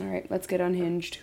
All 0.00 0.06
right, 0.06 0.28
let's 0.30 0.46
get 0.46 0.60
unhinged. 0.60 1.18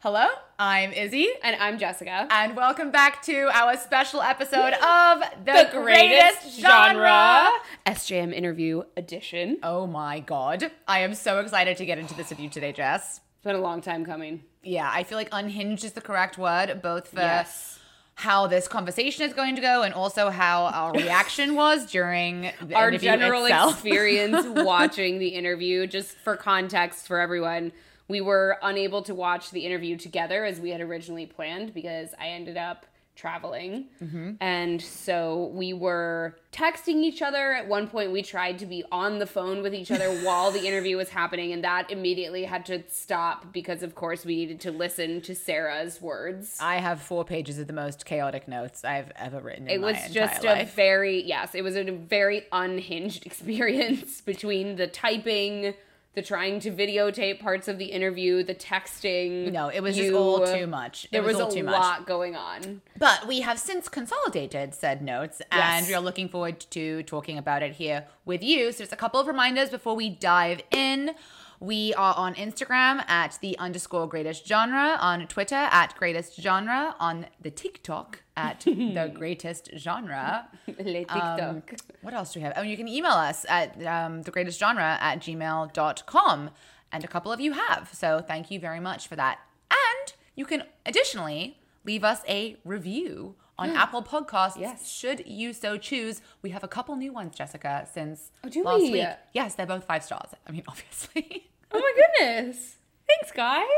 Hello, 0.00 0.26
I'm 0.58 0.92
Izzy, 0.92 1.28
And 1.42 1.56
I'm 1.60 1.76
Jessica. 1.78 2.26
and 2.30 2.56
welcome 2.56 2.90
back 2.90 3.20
to 3.22 3.50
our 3.52 3.76
special 3.76 4.22
episode 4.22 4.72
of 4.74 5.22
The, 5.44 5.68
Greatest, 5.72 6.60
genre. 6.60 7.50
SJM 7.84 8.32
interview 8.32 8.84
edition. 8.96 9.58
Oh 9.62 9.86
my 9.86 10.20
god. 10.20 10.70
I 10.86 11.00
am 11.00 11.14
so 11.14 11.40
excited 11.40 11.76
to 11.78 11.84
get 11.84 11.98
into 11.98 12.14
this 12.14 12.30
with 12.30 12.38
you 12.40 12.48
today, 12.48 12.72
Jess. 12.72 13.20
It's 13.38 13.44
been 13.44 13.54
a 13.54 13.60
long 13.60 13.80
time 13.80 14.04
coming. 14.04 14.42
Yeah, 14.64 14.90
I 14.92 15.04
feel 15.04 15.16
like 15.16 15.28
unhinged 15.30 15.84
is 15.84 15.92
the 15.92 16.00
correct 16.00 16.38
word, 16.38 16.82
both 16.82 17.06
for 17.08 17.20
Yes. 17.20 17.78
how 18.16 18.48
this 18.48 18.66
conversation 18.66 19.24
is 19.24 19.32
going 19.32 19.54
to 19.54 19.60
go 19.62 19.82
and 19.82 19.94
also 19.94 20.28
how 20.30 20.64
our 20.64 20.92
reaction 21.04 21.54
was 21.54 21.86
during 21.86 22.50
the 22.60 22.74
Our 22.74 22.90
general 22.98 23.44
itself. 23.44 23.74
experience 23.74 24.44
watching 24.64 25.20
the 25.20 25.28
interview, 25.28 25.86
just 25.86 26.16
for 26.16 26.34
context 26.36 27.06
for 27.06 27.20
everyone, 27.20 27.70
we 28.08 28.20
were 28.20 28.58
unable 28.60 29.02
to 29.02 29.14
watch 29.14 29.52
the 29.52 29.60
interview 29.64 29.96
together 29.96 30.44
as 30.44 30.58
we 30.58 30.70
had 30.70 30.80
originally 30.80 31.26
planned 31.26 31.72
because 31.72 32.08
I 32.20 32.30
ended 32.30 32.56
up 32.56 32.86
traveling. 33.18 33.86
Mm-hmm. 34.02 34.32
And 34.40 34.80
so 34.80 35.50
we 35.52 35.72
were 35.72 36.36
texting 36.52 37.02
each 37.02 37.20
other. 37.20 37.52
At 37.52 37.66
one 37.66 37.88
point, 37.88 38.12
we 38.12 38.22
tried 38.22 38.60
to 38.60 38.66
be 38.66 38.84
on 38.92 39.18
the 39.18 39.26
phone 39.26 39.60
with 39.60 39.74
each 39.74 39.90
other 39.90 40.08
while 40.22 40.52
the 40.52 40.64
interview 40.66 40.96
was 40.96 41.08
happening, 41.10 41.52
and 41.52 41.64
that 41.64 41.90
immediately 41.90 42.44
had 42.44 42.64
to 42.66 42.84
stop 42.88 43.52
because, 43.52 43.82
of 43.82 43.94
course, 43.96 44.24
we 44.24 44.36
needed 44.36 44.60
to 44.60 44.70
listen 44.70 45.20
to 45.22 45.34
Sarah's 45.34 46.00
words. 46.00 46.58
I 46.60 46.76
have 46.76 47.02
four 47.02 47.24
pages 47.24 47.58
of 47.58 47.66
the 47.66 47.72
most 47.72 48.06
chaotic 48.06 48.46
notes 48.46 48.84
I've 48.84 49.10
ever 49.16 49.40
written 49.40 49.66
in 49.66 49.74
It 49.74 49.80
was 49.80 49.96
just 50.12 50.44
a 50.44 50.48
life. 50.48 50.74
very 50.74 51.22
yes, 51.22 51.54
it 51.54 51.62
was 51.62 51.76
a 51.76 51.90
very 51.90 52.46
unhinged 52.52 53.26
experience 53.26 54.20
between 54.20 54.76
the 54.76 54.86
typing, 54.86 55.74
the 56.18 56.26
trying 56.26 56.58
to 56.58 56.72
videotape 56.72 57.38
parts 57.38 57.68
of 57.68 57.78
the 57.78 57.84
interview, 57.86 58.42
the 58.42 58.54
texting. 58.54 59.52
No, 59.52 59.68
it 59.68 59.80
was 59.80 59.94
just 59.96 60.08
you- 60.08 60.18
all 60.18 60.44
too 60.44 60.66
much. 60.66 61.04
It 61.04 61.12
There 61.12 61.22
was 61.22 61.34
was, 61.36 61.42
all 61.42 61.48
a 61.52 61.54
too 61.54 61.62
much. 61.62 61.74
lot 61.80 62.06
going 62.06 62.34
on. 62.34 62.82
But 62.98 63.28
we 63.28 63.42
have 63.42 63.58
since 63.60 63.88
consolidated 63.88 64.74
said 64.74 65.00
notes 65.00 65.40
and 65.52 65.86
we 65.86 65.94
are 65.94 66.00
looking 66.00 66.28
forward 66.28 66.58
to 66.70 67.04
talking 67.04 67.38
about 67.38 67.62
it 67.62 67.74
here 67.74 68.06
with 68.24 68.42
you. 68.42 68.72
So, 68.72 68.78
just 68.80 68.92
a 68.92 68.96
couple 68.96 69.20
of 69.20 69.28
reminders 69.28 69.70
before 69.70 69.94
we 69.94 70.10
dive 70.10 70.60
in. 70.72 71.12
We 71.60 71.92
are 71.94 72.14
on 72.16 72.34
Instagram 72.34 73.02
at 73.08 73.38
the 73.40 73.58
underscore 73.58 74.06
greatest 74.08 74.46
genre, 74.46 74.96
on 75.00 75.26
Twitter 75.26 75.56
at 75.56 75.94
greatest 75.96 76.40
genre, 76.40 76.94
on 77.00 77.26
the 77.42 77.50
TikTok 77.50 78.22
at 78.36 78.60
the 78.64 79.10
greatest 79.12 79.70
genre. 79.76 80.48
Le 80.78 81.04
Um, 81.08 81.62
TikTok. 81.62 81.80
what 82.02 82.14
else 82.14 82.32
do 82.32 82.38
we 82.40 82.44
have? 82.44 82.52
Oh, 82.56 82.62
you 82.62 82.76
can 82.76 82.86
email 82.86 83.10
us 83.12 83.44
at 83.48 83.84
um, 83.84 84.22
the 84.22 84.30
greatest 84.30 84.58
genre 84.60 84.98
at 85.00 85.18
gmail.com. 85.20 86.50
And 86.92 87.04
a 87.04 87.08
couple 87.08 87.32
of 87.32 87.40
you 87.40 87.52
have. 87.52 87.90
So 87.92 88.22
thank 88.26 88.50
you 88.50 88.60
very 88.60 88.80
much 88.80 89.08
for 89.08 89.16
that. 89.16 89.40
And 89.70 90.12
you 90.36 90.46
can 90.46 90.62
additionally 90.86 91.58
leave 91.84 92.04
us 92.04 92.22
a 92.28 92.56
review 92.64 93.34
on 93.58 93.70
Apple 93.70 94.02
Podcasts. 94.02 94.56
Yes. 94.58 94.90
Should 94.90 95.26
you 95.26 95.52
so 95.52 95.76
choose. 95.76 96.20
We 96.42 96.50
have 96.50 96.62
a 96.64 96.68
couple 96.68 96.94
new 96.96 97.12
ones, 97.12 97.34
Jessica, 97.34 97.86
since 97.92 98.30
Oh, 98.44 98.48
do 98.48 98.62
last 98.62 98.82
we? 98.82 98.90
week. 98.92 99.06
Yes, 99.32 99.54
they're 99.54 99.66
both 99.66 99.84
five 99.84 100.04
stars. 100.04 100.30
I 100.46 100.52
mean, 100.52 100.62
obviously. 100.68 101.48
oh 101.72 101.78
my 101.80 101.92
goodness. 102.20 102.76
Thanks, 103.08 103.32
guys. 103.32 103.66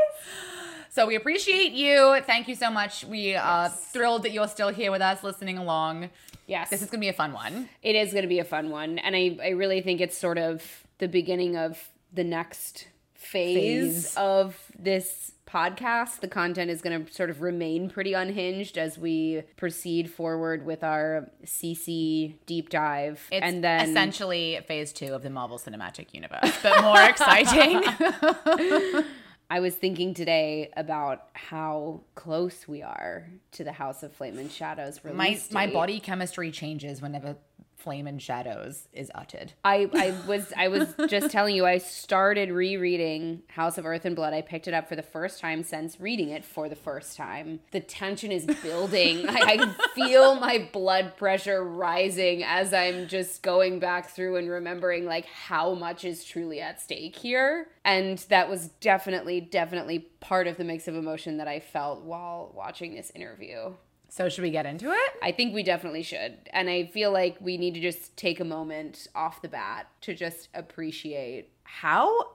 So 0.93 1.07
we 1.07 1.15
appreciate 1.15 1.71
you. 1.71 2.19
Thank 2.27 2.49
you 2.49 2.55
so 2.55 2.69
much. 2.69 3.05
We 3.05 3.33
uh, 3.33 3.41
are 3.41 3.69
thrilled 3.69 4.23
that 4.23 4.33
you're 4.33 4.49
still 4.49 4.67
here 4.73 4.91
with 4.91 5.01
us 5.01 5.23
listening 5.23 5.57
along. 5.57 6.09
Yes. 6.47 6.69
This 6.69 6.81
is 6.81 6.87
going 6.89 6.99
to 6.99 7.05
be 7.05 7.07
a 7.07 7.13
fun 7.13 7.31
one. 7.31 7.69
it 7.81 7.95
is 7.95 8.11
going 8.11 8.23
to 8.23 8.27
be 8.27 8.39
a 8.39 8.43
fun 8.43 8.69
one 8.71 8.99
and 8.99 9.15
I, 9.15 9.37
I 9.41 9.49
really 9.51 9.79
think 9.79 10.01
it's 10.01 10.17
sort 10.17 10.37
of 10.37 10.83
the 10.97 11.07
beginning 11.07 11.55
of 11.55 11.79
the 12.11 12.25
next 12.25 12.89
phase, 13.13 14.07
Phase. 14.09 14.17
of 14.17 14.57
this 14.77 15.31
podcast 15.51 16.19
the 16.21 16.27
content 16.27 16.69
is 16.71 16.81
going 16.81 17.05
to 17.05 17.11
sort 17.13 17.29
of 17.29 17.41
remain 17.41 17.89
pretty 17.89 18.13
unhinged 18.13 18.77
as 18.77 18.97
we 18.97 19.43
proceed 19.57 20.09
forward 20.09 20.65
with 20.65 20.83
our 20.83 21.29
cc 21.45 22.35
deep 22.45 22.69
dive 22.69 23.21
It's 23.31 23.43
and 23.45 23.63
then 23.63 23.89
essentially 23.89 24.59
phase 24.67 24.93
two 24.93 25.13
of 25.13 25.23
the 25.23 25.29
Marvel 25.29 25.57
Cinematic 25.59 26.13
Universe, 26.13 26.53
but 26.63 26.81
more 26.81 27.01
exciting. 27.09 27.83
i 29.49 29.59
was 29.59 29.75
thinking 29.75 30.13
today 30.13 30.71
about 30.77 31.27
how 31.33 32.01
close 32.15 32.67
we 32.67 32.81
are 32.81 33.27
to 33.51 33.63
the 33.63 33.73
house 33.73 34.03
of 34.03 34.13
flame 34.13 34.37
and 34.37 34.49
shadows 34.51 35.01
my 35.03 35.11
release 35.11 35.51
my 35.51 35.65
date. 35.65 35.73
body 35.73 35.99
chemistry 35.99 36.51
changes 36.51 37.01
whenever 37.01 37.35
Flame 37.81 38.07
and 38.07 38.21
Shadows 38.21 38.87
is 38.93 39.11
uttered. 39.15 39.53
I, 39.65 39.89
I 39.93 40.13
was 40.27 40.53
I 40.55 40.67
was 40.67 40.93
just 41.07 41.31
telling 41.31 41.55
you 41.55 41.65
I 41.65 41.79
started 41.79 42.51
rereading 42.51 43.41
House 43.47 43.77
of 43.77 43.85
Earth 43.85 44.05
and 44.05 44.15
Blood. 44.15 44.33
I 44.33 44.41
picked 44.41 44.67
it 44.67 44.73
up 44.73 44.87
for 44.87 44.95
the 44.95 45.01
first 45.01 45.39
time 45.39 45.63
since 45.63 45.99
reading 45.99 46.29
it 46.29 46.45
for 46.45 46.69
the 46.69 46.75
first 46.75 47.17
time. 47.17 47.59
The 47.71 47.79
tension 47.79 48.31
is 48.31 48.45
building. 48.61 49.25
I, 49.29 49.57
I 49.59 49.89
feel 49.95 50.35
my 50.35 50.69
blood 50.71 51.17
pressure 51.17 51.63
rising 51.63 52.43
as 52.43 52.73
I'm 52.73 53.07
just 53.07 53.41
going 53.41 53.79
back 53.79 54.11
through 54.11 54.35
and 54.35 54.49
remembering 54.49 55.05
like 55.05 55.25
how 55.25 55.73
much 55.73 56.05
is 56.05 56.23
truly 56.23 56.61
at 56.61 56.79
stake 56.79 57.15
here. 57.15 57.67
And 57.83 58.19
that 58.29 58.49
was 58.49 58.67
definitely, 58.79 59.41
definitely 59.41 59.99
part 60.19 60.47
of 60.47 60.57
the 60.57 60.63
mix 60.63 60.87
of 60.87 60.95
emotion 60.95 61.37
that 61.37 61.47
I 61.47 61.59
felt 61.59 62.03
while 62.03 62.51
watching 62.55 62.93
this 62.93 63.11
interview. 63.15 63.73
So 64.13 64.27
should 64.27 64.41
we 64.41 64.49
get 64.51 64.65
into 64.65 64.91
it? 64.91 65.11
I 65.23 65.31
think 65.31 65.53
we 65.55 65.63
definitely 65.63 66.03
should. 66.03 66.33
And 66.51 66.69
I 66.69 66.87
feel 66.87 67.13
like 67.13 67.37
we 67.39 67.57
need 67.57 67.75
to 67.75 67.79
just 67.79 68.17
take 68.17 68.41
a 68.41 68.43
moment 68.45 69.07
off 69.15 69.41
the 69.41 69.47
bat 69.47 69.87
to 70.01 70.13
just 70.13 70.49
appreciate 70.53 71.47
how 71.63 72.31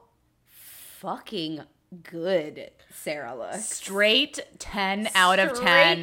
fucking 0.46 1.60
good 2.02 2.70
Sarah 2.90 3.36
looks. 3.36 3.66
Straight 3.66 4.40
ten 4.58 5.10
out 5.14 5.38
of 5.38 5.54
Straight 5.54 6.02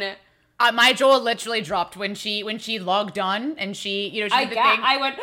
10. 0.00 0.16
Uh, 0.58 0.72
my 0.72 0.94
jaw 0.94 1.18
literally 1.18 1.60
dropped 1.60 1.98
when 1.98 2.14
she 2.14 2.42
when 2.42 2.58
she 2.58 2.78
logged 2.78 3.18
on 3.18 3.58
and 3.58 3.76
she 3.76 4.08
you 4.08 4.22
know 4.22 4.28
she 4.28 4.34
I 4.34 4.44
did 4.44 4.50
the 4.52 4.54
got, 4.54 4.74
thing. 4.74 4.80
I 4.82 4.96
went 4.96 5.16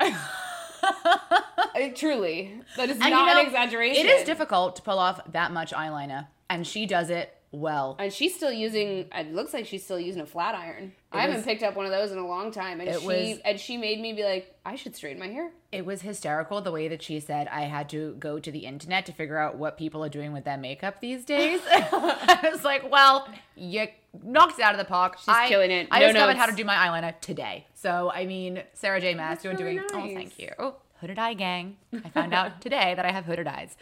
I- 1.76 1.92
truly. 1.94 2.60
That 2.76 2.90
is 2.90 2.98
And, 3.00 3.10
not 3.10 3.28
you 3.28 3.34
know, 3.34 3.40
an 3.40 3.46
exaggeration. 3.46 4.04
It 4.04 4.08
is 4.08 4.24
difficult 4.26 4.74
to 4.76 4.82
pull 4.82 4.98
off 4.98 5.20
that 5.32 5.52
much 5.52 5.72
eyeliner, 5.72 6.26
and 6.50 6.66
she 6.66 6.86
does 6.86 7.08
it 7.10 7.33
well. 7.54 7.96
And 7.98 8.12
she's 8.12 8.34
still 8.34 8.52
using. 8.52 9.06
It 9.14 9.32
looks 9.32 9.54
like 9.54 9.66
she's 9.66 9.84
still 9.84 9.98
using 9.98 10.22
a 10.22 10.26
flat 10.26 10.54
iron. 10.54 10.92
I 11.12 11.20
haven't 11.22 11.36
was- 11.36 11.44
picked 11.44 11.62
up 11.62 11.76
one 11.76 11.86
of 11.86 11.92
those 11.92 12.10
in 12.10 12.18
a 12.18 12.26
long 12.26 12.50
time, 12.50 12.80
and 12.80 13.00
she 13.00 13.06
was- 13.06 13.38
and 13.44 13.58
she 13.60 13.76
made 13.76 14.00
me 14.00 14.12
be 14.12 14.24
like, 14.24 14.54
I 14.66 14.76
should 14.76 14.96
straighten 14.96 15.20
my 15.20 15.28
hair. 15.28 15.50
It 15.70 15.84
was 15.86 16.02
hysterical 16.02 16.60
the 16.60 16.72
way 16.72 16.88
that 16.88 17.02
she 17.02 17.20
said 17.20 17.48
I 17.48 17.62
had 17.62 17.88
to 17.90 18.14
go 18.18 18.38
to 18.38 18.50
the 18.50 18.60
internet 18.60 19.06
to 19.06 19.12
figure 19.12 19.38
out 19.38 19.56
what 19.56 19.76
people 19.78 20.04
are 20.04 20.08
doing 20.08 20.32
with 20.32 20.44
their 20.44 20.56
makeup 20.56 21.00
these 21.00 21.24
days. 21.24 21.60
I 21.72 22.48
was 22.52 22.64
like, 22.64 22.90
well, 22.90 23.28
you 23.56 23.86
knocked 24.22 24.58
it 24.58 24.64
out 24.64 24.72
of 24.72 24.78
the 24.78 24.84
park. 24.84 25.18
She's 25.18 25.28
I, 25.28 25.48
killing 25.48 25.70
it. 25.70 25.88
I 25.90 26.00
No 26.00 26.12
discovered 26.12 26.36
how 26.36 26.46
to 26.46 26.52
do 26.54 26.64
my 26.64 26.74
eyeliner 26.74 27.18
today. 27.20 27.66
So 27.74 28.10
I 28.12 28.26
mean, 28.26 28.62
Sarah 28.74 29.00
J. 29.00 29.14
Maas, 29.14 29.42
That's 29.42 29.44
you're 29.44 29.54
really 29.54 29.86
doing. 29.88 30.10
Oh, 30.10 30.14
thank 30.14 30.38
you. 30.38 30.50
Oh, 30.58 30.76
hooded 31.00 31.18
eye 31.18 31.34
gang. 31.34 31.76
I 31.92 32.08
found 32.08 32.34
out 32.34 32.60
today 32.60 32.94
that 32.94 33.04
I 33.04 33.12
have 33.12 33.24
hooded 33.24 33.46
eyes. 33.46 33.76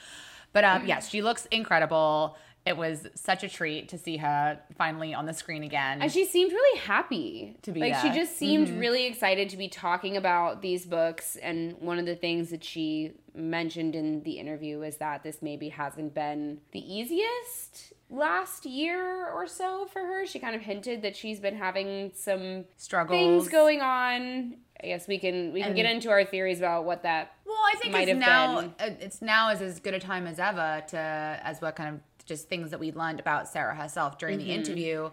But 0.52 0.64
um, 0.64 0.86
yes, 0.86 1.08
she 1.08 1.22
looks 1.22 1.46
incredible. 1.46 2.36
It 2.64 2.76
was 2.76 3.08
such 3.16 3.42
a 3.42 3.48
treat 3.48 3.88
to 3.88 3.98
see 3.98 4.18
her 4.18 4.60
finally 4.78 5.14
on 5.14 5.26
the 5.26 5.32
screen 5.34 5.64
again. 5.64 6.00
And 6.00 6.12
she 6.12 6.24
seemed 6.24 6.52
really 6.52 6.78
happy 6.78 7.56
To 7.62 7.72
be 7.72 7.80
like 7.80 7.96
she 7.96 8.10
just 8.10 8.36
seemed 8.36 8.68
really 8.70 9.06
excited 9.06 9.48
to 9.48 9.56
be 9.56 9.68
talking 9.68 10.16
about 10.16 10.62
these 10.62 10.86
books. 10.86 11.36
And 11.36 11.76
one 11.80 11.98
of 11.98 12.06
the 12.06 12.14
things 12.14 12.50
that 12.50 12.62
she 12.62 13.12
mentioned 13.34 13.96
in 13.96 14.22
the 14.22 14.32
interview 14.38 14.82
is 14.82 14.98
that 14.98 15.24
this 15.24 15.42
maybe 15.42 15.70
hasn't 15.70 16.14
been 16.14 16.60
the 16.70 16.80
easiest 16.94 17.92
last 18.10 18.64
year 18.66 19.28
or 19.30 19.46
so 19.48 19.86
for 19.92 20.00
her. 20.00 20.24
She 20.26 20.38
kind 20.38 20.54
of 20.54 20.62
hinted 20.62 21.02
that 21.02 21.16
she's 21.16 21.40
been 21.40 21.56
having 21.56 22.12
some 22.14 22.66
Struggles. 22.76 23.18
things 23.18 23.48
going 23.48 23.80
on. 23.80 24.56
I 24.82 24.86
guess 24.86 25.06
we 25.06 25.18
can 25.18 25.52
we 25.52 25.62
can 25.62 25.74
get 25.74 25.86
into 25.86 26.10
our 26.10 26.24
theories 26.24 26.58
about 26.58 26.84
what 26.84 27.04
that 27.04 27.32
Well, 27.46 27.56
I 27.72 27.76
think 27.76 27.94
it's 27.94 28.18
now 28.18 28.60
been. 28.62 28.74
uh, 28.80 28.90
it's 29.00 29.22
now 29.22 29.50
is 29.50 29.62
as 29.62 29.78
good 29.78 29.94
a 29.94 30.00
time 30.00 30.26
as 30.26 30.40
ever 30.40 30.82
to 30.88 30.98
as 30.98 31.60
what 31.60 31.76
kind 31.76 31.94
of 31.94 32.00
just 32.22 32.48
things 32.48 32.70
that 32.70 32.80
we 32.80 32.92
learned 32.92 33.20
about 33.20 33.48
Sarah 33.48 33.74
herself 33.74 34.18
during 34.18 34.38
Mm-hmm. 34.38 34.48
the 34.48 34.54
interview. 34.54 35.10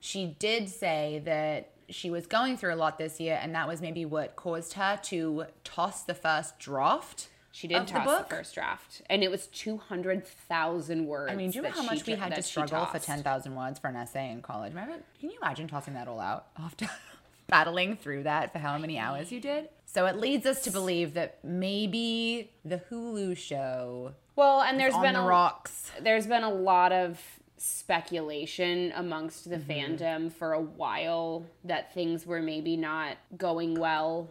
She 0.00 0.34
did 0.38 0.68
say 0.68 1.22
that 1.24 1.70
she 1.88 2.10
was 2.10 2.26
going 2.26 2.56
through 2.56 2.74
a 2.74 2.76
lot 2.76 2.98
this 2.98 3.20
year, 3.20 3.38
and 3.40 3.54
that 3.54 3.68
was 3.68 3.80
maybe 3.80 4.04
what 4.04 4.34
caused 4.36 4.72
her 4.74 4.98
to 5.04 5.44
toss 5.64 6.02
the 6.04 6.14
first 6.14 6.58
draft. 6.58 7.28
she 7.52 7.68
did 7.68 7.82
the 7.82 7.86
toss 7.92 8.06
the, 8.06 8.10
book? 8.18 8.30
first 8.30 8.54
draft, 8.54 9.02
and 9.10 9.22
it 9.22 9.30
was 9.30 9.46
two 9.48 9.76
hundred 9.76 10.26
thousand 10.26 11.06
words. 11.06 11.30
I 11.30 11.36
mean, 11.36 11.50
do 11.50 11.56
you 11.56 11.62
know 11.62 11.70
how 11.70 11.82
much 11.82 12.06
we 12.06 12.14
had 12.14 12.34
to 12.34 12.42
struggle 12.42 12.86
for 12.86 12.98
ten 12.98 13.22
thousand 13.22 13.54
words 13.54 13.78
for 13.78 13.88
an 13.88 13.96
essay 13.96 14.30
in 14.32 14.40
college? 14.42 14.70
Remember? 14.72 14.96
Can 15.20 15.30
you 15.30 15.36
imagine 15.42 15.68
tossing 15.68 15.94
that 15.94 16.08
all 16.08 16.18
out 16.20 16.46
after 16.58 16.88
battling 17.48 17.96
through 17.96 18.24
that 18.24 18.52
for 18.52 18.58
how 18.58 18.78
many 18.78 18.98
hours 18.98 19.32
you 19.32 19.40
did? 19.40 19.68
So 19.86 20.06
it 20.06 20.16
leads 20.16 20.46
us 20.46 20.62
to 20.62 20.70
believe 20.70 21.14
that 21.14 21.38
maybe 21.44 22.50
the 22.64 22.80
Hulu 22.90 23.36
show 23.36 24.14
Well, 24.36 24.62
and 24.62 24.80
there's 24.80 24.96
been 24.96 25.14
the 25.14 25.20
a, 25.20 25.26
rocks. 25.26 25.90
there's 26.00 26.26
been 26.26 26.44
a 26.44 26.52
lot 26.52 26.92
of 26.92 27.20
speculation 27.58 28.92
amongst 28.96 29.48
the 29.48 29.56
mm-hmm. 29.56 29.70
fandom 29.70 30.32
for 30.32 30.52
a 30.52 30.60
while 30.60 31.44
that 31.64 31.94
things 31.94 32.26
were 32.26 32.42
maybe 32.42 32.76
not 32.76 33.18
going 33.36 33.74
well. 33.74 34.30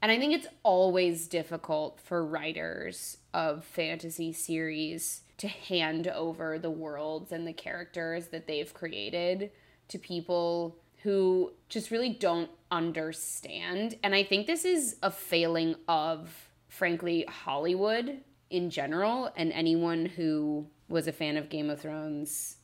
And 0.00 0.10
I 0.10 0.18
think 0.18 0.34
it's 0.34 0.48
always 0.64 1.28
difficult 1.28 2.00
for 2.00 2.26
writers 2.26 3.18
of 3.32 3.64
fantasy 3.64 4.32
series 4.32 5.22
to 5.38 5.46
hand 5.46 6.08
over 6.08 6.58
the 6.58 6.70
worlds 6.70 7.30
and 7.30 7.46
the 7.46 7.52
characters 7.52 8.28
that 8.28 8.48
they've 8.48 8.72
created 8.74 9.50
to 9.88 9.98
people 9.98 10.76
who 11.02 11.52
just 11.68 11.90
really 11.90 12.10
don't 12.10 12.50
understand. 12.70 13.96
And 14.02 14.14
I 14.14 14.22
think 14.22 14.46
this 14.46 14.64
is 14.64 14.96
a 15.02 15.10
failing 15.10 15.74
of, 15.88 16.48
frankly, 16.68 17.24
Hollywood 17.28 18.20
in 18.50 18.70
general. 18.70 19.30
And 19.36 19.52
anyone 19.52 20.06
who 20.06 20.66
was 20.88 21.08
a 21.08 21.12
fan 21.12 21.36
of 21.36 21.48
Game 21.48 21.70
of 21.70 21.80
Thrones 21.80 22.56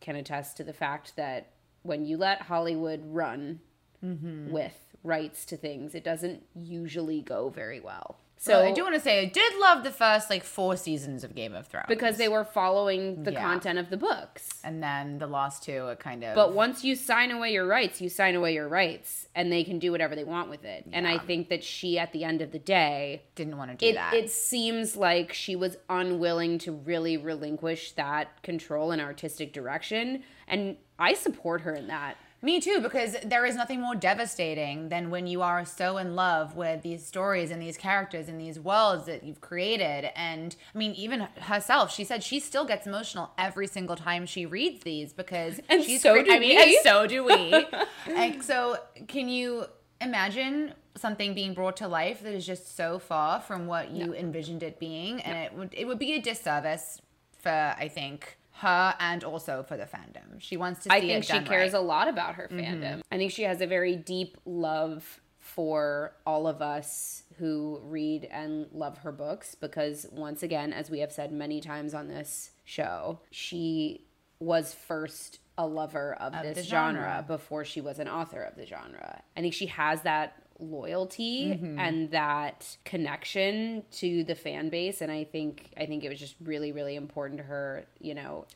can 0.00 0.16
attest 0.16 0.56
to 0.56 0.64
the 0.64 0.72
fact 0.72 1.16
that 1.16 1.50
when 1.82 2.04
you 2.04 2.16
let 2.16 2.42
Hollywood 2.42 3.02
run 3.04 3.60
mm-hmm. 4.04 4.50
with 4.50 4.96
rights 5.02 5.44
to 5.46 5.56
things, 5.56 5.94
it 5.94 6.02
doesn't 6.02 6.42
usually 6.54 7.20
go 7.20 7.48
very 7.48 7.78
well. 7.78 8.18
So 8.36 8.52
So 8.52 8.64
I 8.66 8.72
do 8.72 8.82
want 8.82 8.94
to 8.94 9.00
say 9.00 9.22
I 9.22 9.24
did 9.26 9.52
love 9.58 9.84
the 9.84 9.90
first 9.90 10.28
like 10.28 10.44
four 10.44 10.76
seasons 10.76 11.24
of 11.24 11.34
Game 11.34 11.54
of 11.54 11.66
Thrones 11.66 11.86
because 11.88 12.18
they 12.18 12.28
were 12.28 12.44
following 12.44 13.22
the 13.24 13.32
Yeah. 13.32 13.40
content 13.42 13.78
of 13.78 13.88
the 13.90 13.96
books. 13.96 14.60
and 14.64 14.82
then 14.82 15.18
the 15.18 15.26
last 15.26 15.62
two 15.62 15.88
it 15.88 15.98
kind 15.98 16.22
of 16.24 16.34
But 16.34 16.52
once 16.52 16.84
you 16.84 16.94
sign 16.94 17.30
away 17.30 17.52
your 17.52 17.66
rights, 17.66 18.00
you 18.02 18.08
sign 18.08 18.34
away 18.34 18.52
your 18.54 18.68
rights, 18.68 19.28
and 19.34 19.50
they 19.52 19.64
can 19.64 19.78
do 19.78 19.92
whatever 19.92 20.14
they 20.16 20.24
want 20.24 20.50
with 20.50 20.64
it. 20.64 20.84
And 20.92 21.06
I 21.06 21.18
think 21.18 21.48
that 21.48 21.62
she, 21.64 21.98
at 21.98 22.12
the 22.12 22.24
end 22.24 22.42
of 22.42 22.50
the 22.52 22.58
day, 22.58 23.22
didn't 23.34 23.56
want 23.56 23.70
to 23.70 23.76
do 23.76 23.86
it, 23.86 23.94
that. 23.94 24.14
it 24.14 24.30
seems 24.30 24.96
like 24.96 25.32
she 25.32 25.54
was 25.56 25.76
unwilling 25.88 26.58
to 26.58 26.72
really 26.72 27.16
relinquish 27.16 27.92
that 27.92 28.42
control 28.42 28.90
and 28.90 29.00
artistic 29.00 29.52
direction. 29.52 30.22
And 30.48 30.76
I 30.98 31.14
support 31.14 31.62
her 31.62 31.74
in 31.74 31.86
that. 31.88 32.16
Me 32.44 32.60
too, 32.60 32.80
because 32.82 33.16
there 33.24 33.46
is 33.46 33.56
nothing 33.56 33.80
more 33.80 33.94
devastating 33.94 34.90
than 34.90 35.08
when 35.08 35.26
you 35.26 35.40
are 35.40 35.64
so 35.64 35.96
in 35.96 36.14
love 36.14 36.54
with 36.54 36.82
these 36.82 37.02
stories 37.02 37.50
and 37.50 37.60
these 37.60 37.78
characters 37.78 38.28
and 38.28 38.38
these 38.38 38.60
worlds 38.60 39.06
that 39.06 39.24
you've 39.24 39.40
created. 39.40 40.10
And 40.14 40.54
I 40.74 40.76
mean, 40.76 40.92
even 40.92 41.20
herself, 41.40 41.90
she 41.90 42.04
said 42.04 42.22
she 42.22 42.38
still 42.40 42.66
gets 42.66 42.86
emotional 42.86 43.30
every 43.38 43.66
single 43.66 43.96
time 43.96 44.26
she 44.26 44.44
reads 44.44 44.84
these 44.84 45.14
because 45.14 45.58
And 45.70 45.82
she's 45.82 46.02
so 46.02 46.22
do 46.22 46.30
I 46.30 46.38
mean, 46.38 46.58
we. 46.58 46.62
and 46.62 46.74
so 46.82 47.06
do 47.06 47.24
we. 47.24 47.66
and 48.14 48.44
so, 48.44 48.76
can 49.08 49.30
you 49.30 49.64
imagine 50.02 50.74
something 50.96 51.32
being 51.32 51.54
brought 51.54 51.78
to 51.78 51.88
life 51.88 52.22
that 52.24 52.34
is 52.34 52.44
just 52.44 52.76
so 52.76 52.98
far 52.98 53.40
from 53.40 53.66
what 53.66 53.90
you 53.90 54.12
envisioned 54.14 54.62
it 54.62 54.78
being? 54.78 55.22
And 55.22 55.38
it 55.38 55.54
would 55.54 55.72
it 55.72 55.86
would 55.86 55.98
be 55.98 56.12
a 56.12 56.20
disservice 56.20 57.00
for 57.38 57.74
I 57.78 57.88
think 57.88 58.36
her 58.58 58.94
and 59.00 59.24
also 59.24 59.64
for 59.66 59.76
the 59.76 59.84
fandom. 59.84 60.38
She 60.38 60.56
wants 60.56 60.84
to 60.84 60.90
see 60.90 60.96
I 60.96 61.00
think 61.00 61.24
she 61.24 61.40
cares 61.40 61.72
right. 61.72 61.78
a 61.78 61.82
lot 61.82 62.08
about 62.08 62.36
her 62.36 62.48
mm-hmm. 62.50 62.60
fandom. 62.60 63.02
I 63.10 63.16
think 63.16 63.32
she 63.32 63.42
has 63.42 63.60
a 63.60 63.66
very 63.66 63.96
deep 63.96 64.36
love 64.44 65.20
for 65.40 66.12
all 66.24 66.46
of 66.46 66.62
us 66.62 67.24
who 67.38 67.80
read 67.82 68.28
and 68.30 68.66
love 68.72 68.98
her 68.98 69.12
books 69.12 69.54
because 69.54 70.06
once 70.12 70.42
again, 70.42 70.72
as 70.72 70.88
we 70.88 71.00
have 71.00 71.12
said 71.12 71.32
many 71.32 71.60
times 71.60 71.94
on 71.94 72.08
this 72.08 72.52
show, 72.64 73.20
she 73.30 74.06
was 74.38 74.72
first 74.72 75.40
a 75.58 75.66
lover 75.66 76.14
of, 76.14 76.32
this 76.42 76.66
genre. 76.66 77.02
genre. 77.02 77.24
before 77.26 77.64
she 77.64 77.80
was 77.80 77.98
an 77.98 78.08
author 78.08 78.42
of 78.42 78.56
the 78.56 78.66
genre. 78.66 79.22
I 79.36 79.40
think 79.40 79.54
she 79.54 79.66
has 79.66 80.02
that 80.02 80.43
loyalty 80.58 81.54
mm-hmm. 81.54 81.78
and 81.78 82.10
that 82.10 82.76
connection 82.84 83.82
to 83.92 84.24
the 84.24 84.34
fan 84.34 84.68
base. 84.68 85.00
And 85.00 85.10
I 85.10 85.24
think 85.24 85.70
I 85.76 85.86
think 85.86 86.04
it 86.04 86.08
was 86.08 86.18
just 86.18 86.36
really 86.42 86.72
really 86.72 86.96
important 86.96 87.38
to 87.38 87.44
her, 87.44 87.84
you 88.00 88.14
know, 88.14 88.46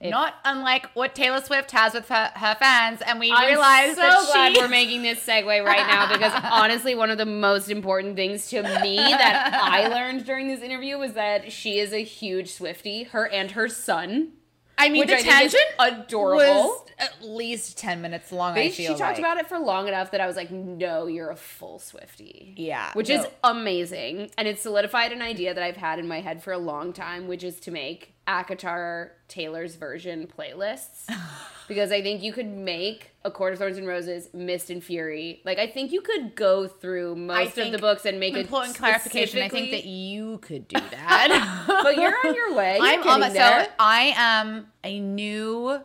if- 0.00 0.10
Not 0.10 0.34
unlike 0.46 0.86
what 0.94 1.14
Taylor 1.14 1.42
Swift 1.42 1.72
has 1.72 1.92
with 1.92 2.08
her, 2.08 2.32
her 2.34 2.56
fans, 2.58 3.02
and 3.06 3.20
we 3.20 3.30
I'm 3.30 3.46
realize 3.46 3.96
so 3.96 4.00
that 4.00 4.26
glad 4.32 4.54
she 4.54 4.60
we're 4.60 4.68
making 4.80 5.02
this 5.02 5.24
segue 5.24 5.62
right 5.62 5.86
now 5.86 6.10
because 6.10 6.32
honestly, 6.50 6.94
one 6.94 7.10
of 7.10 7.18
the 7.18 7.26
most 7.26 7.68
important 7.68 8.16
things 8.16 8.48
to 8.48 8.62
me 8.62 8.96
that 8.96 9.60
I 9.62 9.88
learned 9.88 10.24
during 10.24 10.48
this 10.48 10.62
interview 10.62 10.96
was 10.96 11.12
that 11.12 11.52
she 11.52 11.78
is 11.78 11.92
a 11.92 12.02
huge 12.02 12.50
Swifty. 12.50 13.02
Her 13.02 13.28
and 13.28 13.50
her 13.50 13.68
son, 13.68 14.32
I 14.80 14.88
mean, 14.88 15.00
which 15.00 15.08
the 15.08 15.16
I 15.16 15.22
tangent 15.22 15.62
adorable. 15.78 16.38
was 16.38 16.82
at 16.98 17.22
least 17.22 17.78
ten 17.78 18.00
minutes 18.02 18.32
long. 18.32 18.54
They- 18.54 18.66
I 18.66 18.70
feel 18.70 18.92
she 18.94 18.98
talked 18.98 19.12
like. 19.12 19.18
about 19.18 19.38
it 19.38 19.46
for 19.48 19.58
long 19.58 19.88
enough 19.88 20.10
that 20.10 20.20
I 20.20 20.26
was 20.26 20.36
like, 20.36 20.50
no, 20.50 21.06
you're 21.06 21.30
a 21.30 21.36
full 21.36 21.78
Swifty. 21.78 22.54
Yeah, 22.56 22.90
Which 22.94 23.08
is 23.10 23.26
amazing. 23.44 24.30
And 24.36 24.46
it 24.48 24.58
solidified 24.58 25.12
an 25.12 25.22
idea 25.22 25.54
that 25.54 25.62
I've 25.62 25.76
had 25.76 25.98
in 25.98 26.08
my 26.08 26.20
head 26.20 26.42
for 26.42 26.52
a 26.52 26.58
long 26.58 26.92
time, 26.92 27.28
which 27.28 27.44
is 27.44 27.60
to 27.60 27.70
make 27.70 28.14
ACOTAR 28.30 29.10
Taylor's 29.26 29.74
version 29.74 30.28
playlists. 30.28 31.12
because 31.68 31.92
I 31.92 32.00
think 32.02 32.22
you 32.22 32.32
could 32.32 32.48
make 32.48 33.10
A 33.24 33.30
Court 33.30 33.52
of 33.52 33.58
Thorns 33.58 33.76
and 33.76 33.86
Roses, 33.86 34.28
Mist 34.32 34.70
and 34.70 34.82
Fury. 34.82 35.40
Like, 35.44 35.58
I 35.58 35.66
think 35.66 35.92
you 35.92 36.00
could 36.00 36.34
go 36.34 36.66
through 36.66 37.16
most 37.16 37.58
of 37.58 37.72
the 37.72 37.78
books 37.78 38.06
and 38.06 38.18
make 38.18 38.34
important 38.34 38.76
clarification. 38.76 39.42
I 39.42 39.48
think 39.48 39.70
that 39.72 39.84
you 39.84 40.38
could 40.38 40.68
do 40.68 40.80
that. 40.90 41.64
But 41.66 41.96
you're 41.96 42.14
on 42.24 42.34
your 42.34 42.54
way. 42.54 42.78
You're 42.78 43.08
I'm 43.08 43.20
my, 43.20 43.28
there. 43.30 43.64
so 43.64 43.70
I 43.78 44.14
am 44.16 44.66
a 44.84 45.00
new, 45.00 45.80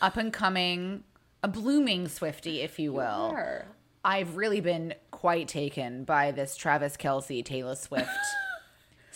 up 0.00 0.16
and 0.16 0.32
coming, 0.32 1.04
a 1.42 1.48
blooming 1.48 2.08
Swifty, 2.08 2.60
if 2.60 2.78
you 2.78 2.92
will. 2.92 3.30
Sure. 3.30 3.64
I've 4.04 4.36
really 4.36 4.60
been 4.60 4.94
quite 5.10 5.48
taken 5.48 6.04
by 6.04 6.32
this 6.32 6.56
Travis 6.56 6.96
Kelce 6.96 7.44
Taylor 7.44 7.76
Swift 7.76 8.08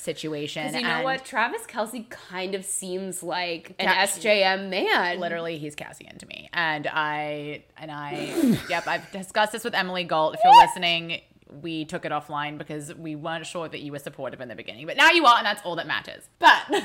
situation. 0.05 0.75
you 0.75 0.83
know 0.83 0.89
and 0.89 1.05
what? 1.05 1.25
Travis 1.25 1.63
Kelce 1.67 2.09
kind 2.11 2.55
of 2.55 2.65
seems 2.65 3.23
like 3.23 3.75
an 3.79 3.89
SJM 3.89 4.69
man. 4.69 5.19
Literally, 5.19 5.59
he's 5.59 5.75
Cassian 5.75 6.19
to 6.19 6.27
me, 6.27 6.49
and 6.53 6.87
I 6.87 7.65
and 7.77 7.91
I. 7.91 8.59
yep, 8.69 8.87
I've 8.87 9.11
discussed 9.11 9.53
this 9.53 9.65
with 9.65 9.75
Emily 9.75 10.05
Galt. 10.05 10.35
If 10.35 10.41
you're 10.45 10.57
listening, 10.57 11.21
we 11.63 11.85
took 11.85 12.05
it 12.05 12.13
offline 12.13 12.59
because 12.59 12.95
we 12.95 13.15
weren't 13.15 13.47
sure 13.47 13.69
that 13.69 13.81
you 13.81 13.93
were 13.93 13.99
supportive 13.99 14.41
in 14.41 14.49
the 14.49 14.55
beginning, 14.55 14.87
but 14.87 14.97
now 14.97 15.11
you 15.11 15.25
are, 15.27 15.37
and 15.37 15.47
that's 15.47 15.63
all 15.65 15.77
that 15.77 15.87
matters. 15.87 16.29
But 16.39 16.63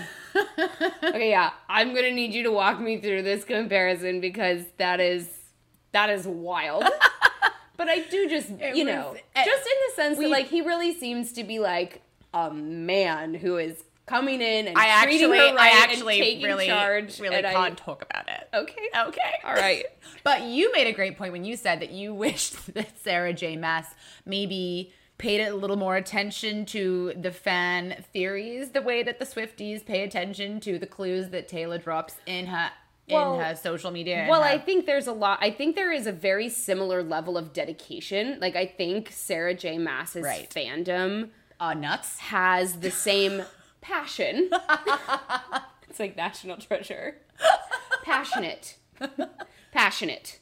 Okay, 1.04 1.30
yeah. 1.30 1.52
I'm 1.68 1.94
gonna 1.94 2.12
need 2.12 2.34
you 2.34 2.44
to 2.44 2.52
walk 2.52 2.80
me 2.80 3.00
through 3.00 3.24
this 3.24 3.44
comparison 3.44 4.22
because 4.22 4.64
that 4.78 5.00
is 5.00 5.30
that 5.92 6.10
is 6.10 6.28
wild. 6.28 6.84
but 7.78 7.88
I 7.90 8.00
do 8.02 8.30
just 8.30 8.50
you 8.50 8.58
was- 8.60 8.86
know, 8.86 9.16
eh, 9.36 9.46
just 9.46 9.66
in 9.66 9.74
the 9.88 9.94
sense 9.96 10.18
that 10.20 10.30
like 10.30 10.48
he 10.48 10.62
really 10.62 10.94
seems 10.94 11.32
to 11.34 11.44
be 11.44 11.60
like 11.60 12.02
a 12.34 12.52
man 12.54 13.34
who 13.34 13.58
is 13.58 13.84
coming 14.06 14.42
in 14.42 14.68
and 14.68 14.76
I 14.78 15.04
treating 15.04 15.26
actually, 15.32 15.38
her 15.38 15.56
right 15.56 15.60
I 15.60 15.68
and 15.84 15.92
actually 15.92 16.20
taking 16.20 16.44
really, 16.46 16.66
charge. 16.68 17.20
really 17.20 17.36
and 17.38 17.46
I- 17.46 17.54
can't 17.54 17.78
talk 17.78 18.04
about 18.10 18.28
it. 18.28 18.48
Okay. 18.54 18.90
Okay. 19.08 19.34
All 19.44 19.54
right. 19.54 19.86
But 20.24 20.42
you 20.44 20.72
made 20.74 20.86
a 20.88 20.92
great 20.92 21.18
point 21.18 21.32
when 21.32 21.46
you 21.46 21.56
said 21.56 21.80
that 21.80 21.92
you 21.92 22.14
wished 22.26 22.74
that 22.74 23.00
Sarah 23.04 23.34
J. 23.34 23.56
Maas 23.56 23.86
maybe 24.26 24.92
paid 25.18 25.42
a 25.42 25.54
little 25.56 25.76
more 25.78 25.96
attention 25.96 26.66
to 26.68 27.14
the 27.20 27.32
fan 27.32 28.04
theories 28.14 28.70
the 28.72 28.82
way 28.82 29.02
that 29.04 29.20
the 29.20 29.26
Swifties 29.26 29.86
pay 29.86 30.04
attention 30.04 30.60
to 30.62 30.78
the 30.80 30.88
clues 30.88 31.30
that 31.30 31.48
Taylor 31.48 31.78
drops 31.78 32.16
in 32.26 32.48
her 32.48 32.72
Well- 33.10 33.36
in 33.40 33.46
her 33.46 33.56
social 33.56 33.92
media. 33.92 34.26
Well, 34.30 34.42
her- 34.44 34.50
I 34.50 34.58
think 34.58 34.86
there's 34.86 35.08
a 35.08 35.14
lot. 35.14 35.40
I 35.42 35.52
think 35.52 35.76
there 35.76 35.92
is 35.92 36.06
a 36.08 36.12
very 36.12 36.50
similar 36.50 37.02
level 37.04 37.38
of 37.38 37.54
dedication. 37.54 38.40
Like 38.42 38.56
I 38.56 38.66
think 38.66 39.12
Sarah 39.12 39.54
J. 39.54 39.78
Maas's 39.78 40.24
Right. 40.24 40.50
fandom 40.50 41.30
uh, 41.60 41.74
nuts. 41.74 42.20
has 42.20 42.80
the 42.80 42.92
same 42.92 43.44
passion. 43.82 44.50
it's 45.90 46.00
like 46.00 46.16
national 46.16 46.58
treasure. 46.58 47.18
Passionate. 48.04 48.78
Passionate. 49.72 50.40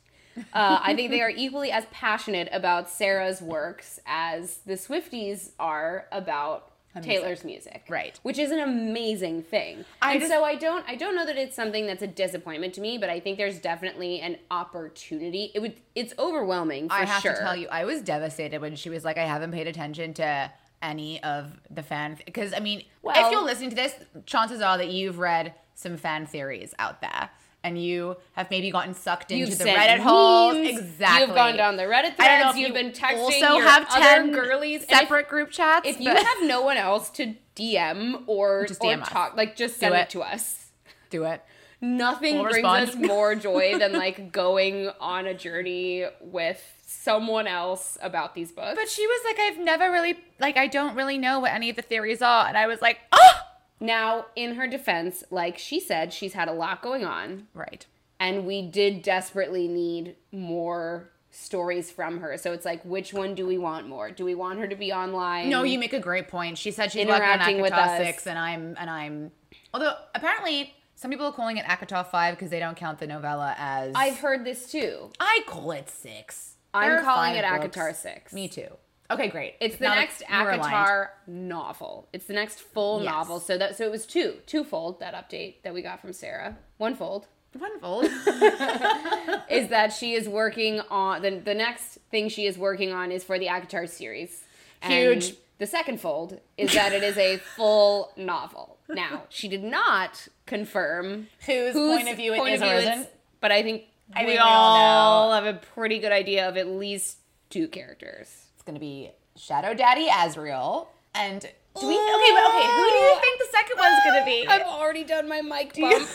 Uh, 0.54 0.80
I 0.82 0.96
think 0.96 1.12
they 1.12 1.22
are 1.22 1.32
equally 1.32 1.72
as 1.72 1.86
passionate 1.92 2.48
about 2.52 2.90
Sarah's 2.90 3.42
works 3.42 4.00
as 4.06 4.58
the 4.66 4.74
Swifties 4.74 5.52
are 5.60 6.06
about 6.12 6.72
Taylor's 7.02 7.44
music. 7.44 7.86
Right. 7.90 8.20
Which 8.24 8.40
is 8.40 8.52
an 8.52 8.60
amazing 8.60 9.44
thing. 9.44 9.86
I 10.02 10.14
and 10.14 10.22
just- 10.22 10.32
so 10.32 10.44
I 10.44 10.56
don't 10.56 10.84
I 10.88 10.96
don't 10.96 11.16
know 11.16 11.26
that 11.26 11.38
it's 11.38 11.56
something 11.56 11.86
that's 11.86 12.02
a 12.02 12.08
disappointment 12.08 12.74
to 12.76 12.82
me, 12.82 12.98
but 12.98 13.10
I 13.10 13.20
think 13.20 13.38
there's 13.38 13.60
definitely 13.60 14.20
an 14.20 14.38
opportunity. 14.50 15.52
It 15.54 15.60
would 15.60 15.76
it's 15.96 16.14
overwhelming 16.18 16.90
for 16.90 16.96
I 16.96 17.06
have 17.06 17.22
sure. 17.22 17.34
to 17.34 17.40
tell 17.40 17.56
you, 17.56 17.68
I 17.68 17.86
was 17.86 18.02
devastated 18.02 18.62
when 18.62 18.76
she 18.76 18.90
was 18.90 19.04
like, 19.06 19.18
I 19.18 19.26
haven't 19.26 19.52
paid 19.52 19.68
attention 19.68 20.14
to 20.16 20.52
any 20.82 21.22
of 21.24 21.52
the 21.70 21.84
fan 21.84 22.18
because 22.26 22.54
I 22.54 22.60
mean, 22.60 22.84
Well- 23.02 23.26
if 23.26 23.32
you're 23.32 23.44
listening 23.44 23.70
to 23.72 23.76
this, 23.76 23.94
chances 24.26 24.62
are 24.62 24.78
that 24.78 24.90
you've 24.90 25.20
read 25.20 25.54
some 25.76 25.98
fan 25.98 26.26
theories 26.26 26.74
out 26.80 27.02
there. 27.02 27.30
And 27.64 27.84
you 27.84 28.16
have 28.34 28.50
maybe 28.50 28.72
gotten 28.72 28.94
sucked 28.94 29.32
into 29.32 29.54
the 29.54 29.66
Reddit 29.66 30.00
holes. 30.00 30.56
Exactly. 30.56 31.26
You've 31.26 31.36
gone 31.36 31.58
down 31.58 31.76
the 31.76 31.84
Reddit 31.84 32.16
threads. 32.16 32.20
I 32.20 32.28
don't 32.28 32.40
know 32.42 32.50
if 32.52 32.56
you've 32.56 32.68
you 32.70 32.74
been 32.74 32.92
texting 32.92 33.18
also 33.18 33.56
your 33.58 33.64
have 33.68 33.88
other 33.90 34.00
10 34.00 34.32
girlies. 34.32 34.84
And 34.84 34.92
if- 34.92 34.98
separate 35.00 35.28
group 35.28 35.50
chats. 35.50 35.86
If, 35.88 36.00
you 36.00 36.10
have 36.16 36.38
no 36.44 36.62
one 36.62 36.78
else 36.78 37.10
to 37.12 37.36
DM 37.58 38.24
or 38.28 38.68
Just 38.68 38.82
or 38.82 38.92
DM 38.94 39.02
us. 39.02 39.10
talk, 39.10 39.36
like 39.36 39.56
just 39.58 39.78
send 39.78 39.96
it. 39.96 40.02
it. 40.02 40.10
to 40.12 40.22
us. 40.22 40.72
do 41.10 41.24
it. 41.26 41.42
Nothing 41.80 42.36
We'll 42.36 42.44
brings 42.46 42.56
respond. 42.58 42.90
us 42.90 42.96
more 42.96 43.36
joy 43.50 43.78
than 43.78 43.94
like 43.94 44.32
going 44.32 44.90
on 45.00 45.28
a 45.28 45.34
journey 45.34 46.06
with 46.22 46.62
someone 46.86 47.46
else 47.48 47.98
about 48.02 48.34
these 48.34 48.52
books. 48.52 48.76
But 48.76 48.90
she 48.90 49.06
was 49.06 49.22
like, 49.26 49.40
I've 49.40 49.60
never 49.60 49.92
really 49.92 50.18
like 50.40 50.58
I 50.58 50.68
don't 50.68 50.96
really 50.96 51.18
know 51.18 51.40
what 51.40 51.52
any 51.54 51.70
of 51.70 51.76
the 51.76 51.82
theories 51.82 52.22
are, 52.22 52.48
and 52.48 52.58
I 52.58 52.66
was 52.68 52.82
like, 52.82 53.00
oh, 53.12 53.32
Now, 53.80 54.26
in 54.36 54.56
her 54.56 54.68
defense, 54.68 55.24
like 55.30 55.58
she 55.60 55.80
said, 55.80 56.12
she's 56.14 56.34
had 56.34 56.48
a 56.48 56.54
lot 56.54 56.82
going 56.82 57.06
on, 57.06 57.48
Right. 57.54 57.86
and 58.20 58.48
we 58.48 58.64
did 58.64 59.04
desperately 59.04 59.68
need 59.68 60.16
more 60.32 61.12
stories 61.30 61.92
from 61.92 62.22
her. 62.22 62.38
So 62.40 62.54
it's 62.54 62.66
like, 62.66 62.82
which 62.84 63.14
one 63.14 63.36
do 63.36 63.46
we 63.46 63.60
want 63.60 63.88
more? 63.88 64.10
Do 64.10 64.26
we 64.26 64.34
want 64.34 64.58
her 64.60 64.68
to 64.68 64.76
be 64.76 64.92
online? 64.92 65.50
No, 65.52 65.62
you 65.62 65.78
make 65.78 65.94
a 65.94 66.00
great 66.00 66.28
point. 66.28 66.58
She 66.58 66.72
said 66.72 66.92
she's 66.92 67.06
working 67.06 67.22
on 67.22 67.34
Interacting 67.34 67.62
with 67.62 67.74
us. 67.74 68.00
six, 68.00 68.26
and 68.26 68.40
I'm 68.40 68.76
and 68.80 68.90
I'm. 68.90 69.32
Although 69.74 69.94
apparently 70.16 70.74
some 70.98 71.12
people 71.12 71.28
are 71.28 71.32
calling 71.32 71.58
it 71.58 71.66
ACOTAR 71.66 72.08
five 72.08 72.36
because 72.36 72.50
they 72.50 72.60
don't 72.60 72.76
count 72.76 72.98
the 72.98 73.06
novella 73.06 73.56
as. 73.58 73.94
I've 73.96 74.18
heard 74.18 74.44
this 74.44 74.72
too. 74.72 75.12
I 75.20 75.42
call 75.46 75.72
it 75.72 75.90
six. 75.90 76.56
I'm 76.74 76.92
are 76.92 77.02
calling 77.04 77.36
five 77.36 77.62
it 77.62 77.62
books. 77.62 77.78
ACOTAR 77.78 77.96
six. 77.96 78.34
Me 78.34 78.48
too. 78.48 78.68
Okay, 79.12 79.28
great. 79.30 79.54
It's 79.62 79.76
the 79.78 79.84
that 79.86 79.96
next 79.96 80.24
we're 80.30 80.52
aligned. 80.52 80.64
ACOTAR 80.64 81.08
novel. 81.28 82.10
It's 82.14 82.26
the 82.26 82.34
next 82.34 82.62
full 82.62 83.02
Yes. 83.04 83.12
novel. 83.12 83.40
So 83.40 83.58
that 83.60 83.78
so 83.78 83.86
it 83.86 83.92
was 83.92 84.08
two, 84.08 84.38
twofold 84.48 85.00
that 85.00 85.14
update 85.14 85.62
that 85.62 85.74
we 85.74 85.84
got 85.84 86.02
from 86.02 86.14
Sarah. 86.14 86.58
One 86.78 86.96
fold 86.96 87.28
Wonderful. 87.58 88.02
is 89.50 89.70
that 89.70 89.94
she 89.98 90.14
is 90.14 90.28
working 90.28 90.82
on 90.90 91.22
the 91.22 91.30
the 91.40 91.54
next 91.54 92.00
thing 92.10 92.28
she 92.28 92.48
is 92.48 92.58
working 92.58 92.92
on 92.92 93.12
is 93.12 93.24
for 93.24 93.38
the 93.38 93.48
ACOTAR 93.48 93.88
series. 93.88 94.44
And 94.82 95.22
Huge. 95.24 95.36
The 95.58 95.68
second 95.68 96.00
fold 96.00 96.40
is 96.58 96.74
that 96.74 96.94
it 96.94 97.04
is 97.04 97.18
a 97.18 97.38
full 97.56 98.12
novel. 98.18 98.78
Now 98.90 99.24
she 99.30 99.48
did 99.48 99.64
not 99.64 100.28
confirm 100.46 101.28
Whose 101.46 101.74
whose 101.74 101.98
point 101.98 102.10
of 102.10 102.16
view 102.16 102.34
it 102.34 102.38
point 102.38 102.56
is 102.56 102.62
view 102.62 103.06
But 103.42 103.52
I 103.52 103.64
think 103.64 103.84
I 104.16 104.22
we 104.22 104.28
think 104.28 104.36
we 104.36 104.38
all 104.38 105.28
all 105.28 105.34
have 105.34 105.46
a 105.46 105.60
pretty 105.76 106.00
good 106.00 106.12
idea 106.12 106.48
of 106.48 106.58
at 106.58 106.68
least 106.68 107.18
two 107.50 107.68
characters. 107.68 108.28
It's 108.54 108.64
gonna 108.64 108.80
be 108.80 109.12
Shadow 109.36 109.74
Daddy 109.74 110.08
Azriel 110.08 110.88
and. 111.14 111.46
Do 111.82 111.88
we, 111.88 111.94
okay, 111.96 112.32
but 112.34 112.48
okay, 112.50 112.66
who 112.68 112.84
do 112.84 112.96
you 112.96 113.14
oh. 113.14 113.20
think 113.22 113.40
the 113.40 113.48
second 113.52 113.78
one's 113.80 114.00
gonna 114.06 114.26
be? 114.26 114.48
I've 114.50 114.62
already 114.68 115.04
done 115.04 115.28
my 115.28 115.42
mic 115.42 115.74
bump. 115.76 116.08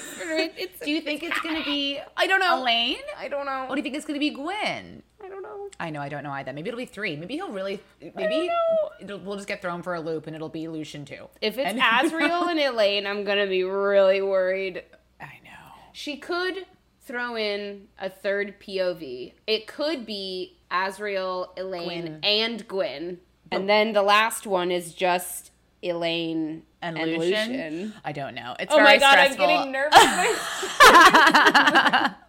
It's- 0.59 0.79
Do 0.85 0.91
you 0.91 1.01
think 1.07 1.23
it's 1.23 1.41
gonna 1.41 1.65
be 1.65 1.99
I 2.17 2.27
don't 2.27 2.41
know. 2.41 2.61
Elain? 2.63 2.97
I 3.19 3.29
don't 3.29 3.47
know. 3.47 3.67
Or 3.69 3.75
do 3.75 3.79
you 3.79 3.83
think 3.83 3.95
it's 3.95 4.05
gonna 4.05 4.19
be 4.19 4.31
Gwyn? 4.31 5.03
I 5.25 5.29
don't 5.29 5.43
know. 5.43 5.69
I 5.79 5.91
know, 5.91 6.01
I 6.01 6.09
don't 6.09 6.25
know 6.25 6.33
either. 6.33 6.53
Maybe 6.53 6.69
it'll 6.69 6.79
be 6.79 6.85
three. 6.85 7.17
Maybe 7.17 7.35
he'll 7.35 7.51
really. 7.53 7.81
Maybe 8.01 8.49
know. 8.49 8.91
it'll, 9.01 9.19
we'll 9.21 9.37
just 9.37 9.49
get 9.49 9.63
thrown 9.63 9.83
for 9.83 9.95
a 9.95 10.01
loop 10.01 10.27
and 10.27 10.35
it'll 10.35 10.49
be 10.49 10.67
Lucien 10.69 11.05
too. 11.05 11.29
If 11.41 11.59
it's 11.59 11.71
And- 11.71 11.81
Azriel 12.13 12.49
and 12.51 12.59
Elain, 12.59 13.07
I'm 13.07 13.25
gonna 13.25 13.47
be 13.47 13.63
really 13.63 14.21
worried. 14.21 14.83
I 15.21 15.39
know. 15.45 15.51
She 15.93 16.17
could 16.17 16.67
throw 17.05 17.37
in 17.37 17.89
a 18.01 18.09
third 18.11 18.61
POV. 18.61 19.33
It 19.47 19.67
could 19.67 20.07
be 20.07 20.57
Azriel, 20.71 21.49
Elain, 21.59 22.19
and 22.23 22.67
Gwyn. 22.67 23.19
And 23.53 23.69
then 23.69 23.93
the 23.93 24.03
last 24.03 24.47
one 24.47 24.71
is 24.71 24.95
just 24.95 25.51
Elain 25.83 26.63
And, 26.81 26.97
and, 26.99 27.13
Lucien? 27.13 27.49
Lucien. 27.51 27.93
I 28.05 28.13
don't 28.13 28.35
know. 28.35 28.57
It's 28.59 28.73
Oh 28.73 28.81
my 28.81 28.97
god, 28.99 29.11
stressful. 29.13 29.45
I'm 29.45 29.51
getting 29.51 29.73
nervous. 29.73 29.99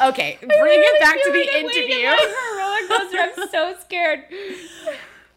Okay, 0.00 0.38
bring 0.40 0.80
it 0.80 1.00
back 1.00 1.16
to 1.22 1.30
the 1.32 1.38
like 1.38 1.54
interview. 1.54 2.06
line 2.06 2.18
for 2.18 2.24
a 2.24 2.58
roller 2.58 2.88
coaster. 2.88 3.18
I'm 3.42 3.48
so 3.50 3.74
scared. 3.80 4.24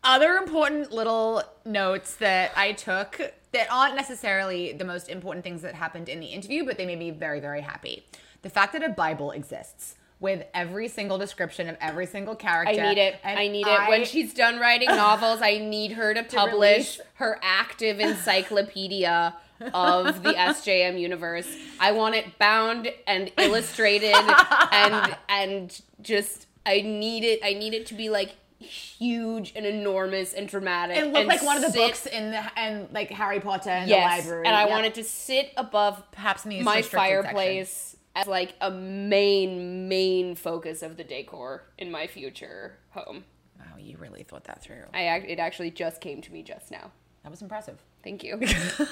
Other 0.03 0.35
important 0.35 0.91
little 0.91 1.43
notes 1.65 2.15
that 2.17 2.51
I 2.55 2.71
took 2.71 3.19
that 3.51 3.67
aren't 3.71 3.95
necessarily 3.95 4.71
the 4.71 4.85
most 4.85 5.09
important 5.09 5.43
things 5.43 5.61
that 5.63 5.73
happened 5.75 6.09
in 6.09 6.19
the 6.19 6.27
interview, 6.27 6.63
but 6.65 6.77
they 6.77 6.85
made 6.85 6.99
me 6.99 7.09
very, 7.11 7.39
very 7.39 7.61
happy. 7.61 8.05
The 8.43 8.49
fact 8.49 8.73
that 8.73 8.83
a 8.83 8.89
Bible 8.89 9.31
exists 9.31 9.95
with 10.25 10.43
every 10.55 10.87
single 10.87 11.17
description 11.19 11.69
of 11.69 11.77
every 11.79 12.07
single 12.07 12.35
character. 12.35 12.81
I 12.81 12.89
need 12.89 12.97
it. 12.99 13.15
and 13.23 13.39
I 13.39 13.47
need 13.47 13.67
it. 13.67 13.87
When 13.89 14.03
she's 14.05 14.33
done 14.33 14.59
writing 14.59 14.89
novels, 15.05 15.39
I 15.41 15.59
need 15.59 15.91
her 15.93 16.13
to 16.15 16.23
publish 16.23 16.97
release- 16.97 17.01
her 17.15 17.39
active 17.43 17.99
encyclopedia 17.99 19.35
of 19.73 20.23
the 20.23 20.33
SJM 20.33 20.99
universe. 20.99 21.47
I 21.79 21.91
want 21.91 22.15
it 22.15 22.37
bound 22.39 22.89
and 23.07 23.31
illustrated 23.37 24.15
and 24.71 25.15
and 25.29 25.81
just 26.01 26.47
I 26.65 26.81
need 26.81 27.23
it 27.23 27.39
I 27.43 27.53
need 27.53 27.73
it 27.73 27.85
to 27.87 27.93
be 27.93 28.09
like 28.09 28.31
huge 28.59 29.53
and 29.55 29.65
enormous 29.65 30.33
and 30.33 30.47
dramatic. 30.47 30.97
It 30.97 31.13
looked 31.13 31.27
like 31.27 31.43
one 31.43 31.57
of 31.57 31.61
the 31.61 31.69
sit- 31.71 31.79
books 31.79 32.05
in 32.07 32.31
the 32.31 32.59
and 32.59 32.87
like 32.91 33.11
Harry 33.11 33.39
Potter 33.39 33.69
in 33.69 33.87
Yes, 33.87 34.23
the 34.23 34.29
library. 34.29 34.47
and 34.47 34.55
I 34.55 34.61
Yep. 34.63 34.69
want 34.71 34.85
it 34.87 34.95
to 34.95 35.03
sit 35.03 35.51
above 35.55 36.01
perhaps 36.11 36.45
my 36.45 36.81
fireplace 36.81 37.95
as 38.15 38.27
like 38.27 38.55
a 38.61 38.71
main 38.71 39.87
main 39.87 40.35
focus 40.35 40.81
of 40.81 40.97
the 40.97 41.03
decor 41.03 41.65
in 41.77 41.91
my 41.91 42.07
future 42.07 42.77
home. 42.91 43.25
Wow, 43.59 43.77
you 43.77 43.97
really 43.97 44.23
thought 44.23 44.45
that 44.45 44.61
through. 44.61 44.85
I 44.93 45.17
ac- 45.17 45.27
it 45.27 45.39
actually 45.39 45.71
just 45.71 46.01
came 46.01 46.21
to 46.21 46.31
me 46.31 46.41
just 46.41 46.71
now. 46.71 46.91
That 47.23 47.29
was 47.29 47.41
impressive. 47.41 47.77
Thank 48.03 48.23
you. 48.23 48.39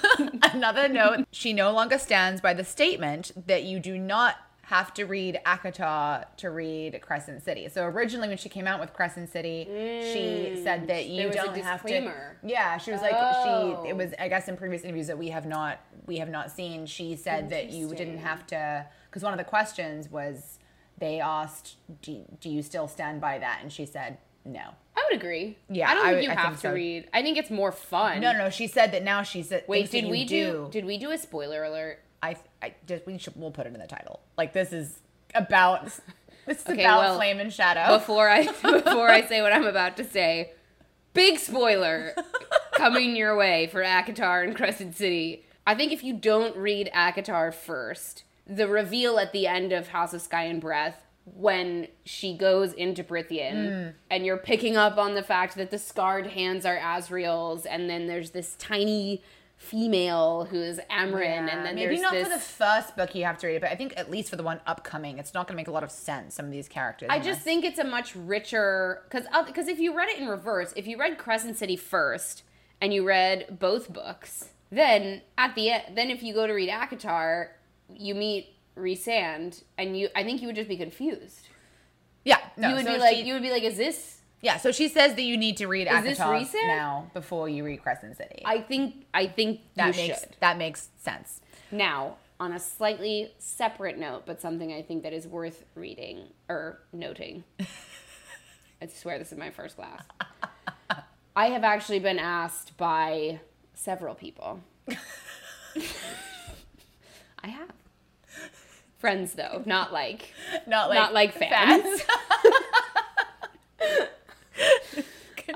Another 0.42 0.88
note: 0.88 1.25
she 1.32 1.53
no 1.53 1.72
longer 1.72 1.98
stands 1.98 2.42
by 2.42 2.53
the 2.53 2.63
statement 2.65 3.32
that 3.48 3.63
you 3.63 3.80
do 3.80 3.98
not 3.98 4.36
have 4.63 4.93
to 4.93 5.03
read 5.03 5.39
ACOTAR 5.46 6.25
to 6.38 6.50
read 6.50 7.00
Crescent 7.01 7.43
City. 7.43 7.67
So 7.67 7.84
originally, 7.84 8.29
when 8.29 8.38
she 8.38 8.48
came 8.48 8.65
out 8.65 8.79
with 8.79 8.93
Crescent 8.93 9.29
City, 9.29 9.65
she 9.67 10.55
mm. 10.55 10.63
said 10.63 10.88
that 10.88 11.08
you 11.08 11.29
don't 11.32 11.58
have 11.58 11.84
to. 11.84 12.13
Yeah, 12.43 12.77
she 12.77 12.91
was 12.91 13.01
like 13.01 13.13
Oh. 13.13 13.82
she. 13.84 13.89
It 13.89 13.93
oh. 13.93 13.96
was 13.96 14.13
I 14.17 14.29
guess 14.29 14.48
in 14.48 14.55
previous 14.55 14.84
interviews 14.84 15.08
that 15.08 15.17
we 15.17 15.29
have 15.29 15.46
not 15.46 15.79
we 16.05 16.17
have 16.17 16.29
not 16.29 16.50
seen. 16.50 16.86
She 16.86 17.17
said 17.17 17.50
that 17.50 17.72
you 17.72 17.93
didn't 17.93 18.20
have 18.20 18.48
to 18.48 18.86
because 19.10 19.22
one 19.22 19.34
of 19.34 19.38
the 19.38 19.43
questions 19.43 20.10
was 20.10 20.60
they 20.98 21.20
asked, 21.20 21.75
do, 22.01 22.24
"Do 22.39 22.50
you 22.50 22.62
still 22.62 22.88
stand 22.88 23.20
by 23.20 23.39
that?" 23.39 23.60
And 23.62 23.72
she 23.72 23.86
said, 23.86 24.17
"No." 24.46 24.75
I 24.96 25.03
would 25.10 25.20
agree. 25.20 25.58
Yeah, 25.70 25.89
I 25.89 25.93
don't 25.96 26.05
I 26.05 26.10
think 26.10 26.15
would- 26.15 26.24
you 26.24 26.29
I 26.29 26.34
have 26.36 26.46
think 26.46 26.55
to 26.62 26.67
so. 26.67 26.74
read. 26.74 27.10
I 27.13 27.22
think 27.22 27.38
it's 27.38 27.50
more 27.50 27.74
fun. 27.74 28.22
No, 28.22 28.32
no, 28.32 28.46
no. 28.46 28.50
She 28.50 28.67
said 28.67 28.93
that 28.93 29.03
now 29.03 29.24
she's 29.24 29.51
Wait, 29.67 29.91
did 29.91 30.10
we 30.10 30.24
do, 30.24 30.70
Did 30.72 30.86
we 30.86 30.98
do 30.98 31.12
a 31.12 31.17
spoiler 31.17 31.63
alert? 31.63 32.00
I, 32.24 32.38
I 32.62 32.74
just 32.88 33.06
we 33.06 33.18
should 33.18 33.36
we'll 33.36 33.51
put 33.51 33.68
it 33.68 33.74
in 33.74 33.80
the 33.80 33.88
title. 33.88 34.22
Like 34.38 34.53
this 34.53 34.72
is 34.74 35.00
about 35.36 35.86
this 36.46 36.62
is 36.62 36.68
Okay, 36.68 36.84
about 36.84 37.00
well, 37.01 37.15
flame 37.18 37.39
and 37.39 37.51
shadow. 37.53 37.98
Before 37.98 38.30
I 38.30 38.46
before 38.62 39.10
I 39.10 39.22
say 39.25 39.42
what 39.42 39.53
I'm 39.53 39.65
about 39.65 39.98
to 39.98 40.03
say, 40.03 40.53
big 41.13 41.38
spoiler 41.39 42.15
coming 42.75 43.15
your 43.15 43.36
way 43.36 43.68
for 43.68 43.84
ACOTAR 43.84 44.44
and 44.44 44.56
Crescent 44.56 44.96
City. 44.96 45.46
I 45.68 45.75
think 45.75 45.92
if 45.92 46.03
you 46.03 46.13
don't 46.13 46.56
read 46.58 46.89
ACOTAR 46.94 47.53
first, 47.53 48.24
the 48.48 48.68
reveal 48.68 49.20
at 49.20 49.32
the 49.32 49.48
end 49.48 49.72
of 49.72 49.89
House 49.89 50.13
of 50.13 50.22
Sky 50.22 50.44
and 50.46 50.60
Breath 50.62 51.06
when 51.25 51.88
she 52.03 52.36
goes 52.38 52.74
into 52.74 53.01
Prythian 53.03 53.53
Mm. 53.56 53.94
and 54.12 54.25
you're 54.25 54.36
picking 54.36 54.75
up 54.75 54.98
on 54.98 55.15
the 55.15 55.24
fact 55.24 55.56
that 55.56 55.72
the 55.72 55.80
scarred 55.80 56.27
hands 56.27 56.65
are 56.65 56.77
Azriel's 56.77 57.65
and 57.65 57.89
then 57.89 58.08
there's 58.08 58.32
this 58.32 58.56
tiny 58.58 59.24
female 59.63 60.46
who's 60.46 60.77
Amren 60.91 61.50
and 61.51 61.65
then 61.65 61.75
maybe 61.75 62.00
not 62.00 62.12
this 62.13 62.27
for 62.27 62.34
the 62.34 62.39
first 62.39 62.96
book 62.96 63.15
you 63.15 63.24
have 63.24 63.38
to 63.39 63.48
read 63.48 63.55
it, 63.55 63.62
but 63.62 63.72
I 63.72 63.75
think 63.75 63.93
at 63.96 64.12
least 64.12 64.29
for 64.29 64.36
the 64.36 64.43
one 64.43 64.60
upcoming, 64.67 65.17
it's 65.17 65.34
not 65.34 65.48
going 65.48 65.55
to 65.55 65.58
make 65.58 65.67
a 65.67 65.72
lot 65.72 65.84
of 65.84 65.91
sense. 65.91 66.36
Some 66.36 66.46
of 66.46 66.51
these 66.51 66.67
characters. 66.67 67.08
I 67.12 67.17
just 67.20 67.39
this. 67.39 67.43
think 67.43 67.65
it's 67.65 67.79
a 67.79 67.84
much 67.84 68.15
richer 68.15 69.01
because 69.05 69.25
because 69.48 69.67
if 69.67 69.79
you 69.79 69.96
read 69.96 70.10
it 70.10 70.20
in 70.20 70.27
reverse, 70.27 70.74
if 70.75 70.86
you 70.86 70.98
read 70.98 71.17
Crescent 71.17 71.58
City 71.58 71.75
first 71.75 72.43
and 72.82 72.93
you 72.93 73.05
read 73.08 73.58
both 73.60 73.91
books, 73.91 74.50
then 74.72 75.22
at 75.38 75.55
the 75.55 75.70
end, 75.72 75.96
then 75.96 76.10
if 76.10 76.22
you 76.22 76.34
go 76.34 76.46
to 76.46 76.53
read 76.53 76.70
ACOTAR, 76.70 77.48
you 77.89 78.13
meet 78.15 78.55
Rhysand, 78.77 79.63
and 79.77 79.98
you 79.98 80.10
I 80.15 80.24
think 80.24 80.41
you 80.41 80.48
would 80.48 80.55
just 80.55 80.70
be 80.70 80.77
confused. 80.77 81.48
yeah, 82.25 82.39
no, 82.58 82.70
you 82.70 82.75
would 82.75 82.86
so 82.86 82.93
be 82.93 83.00
like 83.00 83.15
she- 83.15 83.24
you 83.24 83.34
would 83.34 83.43
be 83.43 83.51
like, 83.51 83.63
is 83.63 83.77
this? 83.77 84.20
Yeah. 84.44 84.58
So 84.58 84.72
she 84.72 84.90
says 84.90 85.16
that 85.16 85.24
you 85.24 85.38
need 85.38 85.58
to 85.58 85.68
read 85.68 85.88
Is 85.88 86.04
this 86.04 86.20
ACOTAR 86.20 86.32
recent? 86.34 86.68
now 86.68 87.10
before 87.14 87.48
you 87.50 87.64
read 87.64 87.82
Crescent 87.82 88.18
City. 88.18 88.44
I 88.46 88.60
think 88.60 89.06
I 89.14 89.26
think 89.26 89.62
that 89.76 89.96
you 89.96 90.08
makes 90.08 90.20
should. 90.20 90.36
that 90.42 90.58
makes 90.58 90.90
sense. 90.98 91.40
Now, 91.72 92.18
on 92.40 92.52
a 92.52 92.60
slightly 92.60 93.32
separate 93.40 93.98
note, 93.98 94.24
but 94.26 94.42
something 94.42 94.74
I 94.74 94.82
think 94.82 95.04
that 95.04 95.14
is 95.14 95.26
worth 95.28 95.64
reading 95.76 96.28
or 96.50 96.80
noting. 96.92 97.46
I 98.82 98.88
swear 98.88 99.18
this 99.18 99.32
is 99.32 99.38
my 99.38 99.50
first 99.50 99.78
class. 99.78 100.04
I 101.38 101.48
have 101.48 101.64
actually 101.64 102.00
been 102.00 102.20
asked 102.20 102.76
by 102.78 103.40
several 103.74 104.14
people. 104.14 104.60
I 107.42 107.48
have. 107.48 107.70
Friends 108.98 109.34
though, 109.34 109.64
not 109.66 109.94
like 109.94 110.34
Not 110.68 110.90
like 110.90 111.00
not 111.00 111.14
like 111.14 111.34
fans. 111.34 112.02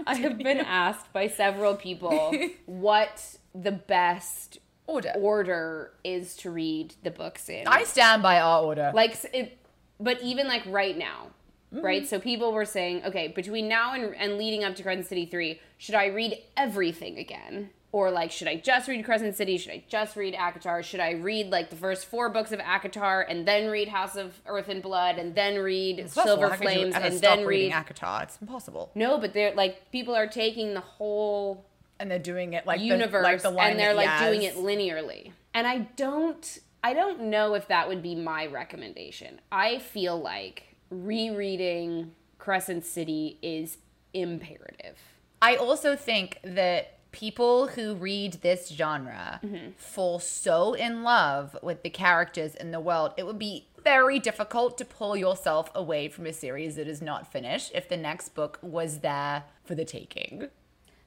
I 0.06 0.16
have 0.16 0.38
been 0.50 0.60
asked 0.60 1.12
by 1.13 1.27
several 1.27 1.75
people 1.75 2.34
what 2.66 3.38
the 3.56 3.72
best 3.72 4.60
Order. 4.86 5.12
order 5.18 5.92
is 6.04 6.36
to 6.38 6.50
read 6.51 6.94
the 7.04 7.12
books 7.12 7.50
in. 7.50 7.68
I 7.68 7.84
stand 7.84 8.22
by 8.24 8.39
our 8.39 8.63
order. 8.63 8.92
like 8.94 9.18
it, 9.34 9.58
but 10.00 10.22
even 10.22 10.48
like 10.48 10.63
right 10.68 10.98
now, 10.98 11.27
Mm-hmm. 11.75 11.84
right? 11.84 12.08
So 12.08 12.18
people 12.18 12.54
were 12.54 12.63
saying, 12.63 13.04
okay, 13.04 13.27
between 13.27 13.68
now 13.68 13.94
and, 13.94 14.16
and 14.16 14.38
leading 14.38 14.63
up 14.63 14.77
to 14.77 14.84
Crescent 14.84 15.06
City 15.08 15.25
three, 15.25 15.60
should 15.77 15.96
I 15.96 16.06
read 16.06 16.38
everything 16.56 17.18
again? 17.18 17.72
Or 17.94 18.12
like, 18.12 18.32
should 18.32 18.48
I 18.50 18.58
just 18.58 18.88
read 18.89 19.03
Crescent 19.06 19.36
City? 19.36 19.58
Should 19.58 19.72
I 19.72 19.84
just 19.88 20.15
read 20.17 20.34
ACOTAR? 20.34 20.84
Should 20.84 21.00
I 21.00 21.12
read 21.12 21.50
like 21.50 21.70
the 21.70 21.75
first 21.77 22.06
four 22.06 22.29
books 22.29 22.51
of 22.51 22.60
ACOTAR 22.60 23.25
and 23.29 23.48
then 23.48 23.70
read 23.70 23.88
House 23.88 24.15
of 24.17 24.41
Earth 24.46 24.67
and 24.67 24.82
Blood 24.84 25.17
and 25.17 25.34
then 25.34 25.60
read 25.60 26.00
all, 26.00 26.25
Silver 26.25 26.50
you 26.50 26.58
Flames 26.58 26.96
and 26.96 27.13
stop 27.13 27.38
then 27.38 27.46
read 27.46 27.72
ACOTAR. 27.72 28.24
It's 28.24 28.38
impossible. 28.41 28.91
no, 28.94 29.17
but 29.17 29.34
they're 29.34 29.56
like 29.56 29.89
people 29.91 30.15
are 30.15 30.27
taking 30.27 30.74
the 30.74 30.82
whole 30.82 31.65
and 32.00 32.12
they're 32.12 32.20
doing 32.20 32.53
it 32.53 32.65
like 32.67 32.82
universe 32.82 33.41
the, 33.41 33.50
like 33.50 33.56
the 33.56 33.72
and 33.72 33.79
they're 33.79 33.94
like 33.94 34.20
doing 34.20 34.44
it 34.44 34.56
linearly. 34.56 35.32
And 35.53 35.65
I 35.65 35.79
don't 35.96 36.60
I 36.84 36.94
don't 36.94 37.22
know 37.24 37.53
if 37.53 37.67
that 37.70 37.88
would 37.88 38.03
be 38.03 38.15
my 38.15 38.46
recommendation. 38.48 39.41
I 39.51 39.79
feel 39.79 40.20
like 40.20 40.75
rereading 40.89 42.12
Crescent 42.38 42.86
City 42.86 43.38
is 43.41 43.77
imperative. 44.13 44.98
I 45.41 45.56
also 45.56 45.96
think 45.96 46.39
that 46.44 46.97
people 47.17 47.67
who 47.69 47.95
read 47.95 48.33
this 48.43 48.69
genre 48.69 49.39
Mm-hmm. 49.43 49.71
fall 49.75 50.19
so 50.19 50.74
in 50.74 51.01
love 51.03 51.57
with 51.63 51.81
the 51.81 51.89
characters 51.89 52.53
in 52.53 52.69
the 52.71 52.79
world, 52.79 53.13
it 53.17 53.25
would 53.25 53.39
be 53.39 53.67
very 53.83 54.19
difficult 54.19 54.77
to 54.77 54.86
pull 54.86 55.17
yourself 55.17 55.71
away 55.74 56.09
from 56.09 56.27
a 56.27 56.33
series 56.33 56.75
that 56.75 56.88
is 56.88 57.01
not 57.01 57.31
finished 57.31 57.71
if 57.74 57.89
the 57.89 57.97
next 57.97 58.29
book 58.36 58.59
was 58.62 59.00
there 59.00 59.43
for 59.65 59.74
the 59.74 59.83
taking. 59.86 60.47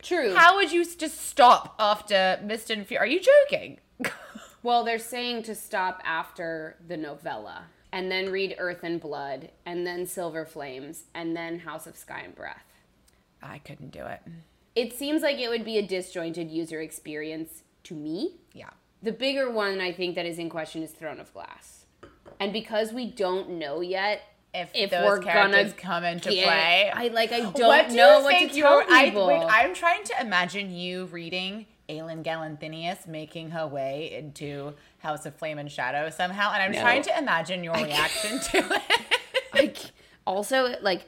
True. 0.03 0.35
How 0.35 0.57
would 0.57 0.73
you 0.73 0.85
just 0.85 1.21
stop 1.29 1.77
after 1.79 2.41
Mist 2.43 2.71
and 2.71 2.85
Fury? 2.87 2.99
Are 2.99 3.07
you 3.07 3.21
joking? 3.21 3.79
well, 4.65 4.83
they're 4.83 4.99
saying 4.99 5.45
to 5.45 5.55
stop 5.55 6.01
after 6.05 6.77
the 6.89 6.97
novella 6.97 7.65
and 7.93 8.11
then 8.11 8.31
read 8.31 8.57
Earth 8.59 8.83
and 8.83 9.01
Blood 9.01 9.51
and 9.65 9.87
then 9.87 10.07
Silver 10.07 10.45
Flames 10.45 11.05
and 11.15 11.37
then 11.37 11.61
House 11.61 11.87
of 11.87 11.97
Sky 11.97 12.23
and 12.25 12.35
Breath. 12.35 12.65
I 13.43 13.59
couldn't 13.59 13.93
do 13.93 14.05
it. 14.07 14.21
It 14.77 14.93
seems 14.93 15.23
like 15.23 15.39
it 15.39 15.49
would 15.49 15.65
be 15.65 15.79
a 15.79 15.83
disjointed 15.87 16.51
user 16.51 16.81
experience 16.81 17.63
to 17.85 17.95
me. 17.95 18.37
Yeah. 18.53 18.71
The 19.03 19.13
bigger 19.13 19.51
one 19.51 19.81
I 19.81 19.93
think 19.93 20.15
that 20.15 20.27
is 20.27 20.39
in 20.39 20.49
question 20.51 20.83
is 20.83 20.91
Throne 20.93 21.21
of 21.21 21.33
Glass. 21.33 21.87
And 22.39 22.53
because 22.53 22.93
we 22.93 23.07
don't 23.11 23.51
know 23.59 23.81
yet 23.81 24.23
If, 24.55 24.73
those 24.91 25.21
characters 25.21 25.73
come 25.75 26.05
into 26.05 26.31
get- 26.31 26.45
play, 26.47 26.91
I 26.95 27.09
like 27.09 27.33
I 27.33 27.41
don't 27.41 27.59
what 27.61 27.89
do 27.91 27.97
know 27.97 28.21
what 28.23 28.39
to 28.39 28.49
tell 28.49 28.77
were- 28.77 28.85
I, 28.89 29.05
people. 29.07 29.27
wait, 29.27 29.43
I'm 29.49 29.75
trying 29.75 30.05
to 30.05 30.15
imagine 30.21 30.75
you 30.75 31.07
reading 31.07 31.67
Aelin 31.89 32.23
Galathynius 32.23 33.07
making 33.09 33.51
her 33.51 33.67
way 33.67 34.13
into 34.15 34.75
House 34.99 35.27
of 35.27 35.35
Flame 35.35 35.59
and 35.59 35.71
Shadow 35.71 36.09
somehow, 36.11 36.53
and 36.53 36.63
I'm 36.63 36.73
No. 36.73 36.81
trying 36.81 37.03
to 37.03 37.19
imagine 37.19 37.65
your 37.65 37.75
reaction 37.75 38.39
to 38.39 38.75
it. 38.75 38.83
like 39.53 39.79
also 40.27 40.77
like 40.83 41.03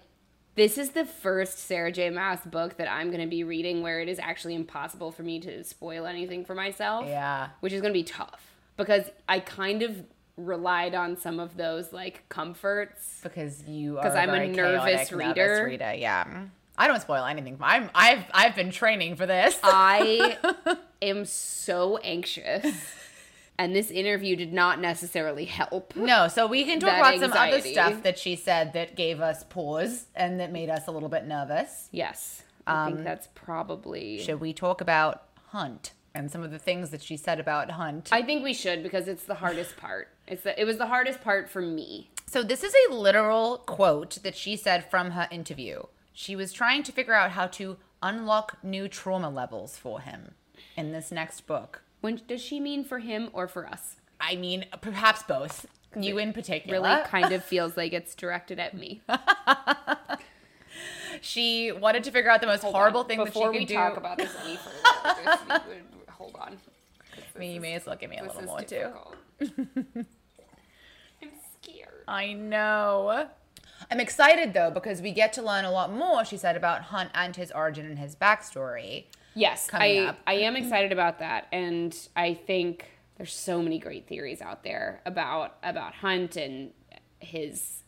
this 0.55 0.77
is 0.79 0.91
the 0.91 1.05
first 1.05 1.59
Sarah 1.59 1.91
J. 1.93 2.11
Maas 2.11 2.41
book 2.45 2.77
that 2.77 2.91
I'm 2.91 3.09
going 3.09 3.21
to 3.23 3.27
be 3.27 3.45
reading 3.45 3.83
where 3.83 4.01
it 4.01 4.09
is 4.09 4.19
actually 4.19 4.55
impossible 4.55 5.11
for 5.13 5.23
me 5.23 5.41
to 5.41 5.65
spoil 5.65 6.07
anything 6.07 6.45
for 6.45 6.55
myself. 6.55 7.07
yeah. 7.07 7.49
Which 7.61 7.73
is 7.73 7.81
going 7.81 7.93
to 7.93 7.99
be 7.99 8.05
tough 8.05 8.53
because 8.77 9.05
I 9.29 9.41
kind 9.41 9.83
of 9.83 10.05
relied 10.37 10.95
on 10.95 11.17
some 11.17 11.39
of 11.41 11.57
those 11.57 11.93
like 11.93 12.25
comforts. 12.29 13.21
Because 13.23 13.63
you 13.69 13.99
are 13.99 14.03
'Cause 14.03 14.15
I'm 14.17 14.31
a 14.31 14.47
nervous 14.49 15.09
chaotic, 15.09 15.11
reader. 15.13 15.47
nervous 15.47 15.65
reader. 15.67 15.95
Yeah. 15.95 16.45
I 16.77 16.87
don't 16.89 17.01
spoil 17.01 17.25
anything. 17.27 17.59
I'm 17.61 17.91
I've 17.95 18.25
I've 18.33 18.57
been 18.57 18.71
training 18.71 19.17
for 19.17 19.27
this. 19.27 19.59
I 19.63 20.39
am 21.03 21.25
so 21.27 21.99
anxious. 21.99 22.65
And 23.63 23.77
this 23.77 23.93
interview 23.93 24.35
did 24.35 24.53
not 24.53 24.81
necessarily 24.81 25.45
help. 25.45 25.95
No, 25.95 26.27
so 26.27 26.49
we 26.49 26.65
can 26.65 26.81
talk 26.81 26.99
about 26.99 27.21
some 27.21 27.33
other 27.33 27.61
stuff 27.61 28.03
that 28.03 28.19
she 28.19 28.35
said 28.35 28.73
that 28.73 28.97
gave 28.97 29.21
us 29.21 29.45
pause 29.45 30.07
and 30.17 30.41
that 30.41 30.51
made 30.51 30.69
us 30.69 30.89
a 30.89 30.91
little 30.91 31.09
bit 31.09 31.29
nervous. 31.29 31.89
Yes. 31.93 32.43
I 32.67 32.87
think 32.87 32.99
um, 32.99 33.05
that's 33.05 33.29
probably. 33.37 34.19
Should 34.19 34.41
we 34.41 34.53
talk 34.53 34.81
about 34.81 35.23
Hunt 35.51 35.93
and 36.13 36.29
some 36.29 36.43
of 36.43 36.51
the 36.51 36.59
things 36.59 36.91
that 36.91 37.03
she 37.03 37.17
said 37.17 37.39
about 37.39 37.71
Hunt? 37.71 38.09
I 38.11 38.23
think 38.23 38.43
we 38.43 38.53
should 38.53 38.83
because 38.83 39.07
it's 39.07 39.27
the 39.27 39.37
hardest 39.37 39.77
part. 39.77 40.09
It's 40.27 40.43
the, 40.43 40.61
it 40.61 40.65
was 40.65 40.79
the 40.79 40.89
hardest 40.89 41.21
part 41.21 41.49
for 41.49 41.63
me. 41.63 42.11
So 42.27 42.43
this 42.43 42.65
is 42.65 42.75
a 42.89 42.95
literal 42.95 43.59
quote 43.59 44.19
that 44.25 44.35
she 44.35 44.57
said 44.57 44.91
from 44.91 45.13
her 45.13 45.29
interview. 45.31 45.85
She 46.13 46.35
was 46.35 46.53
trying 46.53 46.83
to 46.83 46.91
figure 46.91 47.15
out 47.15 47.31
how 47.31 47.47
to 47.47 47.77
unlock 48.03 48.59
new 48.65 48.89
trauma 48.89 49.31
levels 49.31 49.79
for 49.79 50.01
him 50.01 50.35
in 50.77 50.91
this 50.91 51.13
next 51.13 51.47
book. 51.47 51.83
When 52.03 52.21
does 52.29 52.43
she 52.43 52.61
mean 52.61 52.85
for 52.85 52.99
him 52.99 53.31
or 53.33 53.49
for 53.49 53.67
us? 53.67 53.97
I 54.21 54.37
mean, 54.37 54.67
perhaps 54.83 55.23
both. 55.23 55.67
You 55.99 56.19
in 56.19 56.33
particular. 56.33 56.81
Really, 56.81 57.03
kind 57.05 57.33
of 57.33 57.43
feels 57.45 57.77
like 57.77 57.93
it's 57.93 58.15
directed 58.15 58.59
at 58.59 58.77
me. 58.77 59.01
She 61.21 61.71
wanted 61.71 62.05
to 62.05 62.11
figure 62.11 62.31
out 62.31 62.41
the 62.41 62.47
most 62.49 62.65
horrible 62.65 63.05
thing 63.05 63.19
that 63.19 63.27
she 63.29 63.31
Before 63.33 63.53
could 63.53 63.59
we 63.61 63.65
do. 63.65 63.75
talk 63.75 63.97
about 63.97 64.17
this 64.19 64.35
any 64.45 64.57
further, 64.57 65.23
just, 65.25 65.43
hold 66.11 66.35
on. 66.41 66.57
I 67.35 67.39
mean, 67.39 67.55
you 67.55 67.61
may 67.61 67.75
as 67.75 67.87
well 67.87 67.97
give 67.97 68.11
me 68.11 68.19
a 68.19 68.25
little 68.25 68.41
is 68.41 68.47
more 68.47 68.63
too. 68.63 68.89
I'm 69.41 71.31
scared. 71.63 72.05
I 72.09 72.33
know. 72.33 73.29
I'm 73.91 74.01
excited 74.01 74.53
though 74.53 74.71
because 74.71 75.01
we 75.03 75.13
get 75.13 75.33
to 75.35 75.43
learn 75.43 75.65
a 75.65 75.71
lot 75.71 75.93
more, 75.93 76.25
she 76.25 76.37
said, 76.37 76.57
about 76.57 76.83
Hunt 76.83 77.11
and 77.15 77.37
his 77.37 77.53
origin 77.53 77.87
and 77.87 77.99
his 77.99 78.17
backstory. 78.17 79.05
Yes, 79.35 79.69
coming 79.69 80.01
I 80.01 80.07
up. 80.07 80.19
I 80.27 80.35
am 80.35 80.57
excited 80.57 80.93
about 80.93 81.19
that, 81.21 81.49
and 81.53 81.97
I 82.15 82.35
think 82.35 82.87
there's 83.17 83.35
so 83.35 83.63
many 83.63 83.79
great 83.79 84.07
theories 84.07 84.41
out 84.43 84.65
there 84.65 85.01
about 85.07 85.57
about 85.63 85.95
Hunt 85.95 86.37
and 86.37 86.73
his 87.21 87.83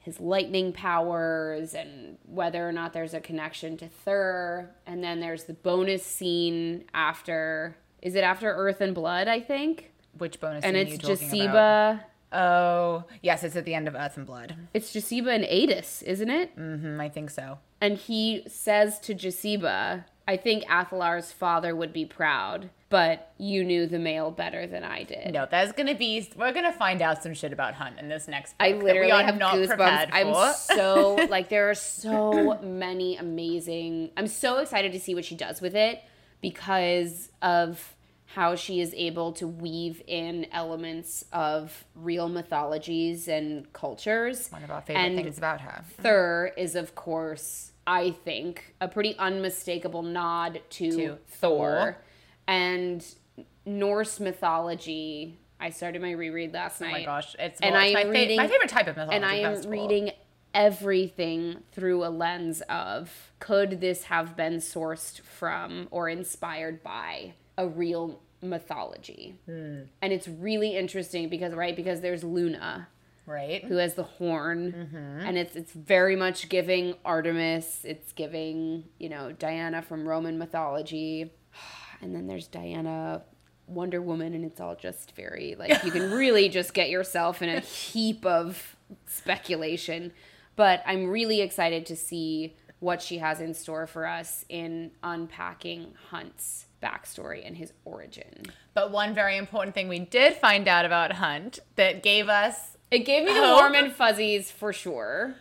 his 0.00 0.18
lightning 0.18 0.72
powers 0.72 1.74
and 1.74 2.16
whether 2.24 2.66
or 2.66 2.72
not 2.72 2.92
there's 2.92 3.14
a 3.14 3.20
connection 3.20 3.76
to 3.76 3.88
Thurr. 3.88 4.70
And 4.86 5.04
then 5.04 5.20
there's 5.20 5.44
the 5.44 5.52
bonus 5.52 6.04
scene 6.04 6.84
after 6.94 7.76
is 8.02 8.14
it 8.14 8.24
after 8.24 8.50
Earth 8.50 8.80
and 8.80 8.94
Blood? 8.94 9.28
I 9.28 9.40
think, 9.40 9.92
Which 10.16 10.40
bonus 10.40 10.64
and 10.64 10.74
scene 10.74 10.86
it's 10.86 11.04
are 11.04 11.10
you 11.10 11.16
talking 11.16 11.42
about? 11.42 11.96
Jesiba. 11.96 12.00
Oh, 12.32 13.04
yes, 13.22 13.42
it's 13.44 13.56
at 13.56 13.64
the 13.64 13.74
end 13.74 13.88
of 13.88 13.94
Earth 13.94 14.16
and 14.16 14.24
Blood. 14.24 14.54
It's 14.72 14.94
Jesiba 14.94 15.34
and 15.34 15.44
Aidas, 15.44 16.02
isn't 16.04 16.30
it? 16.30 16.56
Mm-hmm. 16.56 17.00
I 17.00 17.08
think 17.08 17.28
so. 17.28 17.58
And 17.80 17.98
he 17.98 18.44
says 18.46 19.00
to 19.00 19.14
Jesiba, 19.14 20.04
I 20.26 20.36
think 20.36 20.64
Athalar's 20.64 21.32
father 21.32 21.74
would 21.74 21.92
be 21.92 22.04
proud, 22.04 22.70
but 22.88 23.32
you 23.38 23.64
knew 23.64 23.86
the 23.86 23.98
male 23.98 24.30
better 24.30 24.66
than 24.66 24.84
I 24.84 25.02
did. 25.02 25.32
No, 25.32 25.46
there's 25.50 25.72
gonna 25.72 25.94
be. 25.94 26.28
We're 26.36 26.52
gonna 26.52 26.72
find 26.72 27.02
out 27.02 27.22
some 27.22 27.34
shit 27.34 27.52
about 27.52 27.74
Hunt 27.74 27.98
in 27.98 28.08
this 28.08 28.28
next. 28.28 28.56
Book 28.58 28.68
I 28.68 28.72
literally 28.72 29.10
have 29.10 29.38
not 29.38 29.54
goosebumps. 29.54 29.66
prepared 29.68 30.10
I'm 30.12 30.54
so 30.54 31.14
like 31.30 31.48
there 31.48 31.70
are 31.70 31.74
so 31.74 32.58
many 32.62 33.16
amazing. 33.16 34.10
I'm 34.16 34.26
so 34.28 34.58
excited 34.58 34.92
to 34.92 35.00
see 35.00 35.14
what 35.14 35.24
she 35.24 35.34
does 35.34 35.60
with 35.60 35.74
it 35.74 36.00
because 36.40 37.30
of 37.42 37.94
how 38.34 38.54
she 38.54 38.80
is 38.80 38.94
able 38.96 39.32
to 39.32 39.46
weave 39.48 40.00
in 40.06 40.46
elements 40.52 41.24
of 41.32 41.84
real 41.96 42.28
mythologies 42.28 43.26
and 43.26 43.72
cultures. 43.72 44.48
One 44.52 44.62
of 44.62 44.70
our 44.70 44.80
favorite 44.80 45.02
And 45.02 45.16
things 45.16 45.36
about 45.36 45.60
her. 45.62 45.84
Thurr 46.00 46.52
is, 46.56 46.76
of 46.76 46.94
course, 46.94 47.72
I 47.90 48.12
think, 48.12 48.74
a 48.80 48.86
pretty 48.86 49.16
unmistakable 49.18 50.02
nod 50.02 50.60
to, 50.70 50.90
To 50.92 51.18
Thor. 51.26 51.68
Thor. 51.70 51.96
And 52.46 53.04
Norse 53.66 54.20
mythology. 54.20 55.38
I 55.58 55.70
started 55.70 56.00
my 56.00 56.12
reread 56.12 56.54
last 56.54 56.80
night. 56.80 56.90
Oh 56.90 56.98
my 57.00 57.04
gosh, 57.04 57.34
it's 57.38 57.60
And 57.60 57.72
well, 57.74 57.84
it's 57.84 57.94
my, 57.94 58.02
fa- 58.04 58.10
reading- 58.10 58.36
my 58.36 58.46
favorite 58.46 58.70
type 58.70 58.86
of 58.86 58.96
mythology. 58.96 59.16
and 59.16 59.24
I 59.26 59.34
am 59.36 59.54
festival. 59.54 59.72
reading 59.72 60.10
everything 60.54 61.62
through 61.72 62.04
a 62.04 62.08
lens 62.10 62.62
of 62.68 63.32
could 63.40 63.80
this 63.80 64.04
have 64.04 64.36
been 64.36 64.54
sourced 64.56 65.20
from 65.20 65.88
or 65.90 66.08
inspired 66.08 66.82
by 66.82 67.34
a 67.58 67.66
real 67.68 68.20
mythology? 68.42 69.36
Hmm. 69.46 69.82
And 70.00 70.12
it's 70.12 70.28
really 70.28 70.76
interesting 70.76 71.28
because 71.28 71.54
right 71.54 71.74
because 71.76 72.00
there's 72.00 72.22
Luna 72.24 72.88
right. 73.30 73.64
who 73.64 73.76
has 73.76 73.94
the 73.94 74.02
horn 74.02 74.72
Mm-hmm. 74.72 75.26
and 75.26 75.38
it's 75.38 75.56
it's 75.56 75.72
very 75.72 76.16
much 76.16 76.48
giving 76.48 76.94
Artemis, 77.04 77.80
it's 77.84 78.12
giving, 78.12 78.84
you 78.98 79.08
know, 79.08 79.32
Diana 79.32 79.82
from 79.82 80.06
Roman 80.06 80.38
mythology. 80.38 81.32
And 82.02 82.14
then 82.14 82.26
there's 82.26 82.46
Diana 82.48 83.20
Wonder 83.66 84.00
Woman 84.00 84.32
and 84.32 84.42
it's 84.42 84.58
all 84.58 84.74
just 84.74 85.14
very 85.14 85.54
like 85.58 85.84
you 85.84 85.90
can 85.90 86.10
really 86.22 86.48
just 86.48 86.72
get 86.72 86.88
yourself 86.88 87.42
in 87.42 87.50
a 87.50 87.60
heap 87.60 88.24
of 88.24 88.74
speculation. 89.06 90.12
But 90.56 90.82
I'm 90.86 91.08
really 91.08 91.40
excited 91.42 91.86
to 91.86 91.96
see 91.96 92.56
what 92.78 93.02
she 93.02 93.18
has 93.18 93.40
in 93.40 93.52
store 93.54 93.86
for 93.86 94.06
us 94.06 94.44
in 94.48 94.90
unpacking 95.02 95.92
Hunt's 96.10 96.66
backstory 96.82 97.46
and 97.46 97.56
his 97.56 97.72
origin. 97.84 98.46
But 98.72 98.90
one 98.90 99.14
very 99.14 99.36
important 99.36 99.74
thing 99.74 99.88
we 99.88 99.98
did 99.98 100.34
find 100.34 100.66
out 100.66 100.86
about 100.86 101.12
Hunt 101.12 101.58
that 101.76 102.02
gave 102.02 102.28
us 102.30 102.78
It 102.90 103.00
gave 103.00 103.24
me 103.24 103.32
the 103.32 103.40
Hope. 103.40 103.60
warm 103.60 103.74
and 103.74 103.92
fuzzies 103.92 104.50
for 104.50 104.72
sure. 104.72 105.34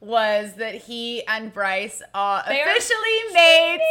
was 0.00 0.54
that 0.54 0.74
he 0.74 1.24
and 1.26 1.52
Bryce 1.52 2.02
are 2.14 2.44
They 2.46 2.60
are 2.60 2.68
officially 2.68 3.32
mates. 3.32 3.84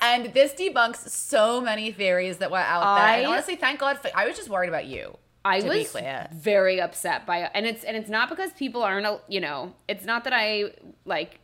And 0.00 0.32
this 0.32 0.52
debunks 0.52 1.08
so 1.08 1.60
many 1.60 1.90
theories 1.90 2.38
that 2.38 2.50
were 2.50 2.58
out 2.58 2.96
there. 2.96 3.06
And 3.18 3.26
I- 3.26 3.30
honestly, 3.30 3.56
thank 3.56 3.80
God. 3.80 3.98
For, 3.98 4.10
I 4.14 4.26
was 4.26 4.36
just 4.36 4.48
worried 4.48 4.68
about 4.68 4.86
you. 4.86 5.16
I 5.44 5.60
was 5.62 5.96
very 6.34 6.80
upset 6.80 7.24
by 7.24 7.44
it, 7.44 7.50
and 7.54 7.64
it's 7.64 7.82
and 7.84 7.96
it's 7.96 8.10
not 8.10 8.28
because 8.28 8.52
people 8.52 8.82
aren't, 8.82 9.20
you 9.28 9.40
know, 9.40 9.72
it's 9.88 10.04
not 10.04 10.24
that 10.24 10.32
I 10.34 10.72
like 11.06 11.40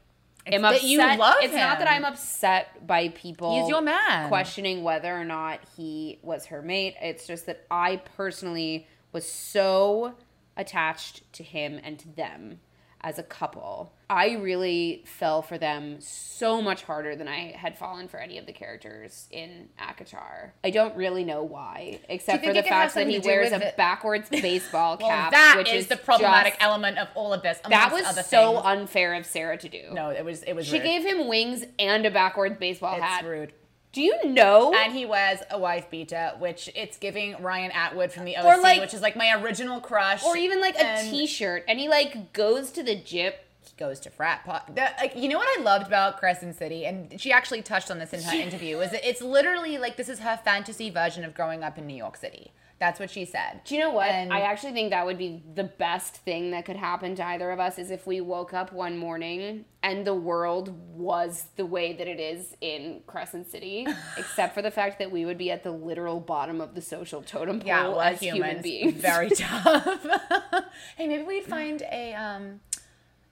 am 0.46 0.62
that 0.62 0.74
upset. 0.74 0.88
you 0.88 0.98
love 0.98 1.36
it's 1.40 1.54
not 1.54 1.78
that. 1.78 1.88
I'm 1.88 2.04
upset 2.04 2.86
by 2.86 3.08
people. 3.08 3.58
He's 3.58 3.68
your 3.68 3.80
man. 3.80 4.28
Questioning 4.28 4.82
whether 4.82 5.14
or 5.14 5.24
not 5.24 5.60
he 5.76 6.18
was 6.22 6.46
her 6.46 6.60
mate. 6.60 6.96
It's 7.00 7.26
just 7.26 7.46
that 7.46 7.64
I 7.70 7.96
personally 8.16 8.86
was 9.12 9.26
so 9.26 10.14
attached 10.56 11.30
to 11.34 11.42
him 11.42 11.80
and 11.82 11.98
to 11.98 12.08
them 12.08 12.60
as 13.00 13.18
a 13.18 13.22
couple. 13.22 13.92
I 14.08 14.32
really 14.36 15.02
fell 15.04 15.42
for 15.42 15.58
them 15.58 15.96
so 16.00 16.62
much 16.62 16.84
harder 16.84 17.14
than 17.14 17.28
I 17.28 17.52
had 17.54 17.76
fallen 17.76 18.08
for 18.08 18.18
any 18.18 18.38
of 18.38 18.46
the 18.46 18.52
characters 18.52 19.28
in 19.30 19.68
ACOTAR. 19.78 20.52
I 20.62 20.70
don't 20.70 20.96
really 20.96 21.22
know 21.22 21.42
why, 21.42 22.00
except 22.08 22.44
for 22.44 22.52
the 22.54 22.60
it 22.60 22.62
could 22.62 22.72
have 22.72 22.92
fact 22.92 22.94
that 22.94 23.06
he 23.08 23.18
wears 23.18 23.52
a 23.52 23.68
it? 23.68 23.76
backwards 23.76 24.28
baseball 24.30 24.96
Well, 24.98 25.08
cap, 25.08 25.32
that 25.32 25.54
which 25.58 25.68
is 25.70 25.82
is 25.82 25.88
the 25.88 25.96
problematic 25.98 26.54
just- 26.54 26.62
element 26.64 26.96
of 26.96 27.08
all 27.14 27.34
of 27.34 27.42
this. 27.42 27.60
that 27.68 27.92
was 27.92 28.06
so 28.26 28.52
things. 28.54 28.62
unfair 28.64 29.12
of 29.14 29.26
Sarah 29.26 29.58
to 29.58 29.68
do. 29.68 29.90
no, 29.92 30.08
it 30.08 30.24
was 30.24 30.42
it 30.44 30.54
was. 30.54 30.66
She 30.66 30.74
rude. 30.78 30.84
gave 30.84 31.04
him 31.04 31.28
wings 31.28 31.64
and 31.78 32.06
a 32.06 32.10
backwards 32.10 32.56
baseball 32.58 32.94
It's 32.94 33.04
hat. 33.04 33.24
rude. 33.26 33.52
Do 33.94 34.02
you 34.02 34.24
know? 34.24 34.74
And 34.74 34.92
he 34.92 35.06
wears 35.06 35.38
a 35.50 35.58
wife 35.58 35.88
beater, 35.88 36.32
which 36.38 36.68
it's 36.74 36.98
giving 36.98 37.40
Ryan 37.40 37.70
Atwood 37.70 38.10
from 38.12 38.24
the 38.24 38.36
OC, 38.36 38.60
like- 38.62 38.80
which 38.80 38.92
is 38.92 39.00
like 39.00 39.14
my 39.16 39.32
original 39.40 39.80
crush. 39.80 40.22
or 40.24 40.36
even 40.36 40.60
like 40.60 40.74
a 40.74 40.84
And- 40.84 41.28
shirt 41.28 41.64
and 41.68 41.78
he 41.78 41.88
like 41.88 42.32
goes 42.32 42.70
to 42.72 42.82
the 42.82 42.96
gym. 42.96 43.32
He 43.64 43.72
goes 43.78 44.00
to 44.00 44.10
frat 44.10 44.44
pot. 44.44 44.70
Like, 44.76 45.16
you 45.16 45.28
know 45.28 45.38
what 45.38 45.48
I 45.58 45.62
loved 45.62 45.86
about 45.86 46.18
Crescent 46.18 46.56
City, 46.56 46.84
and 46.84 47.18
she 47.20 47.32
actually 47.32 47.62
touched 47.62 47.90
on 47.90 47.98
this 47.98 48.12
in 48.12 48.20
her 48.22 48.34
interview, 48.34 48.80
is 48.80 48.90
that 48.90 49.08
it's 49.08 49.22
literally 49.22 49.78
like 49.78 49.96
this 49.96 50.08
is 50.08 50.18
her 50.20 50.38
fantasy 50.44 50.90
version 50.90 51.24
of 51.24 51.32
growing 51.32 51.62
up 51.64 51.78
in 51.78 51.86
New 51.86 51.96
York 51.96 52.16
City. 52.16 52.50
That's 52.80 52.98
what 53.00 53.08
she 53.08 53.24
said. 53.24 53.60
Do 53.64 53.74
you 53.74 53.80
know 53.80 53.90
what? 53.92 54.08
And- 54.10 54.32
I 54.32 54.40
actually 54.40 54.72
think 54.72 54.90
that 54.90 55.06
would 55.06 55.16
be 55.16 55.42
the 55.54 55.64
best 55.64 56.16
thing 56.16 56.50
that 56.50 56.64
could 56.64 56.76
happen 56.76 57.14
to 57.14 57.24
either 57.24 57.50
of 57.50 57.60
us 57.60 57.78
is 57.78 57.90
if 57.90 58.06
we 58.06 58.20
woke 58.20 58.52
up 58.52 58.72
one 58.72 58.98
morning 58.98 59.64
and 59.82 60.04
the 60.06 60.12
world 60.14 60.68
was 60.94 61.46
the 61.56 61.64
way 61.64 61.92
that 61.92 62.08
it 62.08 62.18
is 62.18 62.56
in 62.60 63.00
Crescent 63.06 63.46
City, 63.50 63.86
except 64.18 64.54
for 64.54 64.60
the 64.62 64.70
fact 64.72 64.98
that 64.98 65.10
we 65.12 65.24
would 65.24 65.38
be 65.38 65.50
at 65.50 65.62
the 65.62 65.70
literal 65.70 66.18
bottom 66.20 66.60
of 66.60 66.74
the 66.74 66.82
social 66.82 67.22
totem 67.22 67.60
pole 67.60 67.66
Yeah, 67.68 67.88
well, 67.88 68.00
as 68.00 68.20
humans, 68.20 68.42
human 68.42 68.62
beings. 68.62 69.00
very 69.00 69.30
tough. 69.34 70.06
hey, 70.96 71.06
maybe 71.06 71.22
we'd 71.22 71.44
find 71.44 71.80
a 71.82 72.12
um 72.14 72.60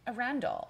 a 0.06 0.12
Randall, 0.12 0.68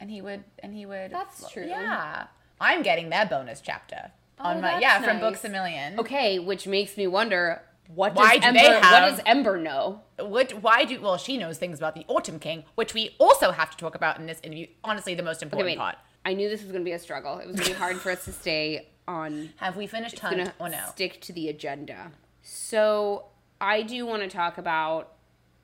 and 0.00 0.10
he 0.10 0.20
would 0.20 0.44
and 0.60 0.74
he 0.74 0.86
would. 0.86 1.10
That's 1.12 1.48
true. 1.50 1.66
Yeah, 1.66 2.26
I'm 2.60 2.82
getting 2.82 3.10
their 3.10 3.26
bonus 3.26 3.60
chapter 3.60 4.10
on 4.38 4.58
Oh, 4.58 4.60
my 4.60 4.70
that's 4.72 4.82
yeah 4.82 5.02
from. 5.02 5.20
Books 5.20 5.44
a 5.44 5.48
Million. 5.48 5.98
okay, 6.00 6.38
which 6.38 6.66
makes 6.66 6.96
me 6.96 7.06
wonder 7.06 7.62
what 7.88 8.14
Why 8.14 8.36
does 8.36 8.42
do 8.42 8.46
Ember, 8.48 8.60
they 8.60 8.68
what 8.68 9.00
does 9.00 9.20
Ember 9.24 9.56
know? 9.56 10.02
What? 10.18 10.52
Why 10.62 10.84
do? 10.84 11.00
Well, 11.00 11.16
she 11.16 11.38
knows 11.38 11.56
things 11.58 11.78
about 11.78 11.94
the 11.94 12.04
Autumn 12.06 12.38
King, 12.38 12.64
which 12.74 12.92
we 12.92 13.16
also 13.18 13.50
have 13.50 13.70
to 13.70 13.76
talk 13.76 13.94
about 13.94 14.18
in 14.18 14.26
this 14.26 14.40
interview. 14.42 14.66
Honestly, 14.84 15.14
the 15.14 15.22
most 15.22 15.42
important 15.42 15.70
wait. 15.70 15.78
part. 15.78 15.96
I 16.24 16.34
knew 16.34 16.50
this 16.50 16.60
was 16.62 16.70
going 16.70 16.84
to 16.84 16.88
be 16.88 16.92
a 16.92 16.98
struggle. 16.98 17.38
It 17.38 17.46
was 17.46 17.56
going 17.56 17.68
to 17.68 17.72
be 17.72 17.78
hard 17.78 17.96
for 17.96 18.10
us 18.10 18.24
to 18.26 18.32
stay 18.32 18.88
on 19.06 19.50
Have 19.56 19.76
we 19.76 19.86
finished 19.86 20.18
Hunt 20.18 20.52
or 20.58 20.68
no? 20.68 20.84
stick 20.90 21.20
to 21.22 21.32
the 21.32 21.48
agenda. 21.48 22.12
So 22.42 23.26
I 23.60 23.82
do 23.82 24.04
want 24.04 24.22
to 24.22 24.28
talk 24.28 24.58
about 24.58 25.14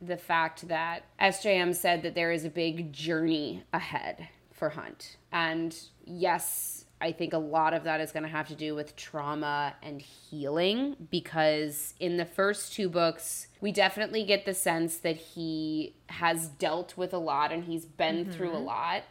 the 0.01 0.17
fact 0.17 0.69
that 0.69 1.05
SJM 1.21 1.75
said 1.75 2.03
that 2.03 2.15
there 2.15 2.33
is 2.33 2.45
a 2.45 2.51
big 2.51 2.93
journey 2.93 3.65
ahead 3.73 4.29
for 4.53 4.71
Hunt. 4.71 5.19
And 5.31 5.77
yes, 6.05 6.84
I 7.05 7.13
think 7.13 7.33
a 7.35 7.39
lot 7.39 7.75
of 7.75 7.85
that 7.85 8.01
is 8.01 8.13
going 8.13 8.23
to 8.23 8.29
have 8.31 8.49
to 8.49 8.55
do 8.55 8.75
with 8.75 8.97
trauma 8.97 9.75
and 9.83 10.01
healing 10.01 10.97
because 11.11 11.95
in 12.01 12.17
the 12.17 12.25
first 12.25 12.73
two 12.73 12.89
books, 12.89 13.49
we 13.61 13.71
definitely 13.73 14.25
get 14.25 14.47
the 14.47 14.55
sense 14.55 14.97
that 14.99 15.17
he 15.17 15.95
has 16.09 16.49
dealt 16.49 16.97
with 16.97 17.13
a 17.13 17.19
lot 17.19 17.53
and 17.53 17.65
he's 17.65 17.85
been 17.85 18.25
through 18.33 18.53
a 18.57 18.59
lot, 18.59 19.03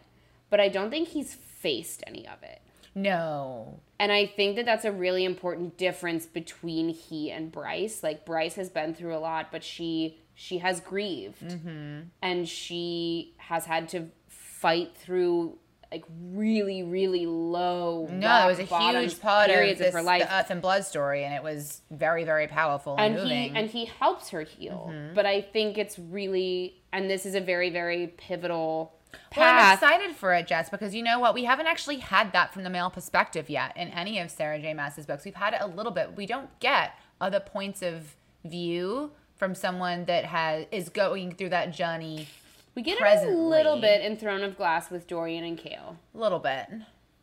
but 0.50 0.60
I 0.60 0.70
don't 0.70 0.90
think 0.90 1.10
he's 1.10 1.34
faced 1.36 2.04
any 2.08 2.28
of 2.28 2.42
it. 2.42 2.62
No. 2.96 3.80
And 4.00 4.12
I 4.12 4.26
think 4.26 4.56
that 4.56 4.66
that's 4.66 4.86
a 4.86 4.92
really 4.92 5.24
important 5.26 5.78
difference 5.78 6.26
between 6.26 6.90
he 6.90 7.32
and 7.32 7.52
Bryce. 7.52 8.04
Like 8.04 8.26
Bryce 8.26 8.56
has 8.56 8.70
been 8.70 8.94
through 8.94 9.16
a 9.16 9.20
lot, 9.20 9.52
but 9.52 9.64
she 9.64 10.18
she 10.36 10.58
has 10.58 10.80
grieved, 10.80 11.42
Mm-hmm. 11.44 12.00
and 12.24 12.50
she 12.50 13.36
has 13.38 13.66
had 13.66 13.88
to 13.90 14.10
fight 14.28 14.96
through 14.96 15.60
like 15.94 16.04
really 16.32 16.84
really 16.84 17.26
low. 17.26 18.08
No, 18.12 18.44
it 18.46 18.48
was 18.48 18.60
a 18.60 18.64
huge 18.64 19.20
part 19.22 19.50
of, 19.50 19.78
this, 19.78 19.88
of 19.88 19.94
her 19.94 20.02
life. 20.02 20.24
the 20.24 20.34
Earth 20.36 20.50
and 20.50 20.62
Blood 20.62 20.84
story, 20.86 21.24
and 21.24 21.34
it 21.34 21.44
was 21.44 21.82
very, 21.92 22.24
very 22.24 22.48
powerful 22.48 22.96
and, 22.98 23.16
and 23.16 23.28
he 23.28 23.36
moving. 23.36 23.58
and 23.58 23.70
he 23.70 23.86
helps 23.86 24.30
her 24.30 24.42
heal, 24.42 24.90
Mm-hmm. 24.92 25.14
but 25.14 25.26
I 25.26 25.42
think 25.42 25.78
it's 25.78 25.98
really 26.00 26.82
and 26.92 27.10
this 27.10 27.26
is 27.26 27.36
a 27.36 27.42
very 27.42 27.70
very 27.70 28.08
pivotal 28.08 28.94
Well, 29.38 29.48
I'm 29.48 29.74
excited 29.74 30.16
for 30.16 30.34
it, 30.34 30.48
Jess, 30.48 30.70
because 30.70 30.96
you 30.96 31.04
know 31.04 31.20
what? 31.20 31.34
We 31.36 31.44
haven't 31.44 31.68
actually 31.68 31.98
had 31.98 32.34
that 32.34 32.52
from 32.54 32.64
the 32.64 32.70
male 32.72 32.90
perspective 32.90 33.50
yet 33.50 33.78
in 33.78 33.90
any 33.90 34.18
of 34.20 34.32
Sarah 34.32 34.60
J. 34.60 34.74
Maas's 34.74 35.06
books. 35.06 35.24
We've 35.26 35.36
had 35.36 35.54
it 35.54 35.60
a 35.62 35.68
little 35.68 35.92
bit. 35.92 36.16
We 36.18 36.26
don't 36.26 36.50
get 36.60 36.94
other 37.22 37.40
points 37.40 37.82
of 37.84 38.16
view 38.44 39.12
from 39.36 39.54
someone 39.56 40.06
that 40.06 40.26
has 40.26 40.66
is 40.72 40.90
going 40.90 41.34
through 41.36 41.50
that 41.50 41.72
journey 41.72 42.28
we 42.76 42.82
get 42.82 43.00
it 43.00 43.28
a 43.28 43.32
little 43.32 43.80
bit 43.80 44.02
in 44.02 44.18
Throne 44.18 44.44
of 44.44 44.58
Glass 44.58 44.90
with 44.90 45.08
Dorian 45.08 45.44
and 45.44 45.58
Chaol. 45.58 45.98
a 46.14 46.18
little 46.18 46.40
bit. 46.40 46.68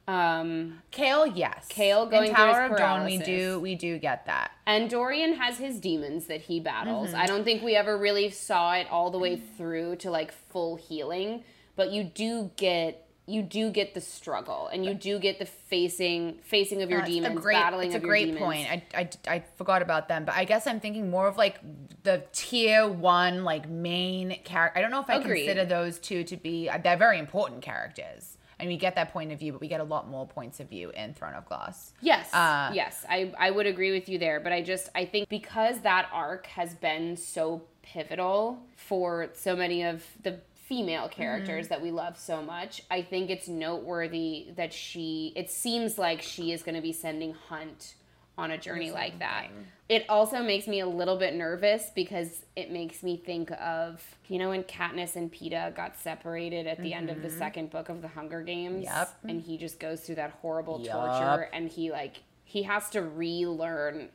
Um, 0.07 0.83
Chaol, 0.93 1.33
yes. 1.35 1.69
Chaol 1.71 2.11
going 2.11 2.31
in 2.31 2.35
Tower 2.35 2.67
of 2.67 2.77
Dawn, 2.77 3.05
we 3.05 3.19
do 3.19 3.61
we 3.61 3.75
do 3.75 3.99
get 3.99 4.27
that. 4.27 4.53
And 4.67 4.91
Dorian 4.91 5.35
has 5.35 5.59
his 5.59 5.79
demons 5.79 6.27
that 6.27 6.43
he 6.43 6.59
battles. 6.59 7.09
Mm-hmm. 7.09 7.21
I 7.21 7.27
don't 7.27 7.45
think 7.45 7.63
we 7.63 7.77
ever 7.77 7.97
really 7.97 8.31
saw 8.31 8.75
it 8.75 8.89
all 8.91 9.11
the 9.11 9.19
way 9.19 9.37
through 9.37 9.97
to 9.97 10.11
like 10.11 10.33
full 10.33 10.77
healing, 10.77 11.45
but 11.77 11.91
you 11.91 12.05
do 12.05 12.51
get 12.57 13.07
you 13.31 13.43
do 13.43 13.71
get 13.71 13.95
the 13.95 14.01
struggle 14.01 14.69
and 14.73 14.85
you 14.85 14.95
do 14.95 15.19
get 15.19 15.39
the 15.39 15.47
facing 15.47 16.39
facing 16.43 16.83
of 16.83 16.91
your 16.91 17.03
Uh, 17.03 17.07
demons, 17.07 17.37
a 17.39 17.41
great, 17.41 17.55
battling 17.55 17.87
it's 17.87 17.95
a 17.95 18.01
great 18.01 18.37
point. 18.37 18.67
I, 18.71 18.83
I, 18.95 19.09
I 19.29 19.45
forgot 19.57 19.83
about 19.83 20.09
them, 20.09 20.25
but 20.25 20.35
I 20.35 20.45
guess 20.45 20.67
I'm 20.67 20.81
thinking 20.81 21.11
more 21.11 21.29
of 21.29 21.37
like 21.37 21.61
the 22.03 22.25
tier 22.33 22.89
one, 22.89 23.45
like 23.45 23.69
main 23.69 24.39
character. 24.45 24.79
I 24.79 24.83
don't 24.83 24.91
know 24.91 25.01
if 25.01 25.09
I 25.11 25.17
Agreed. 25.17 25.45
consider 25.47 25.65
those 25.65 25.99
two 25.99 26.25
to 26.25 26.37
be, 26.37 26.69
uh, 26.69 26.79
they're 26.79 26.97
very 26.97 27.19
important 27.19 27.63
characters. 27.63 28.37
And 28.59 28.69
we 28.69 28.77
get 28.77 28.95
that 28.97 29.11
point 29.11 29.33
of 29.33 29.39
view, 29.39 29.53
but 29.53 29.61
we 29.63 29.69
get 29.69 29.81
a 29.81 29.85
lot 29.85 30.07
more 30.09 30.27
points 30.27 30.61
of 30.61 30.69
view 30.69 30.91
in 30.91 31.15
Throne 31.15 31.33
of 31.35 31.47
Glass. 31.47 31.95
Yes, 32.03 32.29
Uh, 32.35 32.71
yes, 32.75 33.07
I 33.09 33.33
I 33.39 33.51
would 33.51 33.65
agree 33.67 33.91
with 33.91 34.07
you 34.11 34.19
there, 34.19 34.39
but 34.39 34.53
I 34.53 34.61
just 34.61 34.91
I 34.95 35.07
think 35.07 35.31
because 35.31 35.81
that 35.81 36.11
arc 36.13 36.45
has 36.49 36.75
been 36.75 37.17
so 37.17 37.63
pivotal 37.83 38.59
for 38.77 39.31
so 39.33 39.57
many 39.57 39.83
of 39.83 40.05
the 40.23 40.41
female 40.71 41.09
mm-hmm. 41.09 41.21
characters 41.21 41.67
that 41.69 41.83
we 41.83 41.91
love 41.91 42.17
so 42.17 42.41
much, 42.41 42.81
I 42.91 43.03
think 43.03 43.29
it's 43.29 43.49
noteworthy 43.49 44.47
that 44.57 44.73
she 44.73 45.33
it 45.35 45.51
seems 45.51 45.99
like 45.99 46.23
she 46.23 46.53
is 46.53 46.63
going 46.63 46.77
to 46.77 46.81
be 46.81 46.93
sending 46.93 47.35
Hunt 47.49 47.97
on 48.39 48.53
a 48.53 48.57
journey 48.57 48.93
like 48.93 49.19
that. 49.19 49.49
Mm-hmm. 49.49 49.63
It 49.89 50.07
also 50.09 50.43
makes 50.43 50.69
me 50.69 50.79
a 50.79 50.87
little 50.87 51.17
bit 51.17 51.35
nervous 51.35 51.91
because 51.95 52.45
it 52.55 52.71
makes 52.71 53.03
me 53.03 53.17
think 53.17 53.51
of 53.51 54.01
you 54.29 54.39
know 54.39 54.51
when 54.51 54.63
Katniss 54.63 55.17
and 55.17 55.31
Peeta 55.31 55.75
got 55.75 55.99
separated 55.99 56.69
at 56.69 56.81
the 56.81 56.95
end 56.95 57.11
of 57.11 57.21
the 57.21 57.29
mm-hmm. 57.29 57.39
second 57.39 57.71
book 57.71 57.89
of 57.89 58.01
the 58.01 58.09
Hunger 58.09 58.41
Games, 58.41 58.85
Yep. 58.85 59.19
and 59.29 59.41
he 59.41 59.59
just 59.59 59.81
goes 59.81 60.01
through 60.03 60.15
that 60.15 60.39
horrible 60.41 60.81
Yup. 60.81 60.93
torture 60.93 61.51
and 61.53 61.69
he 61.69 61.91
like 61.91 62.23
he 62.45 62.63
has 62.63 62.89
to 62.91 63.03
relearn 63.03 64.09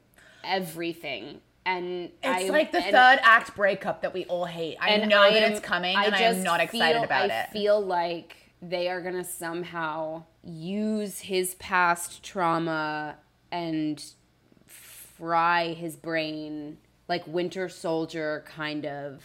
everything 0.46 1.42
and 1.66 2.12
It's 2.24 2.46
I- 2.46 2.50
like 2.50 2.72
the 2.72 2.82
third 2.82 3.20
act 3.24 3.56
breakup 3.56 4.02
that 4.02 4.14
we 4.14 4.26
all 4.26 4.46
hate. 4.46 4.78
I 4.80 4.98
know 4.98 5.22
I 5.22 5.32
that 5.34 5.44
am- 5.44 5.52
it's 5.52 5.60
coming, 5.62 5.96
I 5.98 6.06
and 6.06 6.16
I 6.16 6.22
am 6.22 6.44
not 6.44 6.60
excited 6.60 6.96
feel- 6.96 7.04
about 7.04 7.32
I 7.32 7.34
it. 7.34 7.46
I 7.50 7.54
feel 7.54 7.80
like 7.82 8.38
they 8.62 8.88
are 8.90 9.02
gonna 9.02 9.24
somehow 9.24 10.24
use 10.44 11.20
his 11.22 11.56
past 11.56 12.24
trauma 12.24 13.16
and 13.52 14.04
fry 14.68 15.74
his 15.74 15.96
brain 15.96 16.78
like 17.08 17.26
Winter 17.28 17.70
Soldier 17.70 18.44
kind 18.48 18.86
of 18.86 19.22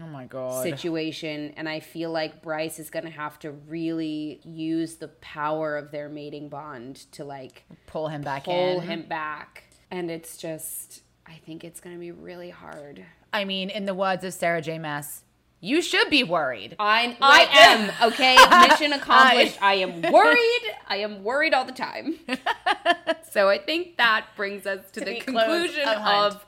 oh 0.00 0.06
my 0.06 0.24
god. 0.24 0.62
situation 0.64 1.52
and 1.56 1.68
i 1.68 1.78
feel 1.78 2.10
like 2.10 2.42
bryce 2.42 2.80
is 2.80 2.90
going 2.90 3.04
to 3.04 3.10
have 3.12 3.38
to 3.38 3.52
really 3.52 4.40
use 4.44 4.96
the 4.96 5.06
power 5.06 5.76
of 5.76 5.92
their 5.92 6.08
mating 6.08 6.48
bond 6.48 6.96
to 7.12 7.22
like 7.24 7.62
Pull 7.86 8.08
him 8.08 8.22
back 8.22 8.44
pull 8.44 8.80
in. 8.80 8.88
him 8.88 9.02
back 9.02 9.64
and 9.92 10.10
it's 10.10 10.36
just 10.36 11.02
i 11.26 11.34
think 11.46 11.64
it's 11.64 11.80
going 11.80 11.94
to 11.94 12.00
be 12.00 12.10
really 12.12 12.50
hard. 12.50 13.04
I 13.32 13.44
mean, 13.44 13.68
in 13.70 13.84
the 13.84 13.94
words 13.94 14.22
of 14.24 14.32
Sarah 14.32 14.62
J. 14.62 14.78
Maas, 14.78 15.24
you 15.60 15.82
should 15.82 16.08
be 16.08 16.22
worried. 16.22 16.76
I, 16.78 17.16
I 17.20 17.48
am 17.52 18.12
okay? 18.12 18.36
Mission 18.68 18.92
accomplished. 18.92 19.60
I 19.60 19.74
am 19.74 20.02
worried. 20.12 20.62
I 20.86 20.98
am 20.98 21.24
worried 21.24 21.52
all 21.54 21.64
the 21.64 21.72
time. 21.72 22.16
So 23.34 23.48
i 23.48 23.58
think 23.58 23.96
that 23.96 24.26
brings 24.36 24.64
us 24.64 24.88
to, 24.92 25.00
To 25.00 25.06
the 25.06 25.14
be 25.14 25.20
conclusion 25.20 25.88
of 25.88 26.46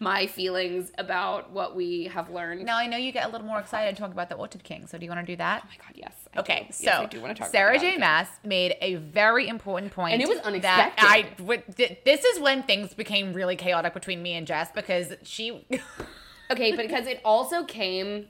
my 0.00 0.26
feelings 0.26 0.90
about 0.98 1.50
what 1.52 1.76
we 1.76 2.04
have 2.04 2.28
learned 2.30 2.64
Now 2.64 2.76
I 2.76 2.86
know 2.86 2.96
you 2.96 3.12
get 3.12 3.26
a 3.26 3.28
little 3.30 3.46
more 3.46 3.60
excited 3.60 3.96
talking 3.96 4.12
about 4.12 4.28
the 4.28 4.34
Orchid 4.34 4.64
King, 4.64 4.86
so 4.86 4.98
do 4.98 5.04
you 5.04 5.10
want 5.10 5.24
to 5.26 5.32
do 5.32 5.36
that? 5.36 5.62
oh 5.64 5.68
my 5.68 5.76
god 5.76 5.92
yes 5.94 6.12
I 6.34 6.40
Okay, 6.40 6.64
do. 6.66 6.72
so 6.72 6.84
yes, 6.84 7.00
I 7.00 7.06
do 7.06 7.20
want 7.20 7.36
to 7.36 7.42
talk 7.42 7.50
Sarah 7.52 7.78
J. 7.78 7.96
Maas 7.96 8.26
made 8.44 8.74
a 8.80 8.96
very 8.96 9.46
important 9.48 9.92
point, 9.92 10.14
And 10.14 10.22
it 10.22 10.28
was 10.28 10.38
That 10.38 10.46
unexpected. 10.46 11.04
I 11.06 11.92
this 12.04 12.24
is 12.24 12.40
when 12.40 12.64
things 12.64 12.92
became 12.92 13.32
really 13.32 13.56
chaotic 13.56 13.94
between 13.94 14.20
me 14.22 14.32
and 14.34 14.46
Jess 14.46 14.70
because 14.74 15.12
she, 15.22 15.64
Okay, 16.50 16.72
but 16.72 16.82
because 16.88 17.06
it 17.06 17.20
also 17.24 17.64
came. 17.64 18.26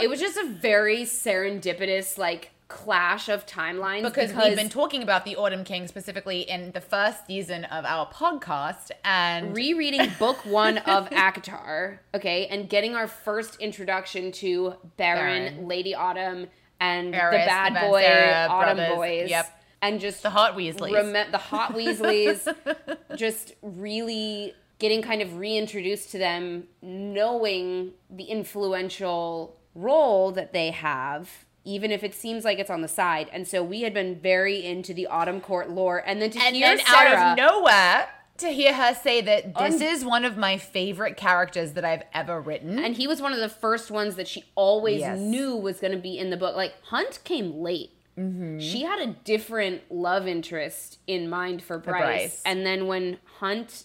It 0.00 0.08
was 0.08 0.20
just 0.20 0.36
a 0.36 0.44
very 0.46 1.02
serendipitous 1.02 2.18
like 2.18 2.50
clash 2.74 3.28
of 3.28 3.46
timelines 3.46 4.02
because, 4.02 4.34
we've 4.34 4.56
been 4.56 4.68
talking 4.68 5.02
about 5.02 5.24
the 5.24 5.36
Autumn 5.36 5.62
King 5.64 5.86
specifically 5.86 6.40
in 6.40 6.72
the 6.72 6.80
first 6.80 7.26
season 7.26 7.64
of 7.66 7.84
our 7.84 8.06
podcast 8.10 8.90
and 9.04 9.56
rereading 9.56 10.10
book 10.18 10.44
one 10.44 10.78
of 10.78 11.08
ACOTAR, 11.10 11.98
okay, 12.14 12.46
and 12.48 12.68
getting 12.68 12.94
our 12.94 13.06
first 13.06 13.60
introduction 13.60 14.32
to 14.32 14.74
Beron, 14.96 15.54
Beron. 15.54 15.68
Lady 15.68 15.94
Autumn, 15.94 16.48
and 16.80 17.14
Eris, 17.14 17.36
the 17.36 17.38
the 17.44 17.46
bad 17.46 17.72
Van 17.74 17.90
boy 17.90 18.00
Sarah 18.02 18.48
Autumn 18.50 18.76
brothers, 18.76 18.96
boys. 18.96 19.30
yep. 19.30 19.60
And 19.80 20.00
just 20.00 20.22
the 20.22 20.30
Hot 20.30 20.56
Weasleys. 20.56 21.12
Rem- 21.12 21.30
the 21.30 21.38
hot 21.38 21.72
Weasleys, 21.74 22.52
just 23.16 23.52
really 23.62 24.54
getting 24.78 25.02
kind 25.02 25.22
of 25.22 25.36
reintroduced 25.36 26.10
to 26.10 26.18
them, 26.18 26.64
knowing 26.82 27.92
the 28.10 28.24
influential 28.24 29.56
role 29.74 30.32
that 30.32 30.52
they 30.52 30.70
have, 30.70 31.43
even 31.64 31.90
if 31.90 32.04
it 32.04 32.14
seems 32.14 32.44
like 32.44 32.58
it's 32.58 32.70
on 32.70 32.82
the 32.82 32.88
side. 32.88 33.28
And 33.32 33.46
so 33.48 33.62
we 33.62 33.82
had 33.82 33.94
been 33.94 34.18
very 34.20 34.64
into 34.64 34.92
the 34.94 35.06
Autumn 35.06 35.40
Court 35.40 35.70
lore, 35.70 36.02
and 36.06 36.20
then 36.20 36.30
to 36.30 36.38
and 36.40 36.54
hear 36.56 36.76
then 36.76 36.84
Sarah, 36.86 37.16
out 37.16 37.32
of 37.32 37.36
nowhere 37.38 38.08
to 38.38 38.48
hear 38.48 38.74
her 38.74 38.92
say 38.94 39.20
that 39.20 39.54
this 39.56 39.74
Un- 39.76 39.82
is 39.82 40.04
one 40.04 40.24
of 40.24 40.36
my 40.36 40.58
favorite 40.58 41.16
characters 41.16 41.72
that 41.74 41.84
I've 41.84 42.02
ever 42.12 42.40
written. 42.40 42.78
and 42.80 42.96
he 42.96 43.06
was 43.06 43.22
one 43.22 43.32
of 43.32 43.38
the 43.38 43.48
first 43.48 43.90
ones 43.92 44.16
that 44.16 44.26
she 44.26 44.44
always 44.56 45.00
Yes. 45.00 45.18
knew 45.18 45.54
was 45.56 45.78
going 45.78 45.92
to 45.92 45.98
be 45.98 46.18
in 46.18 46.30
the 46.30 46.36
book. 46.36 46.56
Like 46.56 46.74
Hunt 46.86 47.20
came 47.24 47.60
late. 47.62 47.90
Mm-hmm. 48.18 48.58
She 48.58 48.82
had 48.82 48.98
a 49.00 49.06
different 49.24 49.82
love 49.90 50.26
interest 50.28 50.98
in 51.06 51.28
mind 51.30 51.62
for 51.62 51.78
Bryce. 51.78 52.02
Bryce. 52.02 52.42
and 52.44 52.66
then 52.66 52.86
when 52.88 53.18
Hunt, 53.38 53.84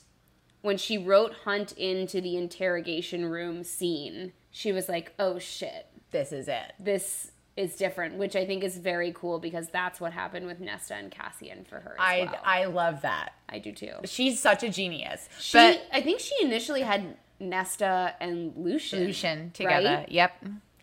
when 0.61 0.77
she 0.77 0.97
wrote 0.97 1.33
Hunt 1.45 1.71
into 1.73 2.19
the 2.19 2.35
interrogation 2.35 3.25
room 3.25 3.63
scene, 3.63 4.33
she 4.51 4.71
was 4.71 4.89
like, 4.89 5.13
"Oh 5.19 5.37
shit, 5.39 5.87
this 6.11 6.31
is 6.31 6.47
it. 6.47 6.73
this 6.79 7.31
is 7.59 7.75
different," 7.75 8.15
which 8.15 8.35
I 8.35 8.45
think 8.45 8.63
is 8.63 8.77
very 8.77 9.11
cool 9.13 9.39
because 9.39 9.67
that's 9.69 9.99
what 9.99 10.13
happened 10.13 10.47
with 10.47 10.59
Nesta 10.59 10.95
and 10.95 11.11
Cassian 11.11 11.65
for 11.65 11.79
her. 11.79 11.95
As 11.99 12.05
I 12.05 12.19
well. 12.23 12.41
I 12.43 12.65
love 12.65 13.01
that. 13.01 13.33
I 13.47 13.59
do 13.59 13.71
too. 13.71 13.93
She's 14.05 14.39
such 14.39 14.63
a 14.63 14.69
genius. 14.69 15.27
She, 15.39 15.57
but 15.57 15.81
I 15.91 16.01
think 16.01 16.19
she 16.19 16.33
initially 16.41 16.81
had 16.81 17.17
Nesta 17.39 18.15
and 18.19 18.53
Lucien, 18.57 19.03
Lucien 19.05 19.51
together. 19.51 19.89
right? 19.97 20.11
Yep. 20.11 20.31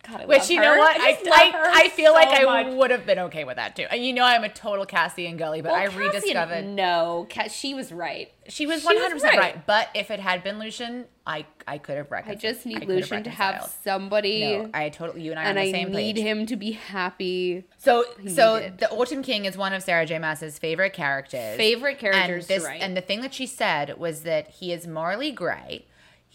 God, 0.09 0.21
I 0.21 0.25
Which 0.25 0.49
you 0.49 0.57
her. 0.57 0.63
know 0.63 0.77
what? 0.77 0.97
I 0.99 1.17
I, 1.31 1.71
I 1.85 1.89
feel 1.89 2.11
so 2.11 2.13
like 2.13 2.29
I 2.29 2.69
would 2.73 2.91
have 2.91 3.05
been 3.05 3.19
okay 3.19 3.43
with 3.43 3.57
that 3.57 3.75
too. 3.75 3.85
And 3.89 4.03
you 4.05 4.13
know 4.13 4.23
I'm 4.23 4.43
a 4.43 4.49
total 4.49 4.85
Cassie 4.85 5.25
and 5.27 5.37
Gully, 5.37 5.61
but 5.61 5.71
Well, 5.71 5.81
I 5.81 5.85
rediscovered 5.85 6.65
No, 6.65 7.27
she 7.49 7.73
was 7.73 7.91
right. 7.91 8.31
she 8.47 8.65
was 8.65 8.81
she 8.81 8.85
one 8.85 8.95
was 8.95 9.03
hundred 9.03 9.15
percent 9.15 9.37
right. 9.37 9.55
right. 9.55 9.65
But 9.65 9.89
if 9.93 10.09
it 10.11 10.19
had 10.19 10.43
been 10.43 10.59
Lucien, 10.59 11.05
I 11.25 11.45
I 11.67 11.77
could 11.77 11.97
have 11.97 12.07
I 12.11 12.35
just 12.35 12.65
need 12.65 12.85
Lucien 12.85 13.23
to 13.23 13.29
have 13.29 13.69
somebody, 13.83 14.57
No, 14.57 14.69
I 14.73 14.89
totally 14.89 15.21
you 15.23 15.31
and 15.31 15.39
I 15.39 15.43
are 15.43 15.47
and 15.49 15.57
on 15.59 15.63
the 15.65 15.69
I 15.69 15.73
same 15.73 15.91
need 15.91 16.15
page. 16.15 16.23
him 16.25 16.45
to 16.45 16.55
be 16.55 16.71
happy. 16.71 17.65
So 17.77 18.05
so 18.27 18.55
needed. 18.59 18.77
the 18.79 18.89
Autumn 18.91 19.23
King 19.23 19.45
is 19.45 19.57
one 19.57 19.73
of 19.73 19.83
Sarah 19.83 20.05
J. 20.05 20.19
Maas's 20.19 20.57
favorite 20.57 20.93
characters. 20.93 21.57
Favorite 21.57 21.99
characters 21.99 22.49
and 22.49 22.57
this, 22.59 22.63
write. 22.65 22.81
And 22.81 22.95
the 22.95 23.01
thing 23.01 23.21
that 23.21 23.33
she 23.33 23.45
said 23.45 23.97
was 23.97 24.21
that 24.23 24.47
he 24.49 24.71
is 24.71 24.87
morally 24.87 25.31
gray. 25.31 25.85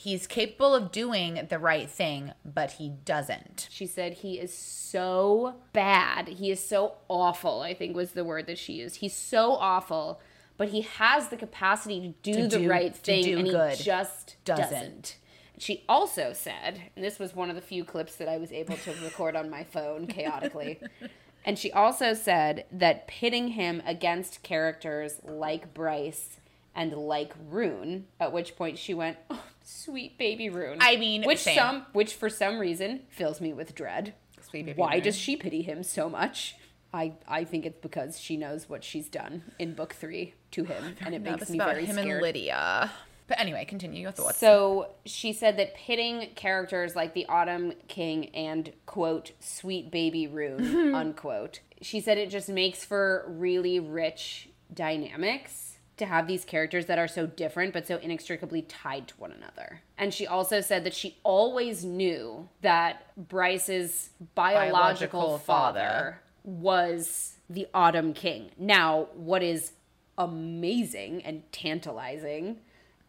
He's 0.03 0.27
capable 0.27 0.75
of 0.75 0.91
doing 0.91 1.47
the 1.49 1.59
right 1.61 1.89
thing, 1.89 2.33
but 2.45 2.73
he 2.73 2.89
doesn't. 3.05 3.69
she 3.71 3.87
said 3.87 4.15
he 4.15 4.39
is 4.41 4.53
so 4.53 5.55
bad. 5.73 6.27
He 6.29 6.51
is 6.51 6.59
so 6.67 6.95
awful. 7.09 7.61
I 7.61 7.73
think 7.75 7.95
was 7.95 8.11
the 8.13 8.25
word 8.25 8.47
that 8.49 8.59
she 8.59 8.73
used. 8.73 8.97
He's 8.97 9.15
so 9.17 9.53
awful, 9.53 10.21
but 10.57 10.71
he 10.71 10.81
has 10.83 11.29
the 11.29 11.37
capacity 11.37 12.01
to 12.01 12.33
do 12.33 12.43
To 12.43 12.49
the 12.49 12.59
do- 12.65 12.69
right 12.69 12.95
thing, 12.97 13.33
and 13.39 13.49
good. 13.49 13.77
he 13.77 13.85
just 13.85 14.37
Doesn't. 14.45 14.71
doesn't. 14.71 15.17
She 15.59 15.85
also 15.89 16.33
said, 16.33 16.81
and 16.97 17.05
this 17.05 17.21
was 17.21 17.37
one 17.37 17.49
of 17.49 17.55
the 17.55 17.63
few 17.63 17.85
clips 17.85 18.17
that 18.17 18.29
I 18.29 18.39
was 18.39 18.51
able 18.51 18.77
to 18.79 18.93
record 19.05 19.37
on 19.37 19.49
my 19.51 19.63
phone 19.65 20.07
chaotically. 20.09 20.81
And 21.45 21.59
she 21.59 21.73
also 21.73 22.15
said 22.15 22.67
that 22.71 23.09
pitting 23.09 23.49
him 23.49 23.83
against 23.85 24.45
characters 24.45 25.21
like 25.25 25.75
Bryce 25.75 26.39
and 26.73 26.93
like 26.93 27.35
Ruhn, 27.51 28.05
at 28.21 28.33
which 28.33 28.55
point 28.55 28.79
she 28.79 28.95
went, 28.95 29.17
oh, 29.29 29.43
"Sweet 29.65 30.19
baby 30.19 30.49
Ruhn." 30.49 30.79
I 30.81 30.97
mean, 30.97 31.23
which 31.25 31.41
same. 31.41 31.57
some, 31.57 31.87
which 31.93 32.15
for 32.15 32.29
some 32.29 32.59
reason 32.59 33.01
fills 33.09 33.41
me 33.41 33.53
with 33.53 33.75
dread. 33.75 34.15
Sweet 34.41 34.67
baby 34.67 34.79
Why 34.81 34.99
Ruhn. 34.99 35.03
does 35.05 35.17
she 35.17 35.37
pity 35.37 35.63
him 35.63 35.83
so 35.83 36.09
much? 36.09 36.57
I 36.95 37.13
I 37.27 37.45
think 37.45 37.65
it's 37.67 37.79
because 37.81 38.21
she 38.21 38.37
knows 38.37 38.69
what 38.69 38.85
she's 38.85 39.09
done 39.09 39.43
in 39.59 39.75
book 39.75 39.95
three 39.95 40.35
to 40.53 40.65
him, 40.73 40.97
and 41.01 41.15
it 41.15 41.23
makes 41.23 41.49
me 41.49 41.57
about 41.59 41.71
very 41.75 41.85
him 41.87 41.97
scared. 41.97 42.09
and 42.11 42.23
Lydia. 42.23 42.91
But 43.29 43.39
anyway, 43.41 43.65
continue 43.65 44.03
your 44.03 44.11
thoughts. 44.11 44.37
So 44.39 44.91
she 45.07 45.33
said 45.33 45.57
that 45.57 45.75
pitting 45.75 46.31
characters 46.35 46.95
like 46.97 47.15
the 47.15 47.25
Autumn 47.27 47.73
King 47.89 48.29
and 48.35 48.73
quote 48.85 49.31
sweet 49.41 49.91
baby 49.91 50.27
Ruhn 50.27 50.93
unquote. 50.95 51.61
She 51.81 52.01
said 52.01 52.19
it 52.19 52.31
just 52.31 52.49
makes 52.49 52.85
for 52.85 53.25
really 53.29 53.81
rich 53.81 54.49
dynamics 54.75 55.72
to 56.03 56.09
have 56.09 56.27
these 56.27 56.45
characters 56.45 56.87
that 56.87 56.99
are 56.99 57.09
so 57.09 57.27
different 57.27 57.73
but 57.73 57.87
so 57.87 57.97
inextricably 57.97 58.63
tied 58.63 59.09
to 59.09 59.15
one 59.15 59.33
another. 59.33 59.83
And 59.97 60.13
she 60.13 60.27
also 60.27 60.61
said 60.61 60.85
that 60.85 60.95
she 60.95 61.17
always 61.23 61.85
knew 61.85 62.49
that 62.61 63.07
Bryce's 63.17 64.11
biological, 64.35 65.21
Biological 65.21 65.39
father 65.39 65.81
father. 65.81 66.21
was 66.45 67.37
the 67.49 67.67
Autumn 67.73 68.13
King. 68.13 68.51
Now, 68.59 69.09
what 69.15 69.43
is 69.43 69.73
amazing 70.19 71.23
and 71.25 71.43
tantalizing 71.53 72.59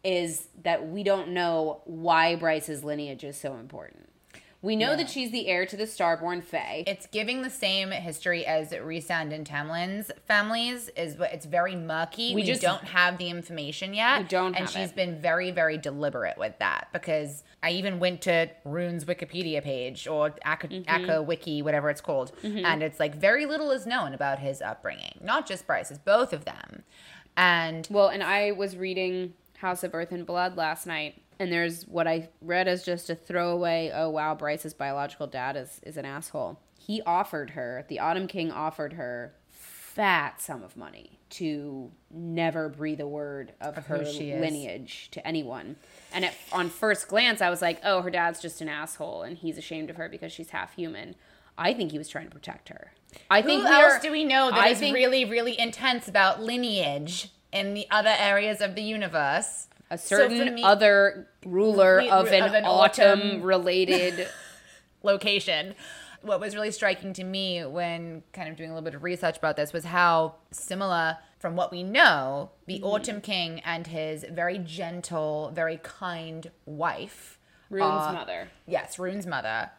is 0.04 0.48
that 0.64 0.88
we 0.88 1.04
don't 1.04 1.30
know 1.30 1.82
why 1.86 2.36
Bryce's 2.36 2.84
lineage 2.84 3.24
is 3.24 3.38
so 3.38 3.56
important. 3.56 4.10
We 4.64 4.76
know 4.78 4.96
that 4.96 5.10
she's 5.10 5.30
the 5.32 5.48
heir 5.48 5.66
to 5.68 5.76
the 5.78 5.84
Starborn 5.84 6.42
Fae. 6.42 6.86
it's 6.88 7.06
giving 7.06 7.42
the 7.44 7.50
same 7.50 7.92
history 7.92 8.46
as 8.46 8.72
Rhysand 8.72 9.34
and 9.34 9.46
Tamlin's 9.46 10.10
families. 10.26 10.90
Is 10.96 11.18
what 11.18 11.34
it's 11.34 11.46
very 11.46 11.76
murky. 11.76 12.34
We, 12.34 12.44
just- 12.44 12.62
don't 12.62 12.84
have 12.86 13.18
the 13.18 13.30
information 13.30 13.94
yet. 13.94 14.22
We 14.22 14.28
don't 14.30 14.56
and 14.56 14.70
she's 14.70 14.90
it. 14.92 14.96
been 14.96 15.20
very, 15.22 15.52
very 15.52 15.78
deliberate 15.78 16.38
with 16.38 16.58
that 16.60 16.88
because 16.94 17.44
I 17.62 17.72
even 17.72 18.00
went 18.00 18.22
to 18.22 18.50
Ruhn's 18.66 19.04
Wikipedia 19.06 19.62
page 19.62 20.08
or 20.08 20.34
Aka, 20.46 20.70
Mm-hmm. 20.70 20.90
Aka 21.04 21.22
Wiki, 21.22 21.62
whatever 21.62 21.90
it's 21.90 22.02
called, 22.02 22.32
and 22.42 22.82
it's 22.82 23.00
like 23.02 23.16
very 23.16 23.46
little 23.46 23.70
is 23.72 23.86
known 23.86 24.14
about 24.14 24.40
his 24.40 24.62
upbringing. 24.62 25.20
Not 25.22 25.46
just 25.46 25.68
Bryce, 25.68 25.92
it's 25.92 26.00
both 26.00 26.32
of 26.32 26.46
them. 26.46 26.84
And 27.36 27.88
Well, 27.92 28.08
and 28.08 28.24
I 28.24 28.52
was 28.52 28.78
reading 28.78 29.34
House 29.58 29.84
of 29.84 29.96
Earth 29.96 30.12
and 30.12 30.26
Blood 30.26 30.56
last 30.56 30.86
night, 30.86 31.22
and 31.40 31.52
there's 31.52 31.84
what 31.88 32.08
I 32.08 32.30
read 32.42 32.68
as 32.68 32.84
just 32.84 33.10
a 33.10 33.16
throwaway, 33.16 33.92
oh 33.94 34.10
wow, 34.10 34.36
Bryce's 34.36 34.74
biological 34.74 35.28
dad 35.28 35.56
is, 35.56 35.80
is 35.84 35.98
an 35.98 36.06
asshole. 36.06 36.60
He 36.80 37.02
offered 37.04 37.52
her, 37.52 37.86
the 37.88 38.00
Autumn 38.00 38.28
King 38.28 38.52
offered 38.52 38.94
her 38.94 39.34
fat 39.52 40.42
sum 40.42 40.64
of 40.64 40.76
money 40.76 41.20
to 41.30 41.92
never 42.12 42.70
breathe 42.70 43.00
a 43.00 43.08
word 43.08 43.54
of, 43.62 43.76
who 43.76 43.82
her 43.96 44.04
lineage 44.04 45.10
to 45.12 45.26
anyone. 45.28 45.76
And 46.14 46.26
at, 46.26 46.36
on 46.52 46.70
first 46.70 47.08
glance, 47.08 47.42
I 47.42 47.50
was 47.50 47.62
like, 47.62 47.80
oh, 47.84 48.02
her 48.02 48.10
dad's 48.12 48.40
just 48.42 48.62
an 48.62 48.70
asshole, 48.70 49.24
and 49.24 49.38
he's 49.38 49.58
ashamed 49.58 49.90
of 49.90 49.96
her 49.96 50.10
because 50.10 50.32
she's 50.32 50.50
half 50.52 50.76
human. 50.76 51.16
I 51.58 51.74
think 51.74 51.92
he 51.92 51.98
was 51.98 52.10
trying 52.10 52.26
to 52.26 52.32
protect 52.32 52.70
her. 52.70 52.92
I 53.30 53.42
who 53.42 53.48
think 53.48 53.66
else 53.66 53.94
are- 53.96 54.00
do 54.00 54.12
we 54.12 54.24
know 54.24 54.50
that 54.52 54.60
I 54.60 54.70
is 54.70 54.80
think- 54.80 54.96
really, 54.96 55.26
really 55.26 55.60
intense 55.60 56.08
about 56.08 56.42
lineage 56.42 57.30
in 57.52 57.74
the 57.76 57.86
other 57.92 58.14
areas 58.18 58.62
of 58.62 58.74
the 58.76 58.82
universe? 58.84 59.68
A 59.92 59.98
So 59.98 60.18
certain 60.18 60.56
me- 60.56 60.64
other 60.64 61.28
ruler 61.46 62.00
We- 62.00 62.10
of 62.10 62.28
an, 62.32 62.44
of 62.44 62.54
an 62.54 62.66
autumn, 62.66 63.20
autumn- 63.20 63.42
related 63.44 64.28
location. 65.04 65.76
What 66.22 66.40
was 66.40 66.56
really 66.56 66.72
striking 66.72 67.12
to 67.14 67.24
me 67.24 67.66
when 67.66 68.24
kind 68.32 68.48
of 68.48 68.56
doing 68.56 68.70
a 68.70 68.74
little 68.74 68.86
bit 68.86 68.96
of 68.96 69.04
research 69.04 69.38
about 69.38 69.58
this 69.58 69.74
was 69.74 69.84
how 69.84 70.36
similar, 70.52 71.18
from 71.40 71.56
what 71.58 71.70
we 71.72 71.84
know, 71.84 72.52
the 72.66 72.76
Mm-hmm. 72.76 72.86
Autumn 72.86 73.22
King 73.22 73.60
and 73.66 73.86
his 73.88 74.26
very 74.32 74.58
gentle, 74.58 75.52
very 75.54 75.78
kind 75.84 76.50
wife, 76.66 77.38
Ruhn's 77.70 77.82
are- 78.08 78.14
mother. 78.14 78.48
yes, 78.66 78.96
Ruhn's 78.98 79.28
mother, 79.28 79.70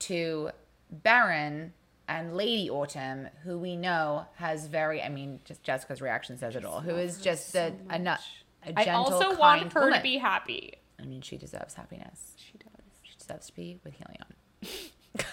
to 0.00 0.50
Beron 0.90 1.72
and 2.06 2.36
Lady 2.36 2.68
Autumn, 2.70 3.28
who 3.44 3.58
we 3.58 3.74
know 3.76 4.26
has 4.36 4.66
very, 4.66 5.02
I 5.02 5.08
mean, 5.08 5.40
just 5.44 5.62
Jessica's 5.62 6.02
reaction 6.02 6.36
says 6.36 6.54
it 6.54 6.64
all, 6.66 6.80
who 6.80 6.96
is 6.96 7.18
just 7.18 7.54
a, 7.54 7.72
a, 7.88 7.98
nut, 7.98 8.20
a 8.66 8.78
I 8.78 8.84
gentle, 8.84 9.04
also 9.04 9.26
kind 9.28 9.38
want 9.38 9.72
her 9.72 9.80
woman. 9.82 9.98
to 9.98 10.02
be 10.02 10.18
happy. 10.18 10.74
I 11.00 11.04
mean, 11.04 11.20
she 11.22 11.36
deserves 11.36 11.74
happiness. 11.74 12.32
She 12.36 12.58
does. 12.58 12.86
She 13.02 13.16
deserves 13.18 13.46
to 13.46 13.54
be 13.54 13.78
with 13.84 13.94
Helion. 13.98 15.22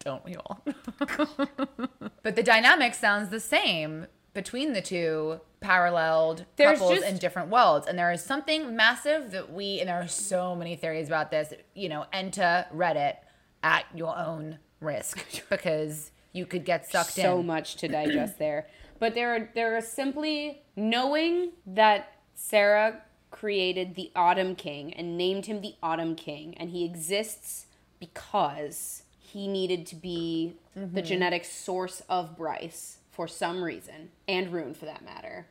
Don't 0.00 0.24
we 0.24 0.36
all? 0.36 0.62
but 2.22 2.36
the 2.36 2.42
dynamic 2.42 2.92
sounds 2.94 3.30
the 3.30 3.40
same 3.40 4.06
between 4.34 4.72
the 4.74 4.82
two 4.82 5.40
paralleled 5.60 6.44
There's 6.56 6.78
couples 6.78 6.98
just- 6.98 7.06
in 7.10 7.16
different 7.18 7.48
worlds. 7.48 7.86
And 7.86 7.98
there 7.98 8.12
is 8.12 8.22
something 8.22 8.76
massive 8.76 9.30
that 9.30 9.52
we, 9.52 9.80
and 9.80 9.88
there 9.88 10.00
are 10.00 10.08
so 10.08 10.54
many 10.54 10.76
theories 10.76 11.06
about 11.06 11.30
this, 11.30 11.54
you 11.74 11.88
know, 11.88 12.04
enter 12.12 12.66
Reddit 12.74 13.16
at 13.62 13.84
your 13.94 14.16
own 14.18 14.58
risk 14.80 15.24
because 15.48 16.10
you 16.32 16.44
could 16.44 16.64
get 16.66 16.86
sucked 16.90 17.12
So 17.12 17.20
in. 17.22 17.26
So 17.26 17.42
much 17.42 17.76
to 17.76 17.88
digest 17.88 18.38
there. 18.38 18.66
But 18.98 19.14
there 19.14 19.34
are 19.34 19.48
there 19.54 19.76
are 19.76 19.80
simply 19.80 20.62
knowing 20.76 21.52
that 21.66 22.12
Sarah 22.34 23.02
created 23.30 23.94
the 23.94 24.10
Autumn 24.14 24.54
King 24.54 24.92
and 24.94 25.16
named 25.16 25.46
him 25.46 25.60
the 25.60 25.74
Autumn 25.82 26.14
King 26.14 26.54
and 26.56 26.70
he 26.70 26.84
exists 26.84 27.66
because 27.98 29.02
he 29.18 29.48
needed 29.48 29.86
to 29.86 29.96
be 29.96 30.54
the 30.74 30.80
mm-hmm. 30.80 31.00
genetic 31.00 31.44
source 31.44 32.02
of 32.08 32.36
Bryce 32.36 32.98
for 33.10 33.28
some 33.28 33.62
reason, 33.62 34.10
and 34.26 34.52
Ruhn 34.52 34.76
for 34.76 34.86
that 34.86 35.04
matter. 35.04 35.46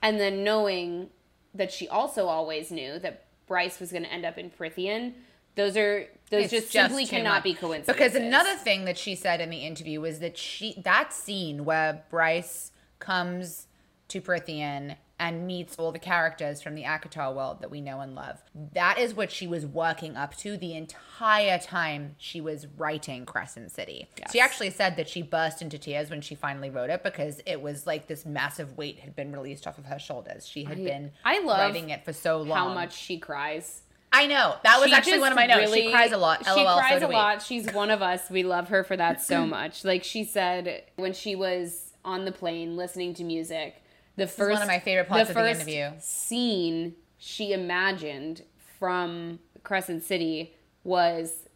And 0.00 0.20
then 0.20 0.44
knowing 0.44 1.10
that 1.54 1.72
she 1.72 1.88
also 1.88 2.26
always 2.26 2.70
knew 2.70 2.98
that 3.00 3.24
Bryce 3.46 3.80
was 3.80 3.90
going 3.90 4.04
to 4.04 4.12
end 4.12 4.24
up 4.24 4.38
in 4.38 4.50
Prythian, 4.50 5.14
those 5.56 5.76
are 5.76 6.08
those 6.30 6.44
It's 6.44 6.52
just, 6.52 6.72
simply 6.72 7.06
cannot 7.06 7.36
much. 7.36 7.44
be 7.44 7.54
coincidences. 7.54 7.94
Because 7.94 8.14
another 8.14 8.54
thing 8.56 8.84
that 8.86 8.98
she 8.98 9.14
said 9.14 9.40
in 9.40 9.50
the 9.50 9.58
interview 9.58 10.00
was 10.00 10.20
that 10.20 10.36
she 10.38 10.74
that 10.82 11.12
scene 11.12 11.64
where 11.64 12.04
Bryce 12.10 12.72
comes 12.98 13.66
to 14.08 14.20
Prythian 14.20 14.96
and 15.18 15.46
meets 15.46 15.76
all 15.78 15.92
the 15.92 15.98
characters 15.98 16.60
from 16.60 16.74
the 16.74 16.82
ACOTAR 16.82 17.32
world 17.34 17.60
that 17.60 17.70
we 17.70 17.80
know 17.80 18.00
and 18.00 18.14
love. 18.16 18.42
That 18.72 18.98
is 18.98 19.14
what 19.14 19.30
she 19.30 19.46
was 19.46 19.64
working 19.64 20.16
up 20.16 20.36
to 20.38 20.56
the 20.56 20.74
entire 20.74 21.58
time 21.58 22.16
she 22.18 22.40
was 22.40 22.66
writing 22.76 23.24
Crescent 23.24 23.70
City. 23.70 24.08
She 24.32 24.40
actually 24.40 24.70
said 24.70 24.96
that 24.96 25.08
she 25.08 25.22
burst 25.22 25.62
into 25.62 25.78
tears 25.78 26.10
when 26.10 26.20
she 26.20 26.34
finally 26.34 26.68
wrote 26.68 26.90
it 26.90 27.04
because 27.04 27.40
it 27.46 27.62
was 27.62 27.86
like 27.86 28.08
this 28.08 28.26
massive 28.26 28.76
weight 28.76 28.98
had 29.00 29.14
been 29.14 29.30
released 29.32 29.66
off 29.68 29.78
of 29.78 29.84
her 29.86 29.98
shoulders. 30.00 30.48
She 30.48 30.64
had 30.64 30.82
been 30.82 31.12
I 31.24 31.38
love 31.44 31.58
writing 31.58 31.90
it 31.90 32.04
for 32.04 32.12
so 32.12 32.38
long. 32.42 32.58
how 32.58 32.74
much 32.74 32.96
she 32.96 33.18
cries. 33.18 33.82
I 34.12 34.26
know. 34.26 34.56
That 34.62 34.78
was 34.80 34.88
She 34.90 34.94
actually 34.94 35.18
one 35.20 35.32
of 35.32 35.36
my 35.36 35.46
notes. 35.46 35.72
she 35.74 35.90
cries 35.90 36.12
a 36.12 36.16
lot. 36.16 36.38
She 36.38 36.44
cries 36.44 37.00
so 37.00 37.06
a 37.06 37.08
we. 37.08 37.14
lot. 37.14 37.42
She's 37.42 37.72
one 37.72 37.90
of 37.90 38.00
us. 38.02 38.30
We 38.30 38.42
love 38.44 38.68
her 38.68 38.84
for 38.84 38.96
that 38.96 39.20
so 39.22 39.46
much. 39.46 39.84
Like 39.84 40.02
she 40.04 40.24
said 40.24 40.84
when 40.96 41.12
she 41.12 41.34
was 41.36 41.92
on 42.04 42.24
the 42.24 42.32
plane 42.32 42.76
listening 42.76 43.14
to 43.14 43.24
music, 43.24 43.82
the 44.16 44.26
first 44.26 44.54
one 44.54 44.62
of 44.62 44.68
my 44.68 44.78
favorite 44.78 45.08
parts 45.08 45.28
the 45.28 45.32
of 45.32 45.34
the 45.34 45.54
first 45.54 45.68
interview. 45.68 45.90
Scene 46.00 46.94
she 47.18 47.52
imagined 47.52 48.42
from 48.78 49.38
Crescent 49.62 50.02
City 50.02 50.54
was 50.82 51.48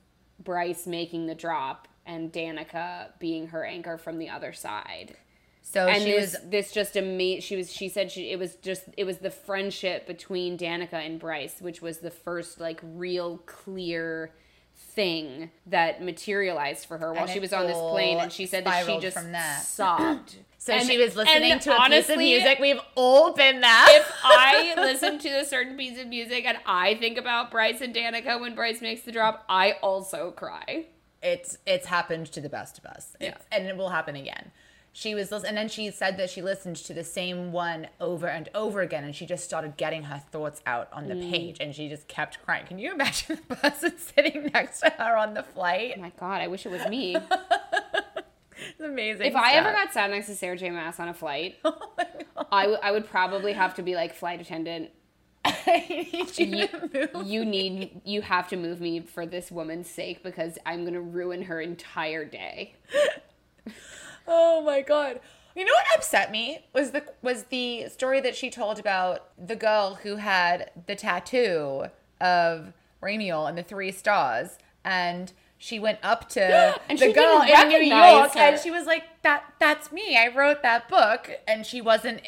Bryce 0.43 0.87
making 0.87 1.27
the 1.27 1.35
drop 1.35 1.89
and 2.07 2.33
Danika 2.33 3.09
being 3.19 3.49
her 3.49 3.65
anchor 3.65 3.99
from 3.99 4.19
the 4.19 4.31
other 4.31 4.53
side 4.55 5.17
So 5.63 5.87
and 5.87 6.03
she 6.03 6.13
this, 6.13 6.33
was 6.33 6.51
this 6.51 6.73
just 6.73 6.97
amazing. 6.97 7.43
She 7.43 7.57
was. 7.57 7.71
She 7.71 7.91
said 7.91 8.11
she. 8.11 8.31
It 8.31 8.39
was 8.39 8.55
just. 8.57 8.85
It 8.97 9.05
was 9.05 9.19
the 9.19 9.31
friendship 9.31 10.07
between 10.07 10.57
Danika 10.57 10.95
and 10.95 11.21
Bryce, 11.21 11.61
which 11.61 11.83
was 11.83 11.99
the 11.99 12.11
first 12.11 12.59
like 12.59 12.81
real 12.83 13.39
clear 13.45 14.33
thing 14.79 15.51
that 15.67 16.03
materialized 16.03 16.87
for 16.87 16.99
her 16.99 17.13
while 17.13 17.27
she 17.27 17.41
was 17.41 17.53
on 17.53 17.67
this 17.67 17.77
plane. 17.77 18.19
And 18.19 18.33
she 18.33 18.47
said 18.47 18.65
that 18.65 18.87
she 18.87 18.99
just 19.01 19.17
from 19.19 19.33
that. 19.33 19.63
sobbed. 19.63 20.37
So 20.61 20.73
And- 20.75 20.87
she 20.87 20.99
was 20.99 21.15
listening 21.17 21.59
to 21.61 21.77
a 21.77 21.89
piece 21.89 22.11
of 22.11 22.19
music. 22.19 22.59
We've 22.59 22.81
all 22.97 23.33
been 23.33 23.61
there. 23.61 23.85
If 23.91 24.13
I 24.25 24.75
listen 24.77 25.19
to 25.21 25.29
a 25.41 25.45
certain 25.45 25.77
piece 25.79 25.99
of 25.99 26.09
music 26.09 26.45
and 26.45 26.59
I 26.67 26.97
think 26.97 27.17
about 27.17 27.51
Bryce 27.53 27.81
and 27.81 27.95
Danika 27.95 28.39
when 28.41 28.55
Bryce 28.57 28.83
makes 28.83 29.03
the 29.03 29.13
drop, 29.13 29.45
I 29.49 29.77
also 29.83 30.33
cry. 30.33 30.87
it's 31.23 31.57
it's 31.65 31.87
happened 31.87 32.27
to 32.33 32.41
the 32.41 32.49
best 32.49 32.77
of 32.77 32.85
us. 32.87 33.17
It's, 33.21 33.47
and 33.53 33.67
it 33.67 33.77
will 33.77 33.89
happen 33.89 34.15
again. 34.17 34.51
She 34.99 35.15
was 35.15 35.31
and 35.31 35.57
then 35.57 35.69
she 35.69 35.93
said 35.93 36.17
that 36.17 36.29
she 36.29 36.43
listened 36.43 36.75
to 36.75 36.93
the 36.93 37.05
same 37.05 37.53
one 37.53 37.87
over 38.01 38.27
and 38.27 38.49
over 38.53 38.81
again 38.81 39.05
and 39.05 39.15
she 39.15 39.27
just 39.27 39.45
started 39.45 39.77
getting 39.77 40.03
her 40.03 40.19
thoughts 40.33 40.61
out 40.67 40.89
on 40.93 41.07
the 41.07 41.15
Mm. 41.15 41.31
page 41.31 41.57
and 41.61 41.73
she 41.73 41.89
just 41.89 42.09
kept 42.09 42.43
crying. 42.45 42.67
Can 42.67 42.81
you 42.81 42.93
imagine 42.93 43.39
the 43.49 43.55
person 43.69 43.97
sitting 43.97 44.51
next 44.53 44.81
to 44.81 44.91
her 44.91 45.17
on 45.17 45.35
the 45.35 45.45
flight? 45.45 45.95
Oh 45.97 46.01
my 46.01 46.11
God, 46.19 46.41
I 46.41 46.49
wish 46.49 46.67
it 46.67 46.73
was 46.73 46.85
me. 46.89 47.17
It's 48.61 48.81
amazing. 48.81 49.27
If 49.27 49.37
I 49.37 49.53
ever 49.53 49.71
got 49.71 49.93
sat 49.93 50.11
next 50.11 50.27
to 50.27 50.35
Sarah 50.35 50.57
J. 50.57 50.71
Maas 50.71 50.99
on 50.99 51.09
a 51.09 51.15
flight, 51.15 51.55
Oh. 51.65 51.93
I, 52.51 52.63
w- 52.63 52.81
I 52.83 52.91
would 52.91 53.07
probably 53.09 53.53
have 53.53 53.75
to 53.77 53.83
be 53.83 53.95
like 53.95 54.15
flight 54.17 54.41
attendant. 54.41 54.91
Need 55.67 56.37
you, 56.39 56.69
You, 56.85 57.23
you 57.25 57.45
need 57.45 58.01
you 58.05 58.21
have 58.23 58.49
to 58.49 58.57
move 58.57 58.81
me 58.81 58.99
for 59.01 59.27
this 59.27 59.53
woman's 59.53 59.89
sake 59.89 60.25
because 60.25 60.59
I'm 60.67 60.85
gonna 60.85 61.01
ruin 61.01 61.43
her 61.43 61.61
entire 61.61 62.25
day. 62.25 62.75
Oh 64.29 64.63
my 64.63 64.83
god. 64.83 65.21
You 65.57 65.65
know 65.65 65.73
what 65.73 65.99
upset 65.99 66.31
me 66.31 66.61
was 66.73 66.93
the 66.93 67.03
was 67.23 67.45
the 67.45 67.89
story 67.89 68.21
that 68.21 68.37
she 68.37 68.51
told 68.51 68.79
about 68.79 69.31
the 69.45 69.57
girl 69.57 69.95
who 70.03 70.17
had 70.17 70.71
the 70.87 70.95
tattoo 70.95 71.87
of 72.21 72.73
Ramiel 73.03 73.49
and 73.49 73.59
the 73.59 73.63
three 73.63 73.91
stars 73.91 74.59
and 74.85 75.33
she 75.57 75.81
went 75.81 75.99
up 76.03 76.29
to 76.31 76.79
And 76.89 76.99
the 76.99 77.07
she 77.07 77.13
girl 77.13 77.43
in 77.43 77.69
New 77.69 77.79
York 77.79 78.33
her. 78.35 78.39
and 78.41 78.61
she 78.61 78.71
was 78.71 78.87
like 78.87 79.05
that 79.23 79.45
that's 79.59 79.91
me. 79.91 80.17
I 80.17 80.29
wrote 80.29 80.63
that 80.63 80.89
book 80.89 81.31
and 81.49 81.67
she 81.67 81.81
wasn't 81.81 82.21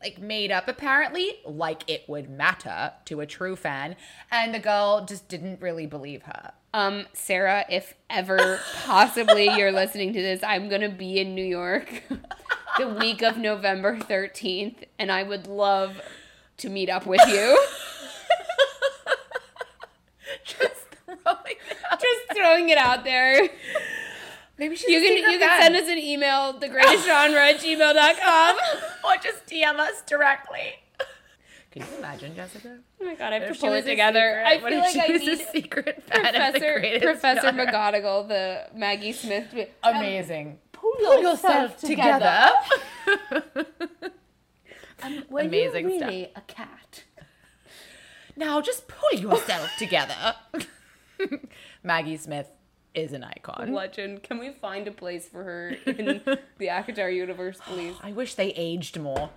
like 0.00 0.18
made 0.20 0.52
up 0.52 0.68
apparently 0.68 1.40
like 1.44 1.82
it 1.90 2.08
would 2.08 2.30
matter 2.30 2.92
to 3.04 3.20
a 3.20 3.26
true 3.26 3.56
fan 3.56 3.96
and 4.30 4.54
the 4.54 4.60
girl 4.60 5.04
just 5.04 5.28
didn't 5.28 5.60
really 5.60 5.86
believe 5.86 6.22
her. 6.22 6.52
Um, 6.74 7.06
Sarah, 7.12 7.64
if 7.70 7.94
ever 8.10 8.60
possibly 8.84 9.48
you're 9.56 9.72
listening 9.72 10.12
to 10.12 10.20
this, 10.20 10.42
I'm 10.42 10.68
gonna 10.68 10.90
be 10.90 11.18
in 11.18 11.34
New 11.34 11.44
York 11.44 12.02
the 12.78 12.88
week 12.88 13.22
of 13.22 13.38
November 13.38 13.96
13th, 13.96 14.84
and 14.98 15.10
I 15.10 15.22
would 15.22 15.46
love 15.46 16.00
to 16.58 16.68
meet 16.68 16.90
up 16.90 17.06
with 17.06 17.20
you. 17.26 17.58
Just 20.44 20.86
throwing 21.04 21.56
it 21.70 21.76
out. 21.90 22.00
Just 22.00 22.32
throwing 22.34 22.68
it 22.68 22.78
out 22.78 23.04
there. 23.04 23.48
Maybe 24.58 24.74
she's 24.74 24.88
You 24.88 25.00
can 25.00 25.32
you 25.32 25.38
can 25.38 25.62
send 25.62 25.76
us 25.76 25.88
an 25.88 25.98
email, 25.98 26.52
the 26.52 26.68
greatest 26.68 27.06
genre 27.06 27.48
at 27.48 27.60
gmail.com. 27.60 28.56
or 29.04 29.16
just 29.22 29.46
DM 29.46 29.78
us 29.78 30.02
directly. 30.02 30.74
Can 31.78 31.92
you 31.92 31.98
imagine, 31.98 32.34
Jessica? 32.36 32.78
Oh 33.00 33.04
my 33.04 33.14
god, 33.14 33.32
I 33.32 33.38
have 33.38 33.48
What 33.48 33.54
to 33.54 33.60
pull 33.60 33.72
it 33.74 33.84
together. 33.84 34.42
I 34.46 34.56
what 34.58 34.72
feel 34.72 34.78
if 34.82 34.84
like 34.84 34.92
she 34.92 35.00
I 35.00 35.08
was 35.12 35.20
need 35.22 35.40
a 35.40 35.50
secret 35.52 36.02
fan 36.06 36.26
of 36.26 36.32
the 36.32 36.38
Professor 36.38 36.78
greatest 36.80 37.04
Professor 37.04 37.40
genre. 37.42 37.66
McGonagall, 37.66 38.28
the 38.28 38.66
Maggie 38.74 39.12
Smith. 39.12 39.46
Um, 39.82 39.96
Amazing. 39.96 40.58
Pull, 40.72 40.92
Pull 40.98 41.22
yourself 41.22 41.76
together. 41.78 42.50
Were 45.30 45.40
Amazing 45.40 45.90
you 45.90 45.98
stuff. 45.98 46.08
really 46.10 46.32
a 46.34 46.40
cat? 46.42 47.04
now 48.36 48.60
just 48.60 48.86
pull 48.88 49.18
yourself 49.18 49.70
together. 49.78 50.34
Maggie 51.82 52.16
Smith 52.16 52.48
is 52.94 53.12
an 53.12 53.22
icon. 53.24 53.72
Legend. 53.72 54.22
Can 54.22 54.38
we 54.38 54.50
find 54.50 54.86
a 54.88 54.90
place 54.92 55.26
for 55.28 55.44
her 55.44 55.68
in 55.86 56.20
the 56.58 56.66
ACOTAR 56.68 57.14
universe, 57.14 57.58
please? 57.66 57.94
I 58.02 58.12
wish 58.12 58.34
they 58.34 58.48
aged 58.50 58.98
more. 59.00 59.30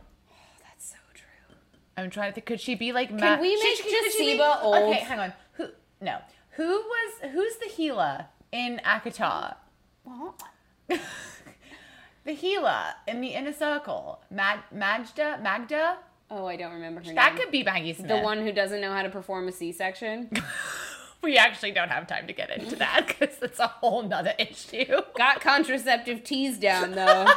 That's 2.04 2.16
so 2.16 2.20
true. 2.20 2.24
I'm 2.24 2.24
trying 2.24 2.32
to 2.32 2.36
think. 2.36 2.46
Could 2.46 2.62
she 2.62 2.76
be 2.76 2.92
like? 2.92 3.10
Can 3.18 3.40
we 3.40 3.56
make 3.56 3.84
Jesiba 3.86 4.64
old? 4.64 4.76
Okay, 4.76 5.00
hang 5.00 5.20
on. 5.20 5.34
Who? 5.54 5.68
No. 6.00 6.18
Who 6.52 6.68
was? 6.68 7.32
Who's 7.32 7.56
the 7.58 7.68
healer 7.68 8.26
in 8.52 8.82
ACOTAR? 8.86 9.56
Well, 10.04 10.36
the 12.26 12.32
healer 12.34 12.84
in 13.08 13.22
the 13.22 13.30
inner 13.30 13.54
circle. 13.54 14.22
Mag- 14.30 14.64
Magda. 14.72 15.40
Magda. 15.42 15.98
Oh, 16.30 16.46
I 16.46 16.56
don't 16.56 16.74
remember 16.74 17.02
her 17.02 17.06
name. 17.08 17.16
That 17.16 17.34
name. 17.34 17.44
could 17.44 17.52
be 17.52 17.64
Maggie 17.64 17.94
Smith. 17.94 18.08
the 18.08 18.20
one 18.20 18.42
who 18.42 18.52
doesn't 18.52 18.80
know 18.80 18.94
how 18.94 19.04
to 19.04 19.10
perform 19.10 19.48
a 19.48 19.52
C-section. 19.52 20.32
We 21.24 21.38
actually 21.38 21.72
don't 21.72 21.90
have 21.90 22.08
time 22.08 22.26
to 22.26 22.34
get 22.34 22.50
into 22.50 22.76
that 22.78 23.06
because 23.08 23.36
it's 23.44 23.60
a 23.60 23.68
whole 23.68 24.02
nother 24.02 24.34
issue. 24.40 25.02
Got 25.16 25.40
contraceptive 25.40 26.24
teas 26.24 26.58
down 26.58 26.94
though. 26.94 27.28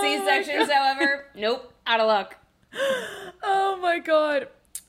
C-sections, 0.00 0.68
oh 0.70 0.72
however, 0.72 1.26
nope, 1.34 1.72
out 1.86 2.00
of 2.00 2.06
luck. 2.06 2.36
Oh 3.42 3.78
my 3.80 3.98
god. 3.98 4.48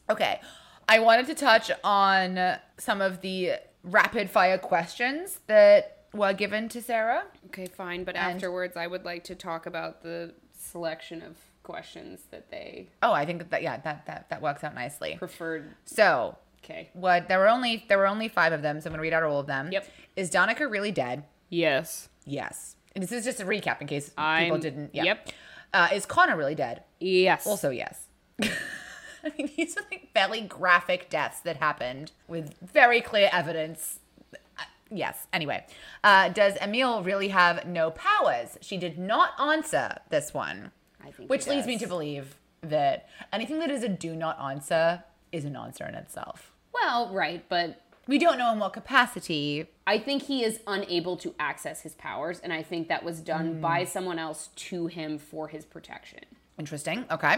Okay. 0.09 0.39
I 0.87 0.99
wanted 0.99 1.25
to 1.27 1.35
touch 1.35 1.71
on 1.83 2.57
some 2.77 3.01
of 3.01 3.21
the 3.21 3.53
rapid 3.83 4.29
fire 4.29 4.57
questions 4.57 5.39
that 5.47 6.05
were 6.13 6.33
given 6.33 6.69
to 6.69 6.81
Sarah. 6.81 7.23
Okay, 7.47 7.65
fine, 7.67 8.03
but 8.03 8.15
And- 8.15 8.35
afterwards, 8.35 8.77
I 8.77 8.87
would 8.87 9.03
like 9.03 9.23
to 9.25 9.35
talk 9.35 9.65
about 9.65 10.01
the 10.03 10.33
selection 10.57 11.21
of 11.21 11.37
questions 11.63 12.21
that 12.31 12.49
they 12.51 12.87
Oh, 13.01 13.11
I 13.11 13.25
think 13.25 13.49
that 13.49 13.61
yeah, 13.63 13.77
that 13.77 14.05
that 14.05 14.29
that 14.29 14.41
works 14.41 14.63
out 14.63 14.75
nicely. 14.75 15.15
preferred. 15.17 15.73
So, 15.85 16.37
Okay. 16.63 16.89
what 16.93 17.27
there 17.27 17.39
were 17.39 17.47
only 17.49 17.85
there 17.87 17.97
were 17.97 18.07
only 18.07 18.27
5 18.27 18.53
of 18.53 18.61
them, 18.61 18.79
so 18.81 18.87
I'm 18.87 18.91
going 18.91 18.99
to 18.99 19.01
read 19.01 19.13
out 19.13 19.23
all 19.23 19.39
of 19.39 19.47
them. 19.47 19.71
Yep. 19.71 19.87
Is 20.15 20.31
Danika 20.31 20.69
really 20.69 20.91
dead? 20.91 21.23
Yes. 21.49 22.09
Yes. 22.25 22.75
And 22.93 23.03
this 23.03 23.11
is 23.11 23.25
just 23.25 23.39
a 23.41 23.45
recap 23.45 23.81
in 23.81 23.87
case 23.87 24.09
people 24.09 24.23
I'm- 24.23 24.59
didn't. 24.59 24.93
Yeah. 24.93 25.03
yep. 25.03 25.29
Uh, 25.73 25.89
is 25.93 26.05
Connor 26.05 26.37
really 26.37 26.55
dead? 26.55 26.83
Yes. 26.99 27.45
Also, 27.45 27.69
yes. 27.69 28.07
I 28.41 29.31
mean, 29.37 29.49
these 29.57 29.75
are 29.77 29.83
like 29.91 30.09
fairly 30.13 30.41
graphic 30.41 31.09
deaths 31.09 31.39
that 31.41 31.57
happened 31.57 32.11
with 32.27 32.53
very 32.61 33.01
clear 33.01 33.29
evidence. 33.31 33.99
Uh, 34.33 34.63
Yes. 34.91 35.25
Anyway, 35.33 35.65
uh, 36.03 36.29
does 36.29 36.55
Emile 36.61 37.01
really 37.01 37.29
have 37.29 37.65
no 37.65 37.89
powers? 37.91 38.57
She 38.61 38.77
did 38.77 38.99
not 38.99 39.31
answer 39.39 39.97
this 40.09 40.31
one, 40.33 40.71
I 41.03 41.09
think 41.11 41.29
which 41.29 41.47
leads 41.47 41.65
me 41.65 41.77
to 41.79 41.87
believe 41.87 42.35
that 42.61 43.09
anything 43.33 43.59
that 43.59 43.71
is 43.71 43.83
a 43.83 43.89
do 43.89 44.15
not 44.15 44.39
answer 44.39 45.03
is 45.31 45.43
an 45.43 45.55
answer 45.55 45.85
in 45.85 45.95
itself. 45.95 46.51
Well, 46.73 47.11
right, 47.11 47.43
but 47.49 47.81
We 48.07 48.17
don't 48.19 48.37
know 48.37 48.51
in 48.53 48.59
what 48.59 48.73
capacity. 48.73 49.67
I 49.87 49.97
think 49.97 50.23
he 50.23 50.43
is 50.43 50.59
unable 50.67 51.17
to 51.17 51.33
access 51.39 51.81
his 51.81 51.93
powers, 51.95 52.39
and 52.39 52.53
I 52.53 52.61
think 52.61 52.87
that 52.87 53.03
was 53.03 53.19
done 53.19 53.59
by 53.59 53.83
Mm. 53.83 53.87
someone 53.87 54.19
else 54.19 54.49
to 54.55 54.87
him 54.87 55.17
for 55.17 55.47
his 55.47 55.65
protection. 55.65 56.19
Interesting. 56.59 57.05
Okay. 57.09 57.37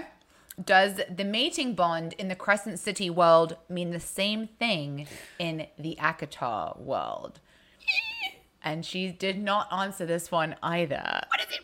Does 0.63 0.99
the 1.09 1.23
mating 1.23 1.73
bond 1.75 2.13
in 2.13 2.27
the 2.29 2.35
Crescent 2.35 2.79
City 2.79 3.09
world 3.09 3.57
mean 3.69 3.91
the 3.91 3.99
same 3.99 4.47
thing 4.47 5.07
in 5.39 5.67
the 5.77 5.95
ACOTAR 6.01 6.77
world? 6.79 7.39
And 8.63 8.85
she 8.85 9.09
did 9.09 9.41
not 9.41 9.71
answer 9.71 10.05
this 10.05 10.29
one 10.29 10.55
either. 10.61 11.21
What 11.29 11.39
does 11.39 11.57
it? 11.57 11.61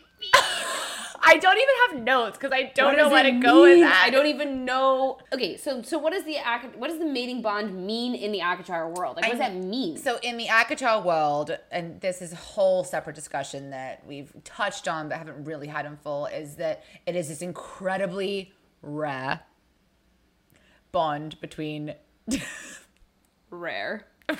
I 1.34 1.38
don't 1.38 1.56
even 1.56 1.74
have 1.88 2.04
notes 2.04 2.38
because 2.38 2.52
I 2.52 2.72
don't 2.74 2.92
What 2.92 2.96
know 2.96 3.10
where 3.10 3.24
to 3.24 3.32
go 3.32 3.62
with 3.62 3.80
that. 3.80 4.04
I 4.06 4.10
don't 4.10 4.26
even 4.26 4.64
know. 4.64 5.18
Okay, 5.32 5.56
so 5.56 5.82
so 5.82 5.98
what 5.98 6.12
does 6.12 6.24
the 6.24 6.36
what 6.76 6.88
does 6.88 6.98
the 6.98 7.06
mating 7.06 7.42
bond 7.42 7.86
mean 7.86 8.14
in 8.14 8.32
the 8.32 8.40
ACOTAR 8.40 8.96
world? 8.96 9.16
Like, 9.16 9.24
what 9.24 9.32
does 9.32 9.40
that 9.40 9.54
mean? 9.54 9.96
So 9.96 10.18
in 10.22 10.36
the 10.36 10.46
ACOTAR 10.46 11.04
world, 11.04 11.58
and 11.70 12.00
this 12.00 12.22
is 12.22 12.32
a 12.32 12.36
whole 12.36 12.84
separate 12.84 13.16
discussion 13.16 13.70
that 13.70 14.06
we've 14.06 14.32
touched 14.44 14.86
on 14.88 15.08
but 15.08 15.18
haven't 15.18 15.44
really 15.44 15.66
had 15.66 15.86
in 15.86 15.96
full, 15.96 16.26
is 16.26 16.56
that 16.56 16.84
it 17.06 17.16
is 17.16 17.28
this 17.28 17.42
incredibly 17.42 18.52
rare 18.80 19.40
bond 20.92 21.40
between 21.40 21.94
Rare. 23.50 24.06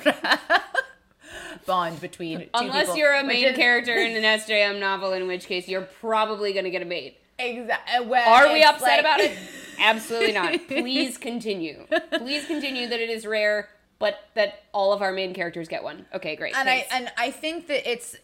bond 1.67 2.01
between 2.01 2.41
two 2.41 2.49
Unless 2.55 2.87
people, 2.87 2.97
you're 2.99 3.15
a 3.15 3.25
main 3.25 3.45
is- 3.47 3.57
character 3.57 3.95
in 3.95 4.17
an 4.25 4.41
SJM 4.41 4.79
novel, 4.81 5.13
in 5.13 5.27
which 5.27 5.47
case 5.47 5.69
you're 5.69 5.83
probably 6.01 6.53
gonna 6.53 6.71
get 6.71 6.83
a 6.83 6.87
mate. 6.87 7.19
Exactly. 7.39 7.95
Uh, 7.97 8.03
well, 8.05 8.29
Are 8.29 8.53
we 8.53 8.63
upset 8.63 9.01
about 9.01 9.21
it? 9.21 9.37
Absolutely 9.79 10.33
not. 10.33 10.53
Please 10.69 11.19
continue. 11.19 11.85
Please 12.13 12.47
continue 12.47 12.87
that 12.89 13.01
it 13.01 13.11
is 13.11 13.27
rare, 13.27 13.69
but 13.99 14.21
that 14.35 14.63
all 14.73 14.93
of 14.93 15.03
our 15.03 15.11
main 15.13 15.35
characters 15.35 15.67
get 15.67 15.83
one. 15.83 16.07
Okay, 16.15 16.37
great. 16.37 16.55
and 16.57 16.69
I 16.69 16.87
and 16.93 17.11
I 17.19 17.31
think 17.33 17.67
that 17.67 17.91
it's 17.91 18.17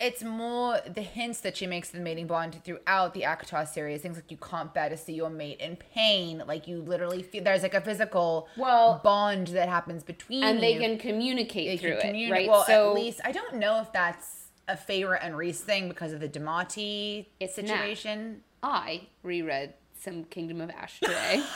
it's 0.00 0.22
more 0.22 0.78
the 0.86 1.02
hints 1.02 1.40
that 1.40 1.56
she 1.56 1.66
makes 1.66 1.90
the 1.90 1.98
mating 1.98 2.26
bond 2.28 2.62
throughout 2.64 3.14
the 3.14 3.22
ACOTAR 3.22 3.66
series. 3.66 4.00
Things 4.02 4.16
like 4.16 4.30
you 4.30 4.36
can't 4.36 4.72
bear 4.72 4.88
to 4.88 4.96
see 4.96 5.12
your 5.12 5.28
mate 5.30 5.58
in 5.60 5.76
pain. 5.76 6.42
Like 6.46 6.68
you 6.68 6.78
literally 6.82 7.22
feel 7.22 7.42
there's 7.42 7.62
like 7.62 7.74
a 7.74 7.80
physical 7.80 8.48
Well- 8.56 9.00
bond 9.02 9.48
that 9.48 9.68
happens 9.68 10.04
between 10.04 10.44
and 10.44 10.60
they 10.62 10.74
you. 10.74 10.80
can 10.80 10.98
communicate 10.98 11.66
They 11.68 11.76
through 11.76 12.00
can 12.00 12.14
it, 12.14 12.30
right? 12.30 12.48
Well, 12.48 12.64
so 12.64 12.90
at 12.90 12.94
least 12.94 13.20
I 13.24 13.32
don't 13.32 13.56
know 13.56 13.80
if 13.80 13.92
that's 13.92 14.46
a 14.68 14.76
Feyre 14.76 15.18
and 15.20 15.36
Rhys 15.36 15.60
thing 15.60 15.88
because 15.88 16.12
of 16.12 16.20
the 16.20 16.28
daemati 16.28 17.26
It's 17.40 17.56
not. 17.56 17.66
situation. 17.66 18.42
I 18.62 19.08
reread 19.22 19.74
some 20.00 20.24
Kingdom 20.24 20.60
of 20.60 20.70
Ash 20.70 21.00
today. 21.00 21.42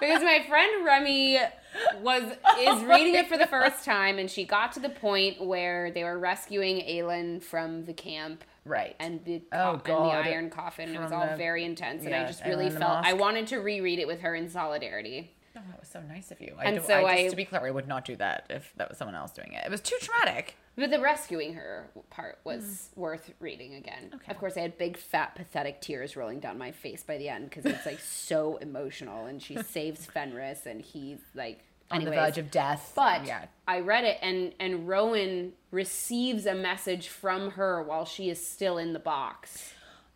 because 0.00 0.22
my 0.22 0.44
friend 0.48 0.84
Remy 0.84 1.38
was 2.02 2.22
is 2.60 2.82
reading 2.84 3.14
it 3.14 3.28
for 3.28 3.36
the 3.38 3.46
first 3.46 3.84
time 3.84 4.18
and 4.18 4.30
she 4.30 4.44
got 4.44 4.72
to 4.72 4.80
the 4.80 4.88
point 4.88 5.40
where 5.44 5.90
they 5.90 6.04
were 6.04 6.18
rescuing 6.18 6.78
Aelin 6.86 7.42
from 7.42 7.84
the 7.84 7.92
camp 7.92 8.44
Right. 8.64 8.94
and 8.98 9.24
the 9.24 9.42
Oh, 9.52 9.80
co- 9.82 9.94
God. 9.94 10.16
and 10.16 10.26
the 10.26 10.30
iron 10.30 10.50
coffin. 10.50 10.94
It 10.94 11.00
was 11.00 11.12
all 11.12 11.26
the- 11.26 11.36
very 11.36 11.64
intense 11.64 12.04
and 12.04 12.14
I 12.14 12.26
just 12.26 12.44
really 12.44 12.70
felt 12.70 13.04
I 13.04 13.12
wanted 13.14 13.46
to 13.48 13.58
reread 13.58 13.98
it 13.98 14.06
with 14.06 14.20
her 14.20 14.34
in 14.34 14.48
solidarity. 14.48 15.34
Oh, 15.56 15.60
that 15.70 15.80
was 15.80 15.88
so 15.88 16.00
nice 16.02 16.30
of 16.30 16.40
you. 16.40 16.54
I 16.56 16.66
And 16.66 16.82
so 16.84 16.94
I, 16.94 17.00
just, 17.14 17.24
I- 17.24 17.28
to 17.30 17.36
be 17.36 17.44
clear, 17.44 17.66
I 17.66 17.70
would 17.72 17.88
not 17.88 18.04
do 18.04 18.14
that 18.16 18.46
if 18.50 18.72
that 18.76 18.88
was 18.88 18.98
someone 18.98 19.16
else 19.16 19.32
doing 19.32 19.54
it. 19.54 19.64
It 19.64 19.70
was 19.70 19.80
too 19.80 19.96
traumatic. 20.00 20.54
But 20.76 20.90
the 20.90 21.00
rescuing 21.00 21.54
her 21.54 21.90
part 22.10 22.38
was 22.44 22.90
worth 22.94 23.32
reading 23.40 23.74
again. 23.74 24.10
Mm. 24.12 24.14
Okay. 24.16 24.30
Of 24.30 24.38
course, 24.38 24.56
I 24.56 24.60
had 24.60 24.78
big, 24.78 24.96
fat, 24.96 25.34
pathetic 25.34 25.80
tears 25.80 26.14
rolling 26.16 26.38
down 26.38 26.56
my 26.58 26.70
face 26.70 27.02
by 27.02 27.18
the 27.18 27.28
end 27.28 27.50
because 27.50 27.66
it's 27.66 27.84
like 27.84 27.98
so 27.98 28.58
emotional. 28.58 29.26
And 29.26 29.42
she 29.42 29.60
saves 29.62 30.06
Fenris, 30.06 30.66
and 30.66 30.80
he's 30.80 31.18
like 31.34 31.64
On 31.90 32.04
the 32.04 32.10
verge 32.10 32.38
of 32.38 32.50
death. 32.50 32.92
But 32.94 33.24
yeah. 33.26 33.46
I 33.66 33.80
read 33.80 34.04
it, 34.04 34.18
and 34.22 34.52
and 34.60 34.86
Rowan 34.88 35.52
receives 35.70 36.46
a 36.46 36.54
message 36.54 37.08
from 37.08 37.52
her 37.52 37.82
while 37.82 38.04
she 38.04 38.30
is 38.30 38.44
still 38.46 38.78
in 38.78 38.92
the 38.94 38.98
box, 38.98 39.72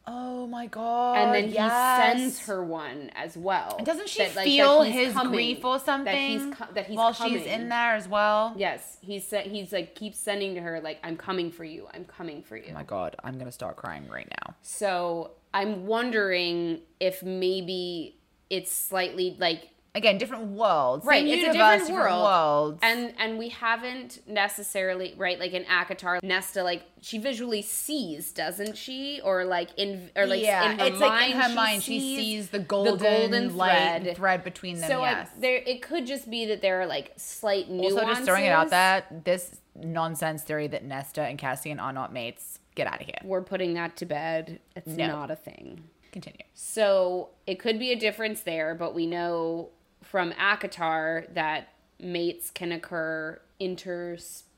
Oh 0.06 0.46
my 0.46 0.66
god. 0.66 1.16
and 1.18 1.34
then 1.34 1.50
yes. 1.50 2.14
he 2.14 2.18
sends 2.18 2.46
her 2.46 2.64
one 2.64 3.10
as 3.14 3.36
well. 3.36 3.76
And 3.76 3.86
doesn't 3.86 4.08
she 4.08 4.18
that, 4.24 4.34
like, 4.34 4.44
feel 4.46 4.82
he's 4.82 4.94
his 4.94 5.12
coming, 5.12 5.32
grief 5.32 5.64
or 5.64 5.78
something? 5.78 6.04
That 6.06 6.16
he's 6.16 6.54
co- 6.54 6.72
that 6.74 6.86
he's 6.86 6.96
while 6.96 7.14
coming. 7.14 7.38
she's 7.38 7.46
in 7.46 7.68
there 7.68 7.94
as 7.94 8.08
well. 8.08 8.54
Yes, 8.56 8.98
he's 9.00 9.26
sa- 9.26 9.40
he's 9.42 9.72
like 9.72 9.94
keeps 9.94 10.18
sending 10.18 10.54
to 10.56 10.60
her 10.60 10.80
like 10.80 10.98
I'm 11.04 11.16
coming 11.16 11.50
for 11.50 11.64
you. 11.64 11.88
I'm 11.94 12.04
coming 12.04 12.42
for 12.42 12.56
you. 12.56 12.66
Oh 12.70 12.74
my 12.74 12.82
god, 12.84 13.16
I'm 13.22 13.38
gonna 13.38 13.52
start 13.52 13.76
crying 13.76 14.08
right 14.08 14.28
now. 14.44 14.54
So 14.62 15.32
I'm 15.54 15.86
wondering 15.86 16.80
if 17.00 17.22
maybe 17.22 18.16
it's 18.50 18.72
slightly 18.72 19.36
like 19.38 19.68
Again, 19.94 20.16
different 20.16 20.44
worlds. 20.52 21.04
right, 21.04 21.22
Same 21.22 21.28
it's 21.38 21.48
a 21.48 21.52
different 21.52 21.90
world, 21.90 22.24
worlds. 22.24 22.78
and 22.82 23.12
and 23.18 23.38
we 23.38 23.50
haven't 23.50 24.20
necessarily 24.26 25.12
right 25.18 25.38
like 25.38 25.52
in 25.52 25.64
ACOTAR, 25.64 26.22
Nesta 26.22 26.62
like 26.62 26.84
she 27.02 27.18
visually 27.18 27.60
sees, 27.60 28.32
doesn't 28.32 28.78
she? 28.78 29.20
Or 29.22 29.44
like 29.44 29.68
in 29.76 30.08
or 30.16 30.24
like 30.26 30.40
yeah, 30.42 30.72
in 30.72 30.78
her 30.78 30.86
it's 30.86 30.98
mind, 30.98 31.00
like 31.00 31.30
in 31.32 31.36
her 31.42 31.48
she 31.50 31.54
mind, 31.54 31.82
she 31.82 32.00
sees 32.00 32.18
sees 32.18 32.48
the 32.48 32.58
golden, 32.60 32.96
golden 32.96 33.54
light 33.56 34.00
thread. 34.02 34.16
thread, 34.16 34.44
between 34.44 34.78
them. 34.78 34.88
So 34.88 35.00
yes. 35.02 35.28
there, 35.38 35.56
it 35.56 35.82
could 35.82 36.06
just 36.06 36.30
be 36.30 36.46
that 36.46 36.62
there 36.62 36.80
are 36.80 36.86
like 36.86 37.12
slight 37.16 37.68
nuances. 37.68 37.98
also, 37.98 38.08
just 38.14 38.24
throwing 38.24 38.46
it 38.46 38.48
out 38.48 38.70
that 38.70 39.26
this 39.26 39.60
nonsense 39.74 40.42
theory 40.42 40.68
that 40.68 40.84
Nesta 40.84 41.20
and 41.22 41.38
Cassian 41.38 41.78
are 41.78 41.92
not 41.92 42.14
mates. 42.14 42.60
Get 42.74 42.86
out 42.86 43.00
of 43.02 43.06
here. 43.06 43.18
We're 43.24 43.42
putting 43.42 43.74
that 43.74 43.96
to 43.98 44.06
bed. 44.06 44.58
It's 44.74 44.86
No. 44.86 45.06
not 45.08 45.30
a 45.30 45.36
thing. 45.36 45.84
Continue. 46.12 46.38
So 46.54 47.28
it 47.46 47.58
could 47.58 47.78
be 47.78 47.92
a 47.92 47.96
difference 47.96 48.40
there, 48.40 48.74
but 48.74 48.94
we 48.94 49.06
know 49.06 49.68
from 50.02 50.32
ACOTAR 50.32 51.32
that 51.34 51.68
mates 52.00 52.50
can 52.50 52.72
occur 52.72 53.40
interspecies. 53.60 54.56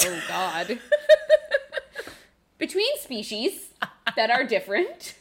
Oh 0.00 0.22
God. 0.28 0.78
Between 2.58 2.98
species 2.98 3.72
that 4.16 4.30
are 4.30 4.44
different. 4.44 5.14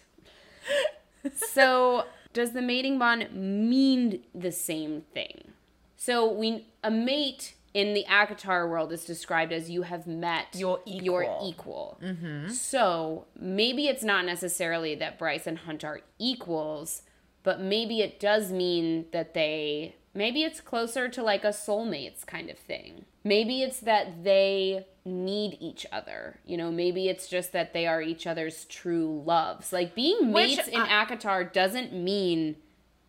So 1.35 2.05
does 2.33 2.51
the 2.53 2.61
mating 2.61 2.99
bond 2.99 3.33
mean 3.33 4.21
the 4.33 4.51
same 4.51 5.03
thing? 5.13 5.51
So 5.97 6.31
we 6.31 6.65
a 6.83 6.91
mate 6.91 7.55
in 7.79 7.93
the 7.93 8.05
ACOTAR 8.09 8.69
world 8.69 8.91
is 8.91 9.05
described 9.05 9.51
as 9.51 9.69
you 9.69 9.83
have 9.83 10.05
met 10.05 10.47
Your 10.53 10.81
Your 10.85 11.23
equal. 11.23 11.49
equal. 11.49 11.99
Mm-hmm. 12.03 12.49
So 12.49 13.25
maybe 13.39 13.87
it's 13.87 14.03
not 14.03 14.25
necessarily 14.25 14.95
that 14.95 15.17
Bryce 15.17 15.47
and 15.47 15.59
Hunt 15.59 15.83
are 15.83 16.01
equals, 16.17 17.03
but 17.43 17.61
maybe 17.61 18.01
it 18.01 18.19
does 18.19 18.51
mean 18.51 19.05
that 19.11 19.33
they 19.33 19.95
maybe 20.13 20.43
it's 20.43 20.59
closer 20.59 21.07
to 21.07 21.23
like 21.23 21.43
a 21.43 21.49
soulmates 21.49 22.25
kind 22.25 22.49
of 22.49 22.57
thing. 22.57 23.05
Maybe 23.23 23.61
it's 23.61 23.79
that 23.81 24.23
they 24.23 24.85
need 25.05 25.57
each 25.61 25.85
other. 25.91 26.39
You 26.45 26.57
know, 26.57 26.71
maybe 26.71 27.07
it's 27.07 27.27
just 27.27 27.51
that 27.53 27.73
they 27.73 27.85
are 27.87 28.01
each 28.01 28.25
other's 28.27 28.65
true 28.65 29.23
loves. 29.25 29.71
Like 29.71 29.95
being 29.95 30.33
Which 30.33 30.57
mates 30.57 30.67
in 30.67 30.81
I- 30.81 31.05
ACOTAR 31.05 31.53
doesn't 31.53 31.93
mean 31.93 32.55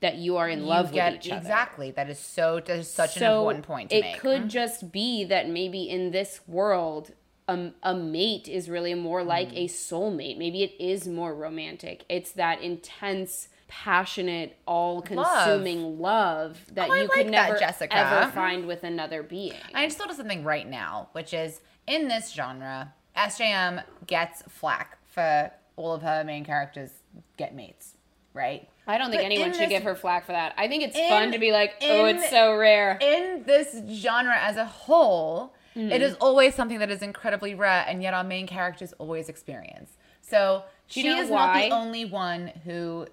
that 0.00 0.16
you 0.16 0.36
are 0.38 0.48
in 0.48 0.60
You 0.60 0.64
love 0.66 0.92
get- 0.92 1.12
with 1.12 1.26
each 1.26 1.32
other. 1.32 1.40
Exactly. 1.40 1.90
That 1.90 2.08
is 2.10 2.18
so. 2.18 2.60
That 2.60 2.78
is 2.78 2.90
such 2.90 3.16
an 3.18 3.22
important 3.24 3.64
point 3.66 3.90
to 3.90 3.96
it 3.96 4.00
make. 4.00 4.16
Mm-hmm. 4.16 4.20
could 4.20 4.48
just 4.48 4.90
be 4.92 5.24
that 5.24 5.48
maybe 5.48 5.88
in 5.88 6.10
this 6.10 6.40
world, 6.46 7.12
a, 7.48 7.70
a 7.82 7.94
mate 7.94 8.48
is 8.48 8.70
really 8.70 8.94
more 8.94 9.22
like 9.24 9.50
Mm. 9.50 9.64
a 9.64 9.68
soulmate. 9.68 10.38
Maybe 10.38 10.62
it 10.62 10.72
is 10.78 11.06
more 11.08 11.34
romantic. 11.34 12.04
It's 12.08 12.32
that 12.32 12.62
intense, 12.62 13.48
passionate, 13.68 14.56
all-consuming 14.66 15.98
love, 15.98 16.58
that 16.72 16.88
Oh, 16.88 16.92
I 16.92 16.96
you 16.96 17.02
like 17.02 17.10
could 17.12 17.26
that, 17.26 17.30
never 17.30 17.58
Jessica. 17.58 17.96
ever 17.96 18.30
find 18.32 18.66
with 18.66 18.84
another 18.84 19.22
being. 19.22 19.54
I 19.74 19.86
just 19.86 19.98
thought 19.98 20.10
of 20.10 20.16
something 20.16 20.44
right 20.44 20.68
now, 20.68 21.08
which 21.12 21.32
is 21.34 21.60
in 21.86 22.08
this 22.08 22.30
genre, 22.32 22.92
SJM 23.16 23.82
gets 24.06 24.42
flack 24.48 24.98
for 25.06 25.50
all 25.76 25.92
of 25.94 26.02
her 26.02 26.22
main 26.24 26.44
characters 26.44 26.90
get 27.36 27.54
mates, 27.54 27.96
right? 28.34 28.68
I 28.90 28.98
don't 28.98 29.10
think 29.10 29.20
But 29.22 29.26
anyone 29.26 29.52
should 29.52 29.62
this- 29.62 29.68
give 29.70 29.82
her 29.84 29.94
flack 29.94 30.26
for 30.26 30.32
that. 30.32 30.54
I 30.58 30.68
think 30.68 30.82
it's 30.82 30.96
in- 30.96 31.08
fun 31.08 31.32
to 31.32 31.38
be 31.38 31.52
like, 31.52 31.74
oh, 31.82 32.06
in- 32.06 32.16
it's 32.16 32.30
so 32.30 32.54
rare. 32.56 32.98
In 33.00 33.44
this 33.44 33.76
genre 33.90 34.36
as 34.38 34.56
a 34.56 34.64
whole, 34.66 35.54
Mm-hmm. 35.76 35.92
it 35.92 36.02
is 36.02 36.14
always 36.20 36.56
something 36.56 36.80
that 36.80 36.90
is 36.90 37.00
incredibly 37.00 37.54
rare, 37.54 37.84
and 37.86 38.02
yet 38.02 38.12
our 38.12 38.24
main 38.24 38.48
characters 38.48 38.92
always 38.98 39.28
experience. 39.28 39.96
So 40.20 40.64
you 40.90 41.02
she 41.02 41.08
know 41.08 41.20
is 41.22 41.30
not 41.30 41.54
the 41.54 41.70
only 41.70 42.04
one 42.04 42.48
who 42.64 43.06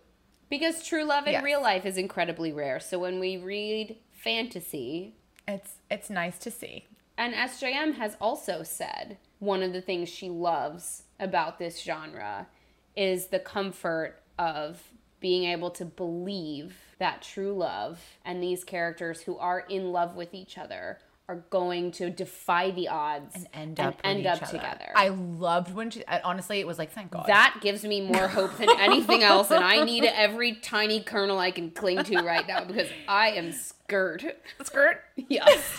because 0.50 0.84
true 0.84 1.04
love 1.04 1.28
in 1.28 1.34
Yes. 1.34 1.44
real 1.44 1.62
life 1.62 1.86
is 1.86 1.98
incredibly 1.98 2.52
rare. 2.52 2.80
So 2.80 2.98
when 2.98 3.20
we 3.20 3.38
read 3.38 3.98
fantasy, 4.12 5.16
it's 5.48 5.74
it's 5.92 6.10
nice 6.10 6.40
to 6.40 6.50
see. 6.52 6.88
And 7.18 7.34
SJM 7.36 7.94
has 7.98 8.18
also 8.20 8.64
said 8.64 9.18
one 9.40 9.62
of 9.62 9.72
the 9.72 9.82
things 9.82 10.10
she 10.10 10.30
loves 10.30 11.04
about 11.20 11.60
this 11.60 11.82
genre 11.84 12.48
is 12.96 13.28
the 13.28 13.40
comfort 13.40 14.24
of 14.40 14.82
being 15.20 15.46
able 15.46 15.72
to 15.72 15.86
believe 15.86 16.76
that 17.00 17.22
true 17.22 17.54
love 17.54 18.00
and 18.26 18.42
these 18.42 18.64
characters 18.64 19.22
who 19.22 19.38
are 19.38 19.60
in 19.62 19.92
love 19.92 20.16
with 20.16 20.34
each 20.34 20.58
other 20.58 21.00
are 21.30 21.44
going 21.50 21.92
to 21.92 22.10
defy 22.10 22.72
the 22.72 22.88
odds 22.88 23.36
And 23.36 23.48
end 23.54 23.80
up 23.82 23.98
with 23.98 24.06
end 24.06 24.26
up 24.26 24.42
other. 24.42 24.52
together. 24.52 24.86
I 24.96 25.10
loved 25.10 25.74
when 25.76 25.90
she. 25.90 26.02
Honestly, 26.24 26.60
it 26.62 26.66
was 26.68 26.78
like 26.80 26.94
thank 26.94 27.12
God. 27.12 27.26
that 27.28 27.58
gives 27.62 27.84
me 27.84 28.00
more 28.00 28.28
hope 28.30 28.56
than 28.58 28.70
anything 28.80 29.24
else, 29.24 29.52
and 29.52 29.62
I 29.64 29.84
need 29.84 30.06
every 30.06 30.54
tiny 30.56 31.02
kernel 31.02 31.38
I 31.38 31.52
can 31.52 31.72
cling 31.72 32.02
to 32.06 32.22
right 32.22 32.48
now 32.48 32.64
because 32.64 32.88
I 33.10 33.32
am 33.32 33.52
scared. 33.52 34.36
skirt. 34.64 35.02
Yes. 35.18 35.78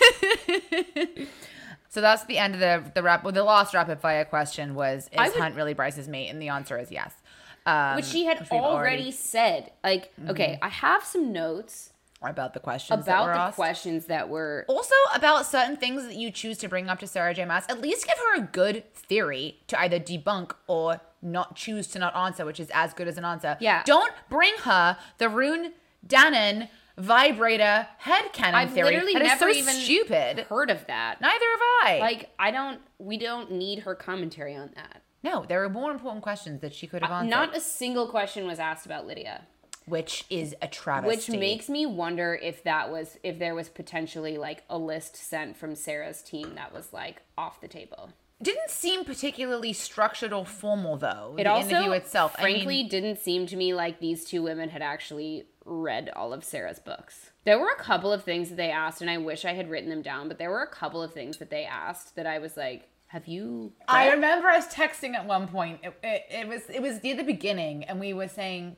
So 1.91 2.01
that's 2.01 2.23
the 2.25 2.37
end 2.37 2.53
of 2.53 2.59
the 2.59 2.91
the 2.93 3.01
rap. 3.01 3.23
Well, 3.23 3.33
the 3.33 3.43
last 3.43 3.73
rapid 3.73 3.99
fire 3.99 4.23
question 4.23 4.75
was: 4.75 5.09
Is 5.11 5.17
would- 5.33 5.41
Hunt 5.41 5.55
really 5.55 5.73
Bryce's 5.73 6.07
mate? 6.07 6.29
And 6.29 6.39
the 6.39 6.49
answer 6.49 6.77
is 6.77 6.91
yes. 6.91 7.13
Um, 7.69 7.95
Which 7.97 8.05
she 8.05 8.25
had 8.25 8.39
which 8.39 8.51
already, 8.51 9.11
said. 9.11 9.71
Like, 9.83 10.15
Mm-hmm. 10.17 10.29
okay, 10.31 10.59
I 10.61 10.69
have 10.69 11.03
some 11.03 11.31
notes 11.31 11.93
about 12.21 12.53
the 12.53 12.59
questions 12.59 13.05
that 13.05 13.11
about 13.11 13.27
were 13.27 13.33
the 13.33 13.39
asked. 13.39 13.55
questions 13.55 14.05
that 14.07 14.27
were 14.27 14.65
Also 14.67 14.95
about 15.15 15.45
certain 15.45 15.77
things 15.77 16.03
that 16.05 16.15
you 16.15 16.31
choose 16.31 16.57
to 16.57 16.67
bring 16.67 16.89
up 16.89 16.99
to 16.99 17.07
Sarah 17.07 17.33
J. 17.33 17.45
Maas. 17.45 17.65
At 17.69 17.79
least 17.81 18.05
give 18.07 18.17
her 18.17 18.35
a 18.41 18.41
good 18.41 18.83
theory 18.93 19.59
to 19.67 19.79
either 19.79 19.99
debunk 19.99 20.51
or 20.67 20.99
not 21.21 21.55
choose 21.55 21.87
to 21.87 21.99
not 21.99 22.13
answer, 22.15 22.45
which 22.45 22.59
is 22.59 22.69
as 22.73 22.93
good 22.93 23.07
as 23.07 23.17
an 23.17 23.23
answer. 23.25 23.55
Yeah. 23.61 23.83
Don't 23.85 24.11
bring 24.29 24.53
her 24.63 24.97
the 25.17 25.25
Ruhn 25.25 25.71
Danaan 26.05 26.67
vibrator 26.97 27.87
headcanon 28.03 28.33
theory. 28.33 28.53
I've 28.53 28.71
theory. 28.73 28.85
literally 28.91 29.13
That 29.13 29.23
never 29.23 29.53
so 29.53 29.57
even 29.57 29.73
stupid. 29.75 30.39
heard 30.49 30.69
of 30.69 30.85
that. 30.87 31.21
Neither 31.21 31.45
have 31.45 31.61
I. 31.83 31.97
Like, 32.01 32.29
I 32.37 32.51
don't. 32.51 32.81
We 32.99 33.17
don't 33.17 33.51
need 33.53 33.79
her 33.79 33.95
commentary 33.95 34.55
on 34.55 34.71
that. 34.75 35.01
No, 35.23 35.45
there 35.47 35.63
are 35.63 35.69
more 35.69 35.91
important 35.91 36.23
questions 36.23 36.61
that 36.61 36.73
she 36.73 36.87
could 36.87 37.01
have 37.01 37.11
uh, 37.11 37.15
answered. 37.15 37.29
Not 37.29 37.55
a 37.57 37.59
single 37.59 38.07
question 38.07 38.45
was 38.47 38.59
asked 38.59 38.85
about 38.85 39.05
Lydia, 39.05 39.41
which 39.85 40.25
is 40.29 40.55
a 40.61 40.67
travesty. 40.67 41.31
which 41.33 41.39
makes 41.39 41.69
me 41.69 41.85
wonder 41.85 42.39
if 42.41 42.63
that 42.63 42.91
was 42.91 43.17
if 43.23 43.39
there 43.39 43.55
was 43.55 43.69
potentially 43.69 44.37
like 44.37 44.63
a 44.69 44.77
list 44.77 45.15
sent 45.15 45.57
from 45.57 45.75
Sarah's 45.75 46.21
team 46.21 46.55
that 46.55 46.73
was 46.73 46.93
like 46.93 47.21
off 47.37 47.59
the 47.61 47.67
table. 47.67 48.11
didn't 48.41 48.69
seem 48.69 49.03
particularly 49.03 49.73
structured 49.73 50.31
or 50.31 50.45
formal 50.45 50.95
though. 50.97 51.35
It 51.37 51.43
the 51.43 51.49
also, 51.49 51.69
interview 51.69 51.91
itself, 51.91 52.35
I 52.37 52.45
mean- 52.45 52.55
frankly, 52.55 52.83
didn't 52.83 53.19
seem 53.19 53.45
to 53.47 53.57
me 53.57 53.73
like 53.73 53.99
these 53.99 54.23
two 54.25 54.41
women 54.41 54.69
had 54.69 54.81
actually 54.81 55.45
read 55.65 56.09
all 56.15 56.33
of 56.33 56.43
Sarah's 56.43 56.79
books. 56.79 57.29
There 57.45 57.59
were 57.59 57.69
a 57.69 57.75
couple 57.81 58.11
of 58.11 58.23
things 58.23 58.49
that 58.49 58.55
they 58.55 58.71
asked, 58.71 59.01
and 59.01 59.09
I 59.09 59.17
wish 59.17 59.45
I 59.45 59.53
had 59.53 59.69
written 59.69 59.89
them 59.89 60.01
down, 60.01 60.27
but 60.27 60.37
there 60.37 60.49
were 60.49 60.61
a 60.63 60.67
couple 60.67 61.01
of 61.03 61.13
things 61.13 61.37
that 61.37 61.49
they 61.49 61.63
asked 61.63 62.15
that 62.15 62.25
I 62.25 62.39
was 62.39 62.57
like, 62.57 62.88
"Have 63.09 63.27
you?" 63.27 63.73
I 63.87 64.05
read?" 64.07 64.13
remember 64.15 64.47
us 64.49 64.73
texting 64.73 65.13
at 65.15 65.25
one 65.25 65.47
point. 65.47 65.81
It, 65.83 65.93
it, 66.03 66.25
it 66.31 66.47
was 66.47 66.61
it 66.69 66.81
was 66.81 67.03
near 67.03 67.15
the 67.15 67.23
beginning, 67.23 67.83
and 67.83 67.99
we 67.99 68.13
were 68.13 68.27
saying, 68.27 68.75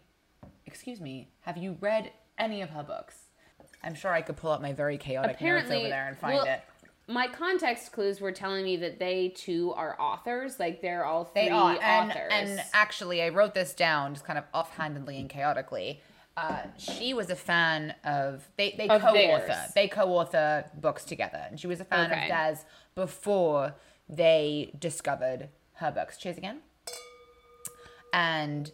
"Excuse 0.65 0.99
me, 0.99 1.29
have 1.41 1.57
you 1.57 1.77
read 1.79 2.11
any 2.37 2.61
of 2.61 2.69
her 2.71 2.83
books?" 2.83 3.15
I'm 3.83 3.95
sure 3.95 4.11
I 4.13 4.21
could 4.21 4.37
pull 4.37 4.51
up 4.51 4.61
my 4.61 4.73
very 4.73 4.97
chaotic 4.97 5.41
notes 5.41 5.71
over 5.71 5.87
there 5.87 6.07
and 6.07 6.17
find 6.17 6.35
well, 6.35 6.45
it. 6.45 6.61
My 7.07 7.27
context 7.27 7.91
clues 7.91 8.21
were 8.21 8.31
telling 8.31 8.63
me 8.63 8.77
that 8.77 8.99
they 8.99 9.29
too 9.29 9.73
are 9.73 9.99
authors. 9.99 10.59
Like 10.59 10.81
they're 10.81 11.03
all 11.03 11.25
three 11.25 11.43
They 11.45 11.49
are, 11.49 11.77
and 11.81 12.11
authors. 12.11 12.31
and 12.31 12.61
actually, 12.73 13.21
I 13.23 13.29
wrote 13.29 13.53
this 13.53 13.73
down 13.73 14.13
just 14.13 14.25
kind 14.25 14.37
of 14.37 14.45
offhandedly 14.53 15.19
and 15.19 15.29
chaotically. 15.29 16.01
Uh, 16.37 16.61
she 16.77 17.13
was 17.13 17.29
a 17.29 17.35
fan 17.35 17.93
of 18.05 18.47
they 18.55 18.75
they 18.77 18.87
Of 18.87 19.01
co-author 19.01 19.47
theirs. 19.47 19.71
they 19.75 19.87
co-author 19.89 20.65
books 20.79 21.03
together, 21.03 21.43
and 21.49 21.59
she 21.59 21.67
was 21.67 21.81
a 21.81 21.85
fan 21.85 22.11
Okay. 22.11 22.23
of 22.23 22.27
Des 22.29 22.61
before 22.95 23.73
they 24.11 24.73
discovered 24.77 25.49
her 25.75 25.91
books. 25.91 26.17
Cheers 26.17 26.37
again. 26.37 26.59
And 28.13 28.71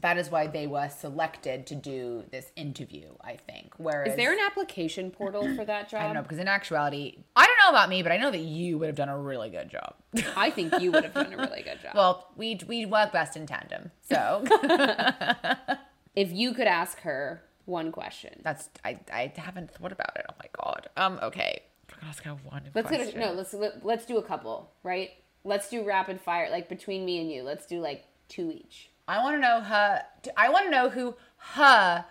that 0.00 0.18
is 0.18 0.30
why 0.30 0.46
they 0.46 0.66
were 0.66 0.88
selected 0.88 1.66
to 1.66 1.74
do 1.74 2.24
this 2.30 2.50
interview. 2.56 3.10
I 3.20 3.36
think. 3.36 3.74
Whereas 3.76 4.12
Is 4.12 4.16
there 4.16 4.32
an 4.32 4.38
application 4.44 5.10
portal 5.10 5.54
for 5.54 5.64
that 5.64 5.88
job? 5.88 6.00
I 6.02 6.04
don't 6.04 6.14
know 6.14 6.22
because 6.22 6.38
in 6.38 6.48
actuality, 6.48 7.18
I 7.36 7.46
don't 7.46 7.58
know 7.64 7.70
about 7.70 7.88
me, 7.88 8.02
but 8.02 8.10
I 8.12 8.16
know 8.16 8.30
that 8.30 8.38
you 8.38 8.78
would 8.78 8.86
have 8.86 8.96
done 8.96 9.08
a 9.08 9.18
really 9.18 9.50
good 9.50 9.70
job. 9.70 9.94
I 10.36 10.50
think 10.50 10.80
you 10.80 10.90
would 10.92 11.04
have 11.04 11.14
done 11.14 11.32
a 11.32 11.36
really 11.46 11.62
good 11.62 11.80
job. 11.82 11.94
well, 11.94 12.28
we 12.36 12.58
we 12.66 12.86
work 12.86 13.12
best 13.12 13.36
in 13.36 13.46
tandem, 13.46 13.90
so. 14.02 14.42
if 16.16 16.32
you 16.32 16.52
could 16.54 16.66
ask 16.66 17.00
her 17.00 17.42
one 17.66 17.92
question, 17.92 18.40
That's 18.42 18.68
I 18.84 18.98
I 19.12 19.32
haven't 19.36 19.70
thought 19.70 19.92
about 19.92 20.16
it. 20.16 20.26
Oh 20.28 20.34
my 20.38 20.48
god. 20.62 20.88
Um. 20.96 21.20
Okay. 21.22 21.62
We're 21.92 22.00
gonna 22.00 22.10
ask 22.10 22.22
her 22.24 22.36
one 22.44 22.62
let's 22.74 22.88
question. 22.88 23.16
a, 23.20 23.26
no. 23.26 23.32
Let's 23.32 23.52
let, 23.54 23.84
let's 23.84 24.06
do 24.06 24.18
a 24.18 24.22
couple, 24.22 24.70
right? 24.82 25.10
Let's 25.44 25.68
do 25.70 25.84
rapid 25.84 26.20
fire, 26.20 26.48
like 26.50 26.68
between 26.68 27.04
me 27.04 27.20
and 27.20 27.30
you. 27.30 27.42
Let's 27.42 27.66
do 27.66 27.80
like 27.80 28.04
two 28.28 28.50
each. 28.50 28.90
I 29.08 29.22
want 29.22 29.36
to 29.36 29.40
know 29.40 29.60
her. 29.60 30.02
I 30.36 30.48
want 30.50 30.66
to 30.66 30.70
know 30.70 30.88
who 30.90 31.14
her 31.54 32.04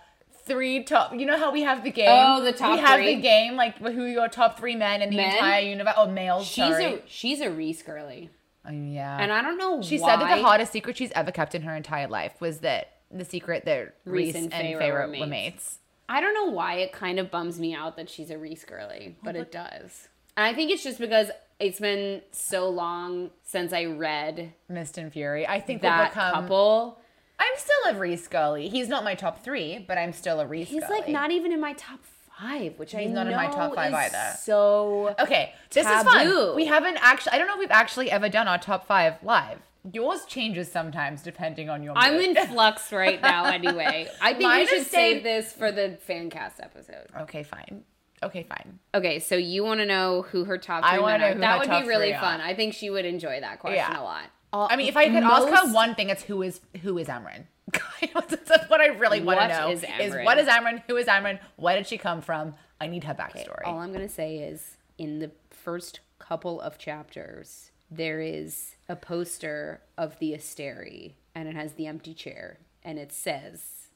three 0.45 0.83
top. 0.83 1.13
You 1.13 1.25
know 1.25 1.37
how 1.37 1.51
we 1.51 1.61
have 1.61 1.83
the 1.83 1.91
game. 1.91 2.07
Oh, 2.09 2.43
the 2.43 2.51
top 2.51 2.75
We 2.75 2.81
have 2.81 2.99
three? 2.99 3.15
the 3.15 3.21
game 3.21 3.55
like 3.55 3.77
who 3.77 4.05
your 4.05 4.27
top 4.27 4.57
three 4.59 4.75
men 4.75 5.01
in 5.01 5.11
the 5.11 5.17
Men? 5.17 5.35
entire 5.35 5.61
universe. 5.61 5.93
Oh, 5.97 6.07
males. 6.07 6.45
She's 6.45 6.55
sorry. 6.65 6.85
a 6.85 7.01
she's 7.07 7.39
a 7.41 7.49
Rhys 7.51 7.81
girly, 7.83 8.29
Oh, 8.65 8.71
yeah. 8.71 9.17
and 9.19 9.31
I 9.31 9.41
don't 9.41 9.57
know. 9.57 9.81
she 9.81 9.99
why. 9.99 10.09
said 10.09 10.21
that 10.21 10.35
the 10.35 10.41
hottest 10.43 10.71
secret 10.73 10.97
she's 10.97 11.11
ever 11.13 11.31
kept 11.31 11.55
in 11.55 11.61
her 11.61 11.75
entire 11.75 12.07
life 12.07 12.33
was 12.41 12.59
that 12.59 12.93
the 13.11 13.25
secret 13.25 13.65
that 13.65 13.95
Rhys 14.05 14.33
Rhys, 14.33 14.35
and 14.35 14.53
and, 14.53 14.79
were 14.79 15.07
were 15.19 15.27
mates. 15.27 15.79
I 16.09 16.21
don't 16.21 16.33
know 16.33 16.51
why 16.51 16.75
it 16.77 16.91
kind 16.91 17.19
of 17.19 17.29
bums 17.29 17.59
me 17.59 17.73
out 17.75 17.95
that 17.97 18.09
she's 18.09 18.31
a 18.31 18.37
Rhys 18.37 18.65
girly, 18.65 19.15
but 19.23 19.35
it 19.35 19.51
does. 19.51 20.07
And 20.35 20.45
I 20.45 20.53
think 20.53 20.71
it's 20.71 20.83
just 20.83 20.99
because 20.99 21.29
it's 21.59 21.79
been 21.79 22.21
so 22.31 22.67
long 22.69 23.29
since 23.43 23.73
I 23.73 23.85
read 23.85 24.53
Mist 24.67 24.97
and 24.97 25.13
Fury. 25.13 25.45
I 25.47 25.59
think 25.59 25.83
that 25.83 26.09
become. 26.09 26.33
couple. 26.33 26.97
I'm 27.37 27.53
still 27.57 27.95
a 27.95 27.99
Rhys 27.99 28.27
Gully. 28.27 28.69
He's 28.69 28.89
not 28.89 29.03
my 29.03 29.15
top 29.15 29.43
three, 29.43 29.85
but 29.87 29.97
I'm 29.97 30.11
still 30.11 30.39
a 30.39 30.47
Rhys. 30.47 30.67
He's 30.67 30.83
like 30.89 31.07
not 31.07 31.31
even 31.31 31.51
in 31.51 31.61
my 31.61 31.73
top 31.73 31.99
five, 32.39 32.77
which 32.77 32.95
I 32.95 33.01
He's 33.03 33.11
not 33.11 33.27
in 33.27 33.35
my 33.35 33.47
know 33.47 33.53
top 33.53 33.75
five 33.75 33.89
is 33.89 33.95
either. 33.95 34.37
So 34.41 35.15
Okay, 35.19 35.53
this 35.69 35.85
is 35.85 36.03
fun. 36.03 36.55
We 36.55 36.65
haven't 36.65 36.97
actually. 37.01 37.33
I 37.33 37.37
don't 37.37 37.47
know 37.47 37.53
if 37.53 37.59
we've 37.59 37.71
actually 37.71 38.09
ever 38.09 38.29
done 38.29 38.47
our 38.47 38.57
top 38.57 38.87
five 38.87 39.15
live. 39.23 39.59
Yours 39.93 40.25
changes 40.25 40.71
sometimes 40.71 41.21
depending 41.23 41.69
on 41.69 41.83
your. 41.83 41.93
I'm 41.97 42.15
in 42.15 42.35
flux 42.47 42.91
right 42.91 43.21
now. 43.21 43.45
Anyway, 43.45 44.07
I 44.21 44.31
think 44.33 44.43
Mine 44.43 44.59
we 44.61 44.65
should 44.67 44.77
is 44.79 44.87
save 44.87 45.23
this 45.23 45.53
for 45.53 45.71
the 45.71 45.97
fan 46.01 46.29
cast 46.29 46.59
episode. 46.59 47.07
Okay, 47.21 47.43
fine. 47.43 47.83
Okay, 48.21 48.43
fine. 48.43 48.79
Okay, 48.93 49.19
so 49.19 49.35
you 49.35 49.63
want 49.63 49.79
to 49.79 49.85
know 49.85 50.23
who 50.23 50.43
her 50.43 50.57
top 50.57 50.83
I 50.83 50.95
three 50.95 51.01
wanna 51.01 51.17
know 51.19 51.25
are? 51.27 51.33
who 51.33 51.39
That 51.39 51.51
my 51.51 51.57
would 51.59 51.67
top 51.67 51.83
be 51.83 51.87
really 51.87 52.07
three 52.07 52.13
are. 52.15 52.19
fun. 52.21 52.41
I 52.41 52.53
think 52.53 52.73
she 52.73 52.89
would 52.89 53.05
enjoy 53.05 53.39
that 53.39 53.59
question 53.59 53.77
Yeah. 53.77 54.01
a 54.01 54.03
lot. 54.03 54.23
Uh, 54.51 54.67
I 54.69 54.75
mean, 54.75 54.87
if 54.89 54.97
I 54.97 55.05
could 55.07 55.23
ask 55.23 55.47
her 55.47 55.73
one 55.73 55.95
thing, 55.95 56.09
it's 56.09 56.23
who 56.23 56.41
is 56.41 56.59
who 56.81 56.97
is 56.97 57.07
Amren. 57.07 57.45
That's 58.13 58.69
what 58.69 58.81
I 58.81 58.87
really 58.87 59.21
want 59.21 59.39
to 59.39 59.47
know. 59.47 59.69
is 59.69 59.83
Amren? 59.83 60.25
what 60.25 60.37
is 60.39 60.47
Amren? 60.47 60.81
Who 60.87 60.97
is 60.97 61.05
Amren? 61.07 61.39
Where 61.55 61.77
did 61.77 61.87
she 61.87 61.97
come 61.97 62.21
from? 62.21 62.55
I 62.81 62.87
need 62.87 63.03
her 63.05 63.13
Okay, 63.13 63.43
backstory. 63.45 63.61
all 63.65 63.79
I'm 63.79 63.93
gonna 63.93 64.09
say 64.09 64.37
is 64.39 64.75
in 64.97 65.19
the 65.19 65.31
first 65.51 65.99
couple 66.17 66.59
of 66.59 66.77
chapters, 66.77 67.71
there 67.91 68.19
is 68.19 68.75
a 68.89 68.95
poster 68.97 69.79
of 69.97 70.19
the 70.19 70.33
Asteri, 70.33 71.13
and 71.35 71.47
it 71.47 71.55
has 71.55 71.73
the 71.73 71.87
empty 71.87 72.13
chair, 72.13 72.57
and 72.83 72.99
it 72.99 73.13
says, 73.13 73.87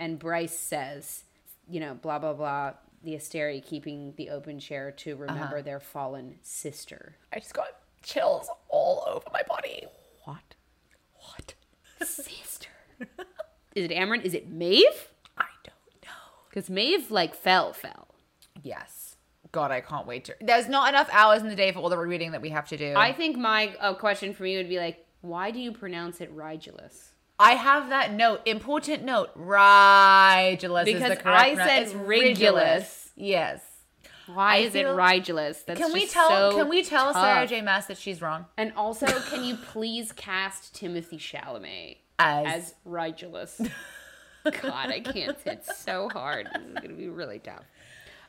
and 0.00 0.18
Bryce 0.18 0.58
says, 0.58 1.24
you 1.68 1.78
know, 1.78 1.94
blah 1.94 2.18
blah 2.18 2.32
blah. 2.32 2.72
The 3.02 3.14
Asteri 3.14 3.64
keeping 3.64 4.12
the 4.16 4.28
open 4.30 4.58
chair 4.58 4.90
to 4.92 5.16
remember 5.16 5.56
Uh-huh. 5.56 5.62
their 5.62 5.80
fallen 5.80 6.36
sister. 6.42 7.16
I 7.32 7.38
just 7.38 7.54
got 7.54 7.68
chills 8.02 8.48
all 8.68 9.04
over 9.08 9.24
my 9.32 9.42
body. 9.48 9.84
What 10.24 10.54
What? 11.14 11.54
sister? 12.06 12.68
is 13.74 13.84
it 13.84 13.90
Amren? 13.90 14.22
Is 14.22 14.34
it 14.34 14.50
Maeve? 14.50 15.08
I 15.38 15.46
don't 15.64 16.02
know. 16.04 16.10
Because 16.50 16.68
Maeve 16.68 17.10
like 17.10 17.34
fell, 17.34 17.72
fell. 17.72 18.08
Yes. 18.62 18.99
God, 19.52 19.70
I 19.70 19.80
can't 19.80 20.06
wait 20.06 20.24
to. 20.26 20.36
There's 20.40 20.68
not 20.68 20.88
enough 20.88 21.08
hours 21.12 21.42
in 21.42 21.48
the 21.48 21.56
day 21.56 21.72
for 21.72 21.80
all 21.80 21.88
the 21.88 21.98
reading 21.98 22.32
that 22.32 22.40
we 22.42 22.50
have 22.50 22.68
to 22.68 22.76
do. 22.76 22.94
I 22.96 23.12
think 23.12 23.36
my 23.36 23.74
uh, 23.80 23.94
question 23.94 24.32
for 24.32 24.44
me 24.44 24.56
would 24.56 24.68
be 24.68 24.78
like, 24.78 25.04
why 25.22 25.50
do 25.50 25.58
you 25.58 25.72
pronounce 25.72 26.20
it 26.20 26.34
Rigelus? 26.34 27.08
I 27.38 27.52
have 27.52 27.88
that 27.88 28.12
note. 28.12 28.42
Important 28.46 29.02
note. 29.04 29.36
Rigelus 29.36 30.86
is 30.86 30.94
Because 30.94 31.08
the 31.08 31.16
correct 31.16 31.26
I 31.26 31.54
said 31.56 31.82
it's 31.82 31.92
Rigelus. 31.92 33.08
Yes. 33.16 33.62
Why 34.26 34.54
I 34.54 34.56
is 34.58 34.74
it 34.74 34.84
feel- 34.84 34.96
Rigelus? 34.96 35.64
That's 35.64 35.80
can 35.80 35.92
we 35.92 36.06
tell? 36.06 36.28
so 36.28 36.56
can 36.56 36.68
we 36.68 36.84
tell 36.84 37.12
tough. 37.12 37.22
Sarah 37.24 37.46
J. 37.46 37.62
Maas 37.62 37.86
that 37.86 37.98
she's 37.98 38.22
wrong? 38.22 38.46
And 38.56 38.72
also, 38.76 39.06
can 39.30 39.42
you 39.42 39.56
please 39.56 40.12
cast 40.12 40.74
Timothée 40.74 41.18
Chalamet 41.18 41.96
As- 42.18 42.46
as 42.46 42.74
Rigelus? 42.86 43.68
God, 44.44 44.90
I 44.90 45.00
can't. 45.00 45.36
It's 45.44 45.78
so 45.80 46.08
hard. 46.08 46.48
This 46.54 46.62
is 46.62 46.74
gonna 46.74 46.94
be 46.94 47.08
really 47.08 47.40
tough. 47.40 47.64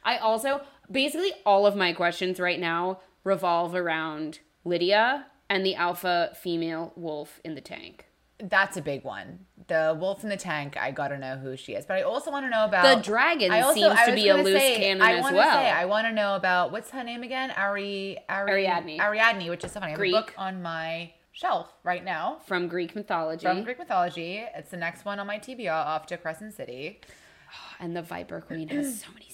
I 0.04 0.18
also 0.18 0.62
basically 0.89 1.32
all 1.45 1.66
of 1.66 1.76
my 1.76 1.93
questions 1.93 2.39
right 2.39 2.60
now 2.60 2.99
revolve 3.24 3.76
around 3.76 4.39
Lydia 4.66 5.28
and 5.49 5.66
the 5.66 5.76
alpha 5.76 6.32
female 6.39 6.93
wolf 6.95 7.39
in 7.43 7.56
the 7.56 7.62
tank. 7.62 8.08
That's 8.43 8.76
a 8.76 8.82
big 8.82 9.04
one. 9.04 9.45
The 9.68 9.95
wolf 9.99 10.24
in 10.24 10.30
the 10.30 10.38
tank. 10.38 10.76
I 10.76 10.89
gotta 10.89 11.18
know 11.20 11.38
who 11.38 11.56
she 11.56 11.74
is, 11.74 11.86
but 11.86 11.97
I 11.97 12.02
also 12.02 12.32
want 12.32 12.45
to 12.45 12.49
know 12.49 12.66
about 12.66 12.95
The 12.97 13.04
dragon 13.04 13.52
I 13.52 13.62
also- 13.62 13.76
seems 13.82 13.99
I 13.99 14.06
to 14.10 14.16
be 14.16 14.30
a 14.30 14.38
loose 14.38 14.60
say- 14.60 14.78
cannon 14.78 15.04
I 15.04 15.14
as 15.18 15.24
well. 15.32 15.54
Say, 15.60 15.70
I 15.70 15.86
want 15.86 16.08
to 16.08 16.12
know 16.14 16.36
about 16.36 16.72
what's 16.72 16.89
her 16.89 17.04
name 17.04 17.22
again? 17.22 17.52
Ari, 17.52 18.18
Ari 18.28 18.52
Ariadne. 18.66 18.99
Ariadne, 18.99 19.47
which 19.49 19.64
is 19.64 19.72
so 19.72 19.80
funny. 19.80 19.89
I 19.89 19.89
have 19.91 19.99
Greek. 19.99 20.16
a 20.16 20.18
book 20.22 20.34
on 20.39 20.64
my 20.64 21.12
shelf 21.34 21.72
right 21.84 22.04
now 22.04 22.39
From 22.47 22.68
Greek 22.68 22.95
mythology. 22.95 23.45
from 23.45 23.64
Greek 23.64 23.78
mythology. 23.78 24.43
It's 24.56 24.72
the 24.72 24.78
next 24.78 25.06
one 25.06 25.20
on 25.20 25.28
my 25.28 25.38
TBR 25.38 25.72
off 25.86 26.08
to 26.08 26.18
Crescent 26.18 26.56
City. 26.56 26.99
and 27.80 27.95
the 27.95 28.02
Viper 28.02 28.41
Queen 28.41 28.68
has 28.70 29.02
so 29.02 29.12
many. 29.14 29.28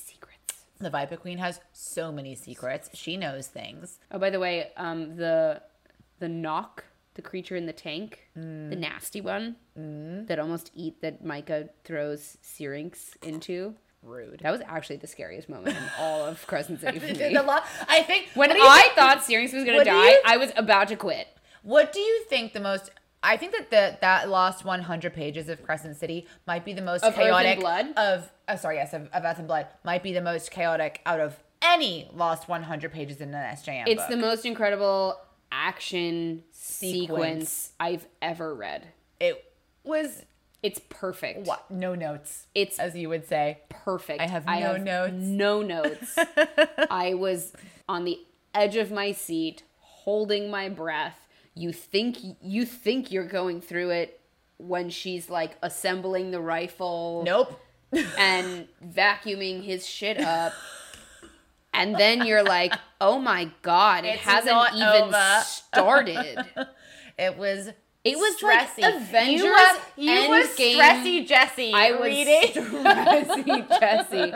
The 0.80 0.90
Viper 0.90 1.18
Queen 1.18 1.38
has 1.40 1.60
so 1.74 2.12
many 2.12 2.36
secrets. 2.36 2.90
She 2.94 3.18
knows 3.18 3.48
things. 3.48 4.00
Oh, 4.12 4.20
by 4.20 4.30
the 4.30 4.40
way, 4.40 4.72
um, 4.78 5.16
the 5.16 5.62
the 6.20 6.28
nøkk, 6.28 6.80
the 7.16 7.22
creature 7.22 7.56
in 7.56 7.66
the 7.66 7.74
tank, 7.74 8.28
the 8.36 8.42
Mm. 8.42 8.78
nasty 8.80 9.22
one 9.22 9.56
that 10.28 10.40
almost 10.40 10.72
eat 10.76 11.02
that 11.02 11.24
Micah 11.24 11.70
throws 11.84 12.38
Syrinx 12.42 13.16
into. 13.24 13.76
rude. 14.04 14.40
That 14.42 14.52
was 14.52 14.62
actually 14.68 14.98
the 14.98 15.08
scariest 15.08 15.50
moment 15.50 15.76
in 15.76 15.84
all 16.00 16.24
of 16.24 16.46
Crescent 16.48 16.80
City. 16.80 17.00
The 17.00 17.42
lo- 17.44 17.60
I 17.90 18.04
think 18.04 18.28
When 18.36 18.50
what 18.50 18.56
do 18.56 18.62
you 18.62 18.68
I 18.70 18.82
think- 18.84 18.94
thought 18.94 19.24
Syrinx 19.24 19.52
was 19.54 19.64
gonna 19.66 19.84
die, 19.84 20.12
you- 20.12 20.22
I 20.26 20.38
was 20.38 20.52
about 20.56 20.88
to 20.90 20.96
quit. 20.96 21.28
What 21.64 21.92
do 21.92 22.00
you 22.00 22.24
think 22.30 22.54
the 22.54 22.60
most? 22.62 22.90
I 23.24 23.36
think 23.38 23.54
that 23.54 23.70
the 23.72 23.98
that 24.02 24.30
last 24.30 24.64
100 24.64 25.14
pages 25.14 25.50
of 25.50 25.64
Crescent 25.64 25.98
City 25.98 26.28
might 26.46 26.64
be 26.64 26.74
the 26.74 26.82
most 26.82 27.04
Of 27.04 27.16
chaotic 27.16 27.60
Blood? 27.60 27.88
of. 27.98 28.30
Oh, 28.48 28.56
sorry, 28.56 28.76
yes, 28.78 28.94
of, 28.94 29.10
of 29.12 29.26
Earth 29.26 29.40
and 29.40 29.48
Blood 29.48 29.68
might 29.84 30.04
be 30.04 30.14
the 30.14 30.22
most 30.22 30.52
chaotic 30.52 31.02
out 31.06 31.20
of 31.20 31.38
any 31.62 32.10
lost 32.14 32.48
100 32.48 32.92
pages 32.92 33.20
in 33.20 33.34
an 33.34 33.56
SJM. 33.56 33.84
It's 33.88 34.02
book. 34.04 34.10
the 34.10 34.18
most 34.18 34.46
incredible 34.46 35.20
action 35.52 36.44
sequence. 36.52 37.00
Sequence. 37.10 37.72
I've 37.80 38.08
ever 38.22 38.54
read. 38.54 38.88
It 39.20 39.44
was 39.84 40.24
It's 40.62 40.80
perfect. 40.90 41.48
what? 41.48 41.70
No 41.72 41.96
notes. 41.96 42.48
It's 42.54 42.78
as 42.80 42.96
you 42.96 43.10
would 43.10 43.28
say. 43.28 43.60
perfect. 43.70 44.22
I 44.22 44.28
have 44.28 44.46
no 44.46 44.78
notes. 44.78 45.14
No 45.16 45.62
notes. 45.64 46.18
I 46.92 47.14
was 47.16 47.54
on 47.90 48.06
the 48.06 48.20
edge 48.54 48.76
of 48.76 48.92
my 48.92 49.12
seat, 49.12 49.64
holding 49.80 50.50
my 50.52 50.70
breath. 50.70 51.27
You 51.58 51.74
think 51.74 52.18
you 52.42 52.66
think 52.66 53.12
you're 53.12 53.28
going 53.28 53.62
through 53.62 53.90
it 53.92 54.20
when 54.58 54.90
she's 54.90 55.30
like 55.30 55.58
assembling 55.62 56.32
the 56.32 56.40
rifle 56.42 57.24
Nope. 57.26 57.60
and 58.18 58.68
vacuuming 58.86 59.64
his 59.64 59.86
shit 59.88 60.20
up. 60.20 60.54
And 61.74 61.96
then 61.96 62.26
you're 62.26 62.44
like, 62.44 62.74
"Oh 63.00 63.20
my 63.20 63.52
god, 63.62 64.04
it 64.06 64.16
It's 64.16 64.22
hasn't 64.24 64.74
even 64.76 65.14
over." 65.14 65.42
started." 65.44 66.38
It 67.20 67.36
was. 67.36 67.70
It 68.04 68.16
was 68.16 68.42
like 68.44 68.70
stressy. 68.70 68.96
Avengers 68.96 69.42
You 69.42 69.52
were, 69.52 69.80
you 69.98 70.30
were 70.30 70.44
stressy, 70.44 71.28
Jesse. 71.28 71.74
I 71.74 71.92
was 71.94 72.02
reading. 72.02 72.52
stressy, 72.54 73.80
Jesse. 73.80 74.34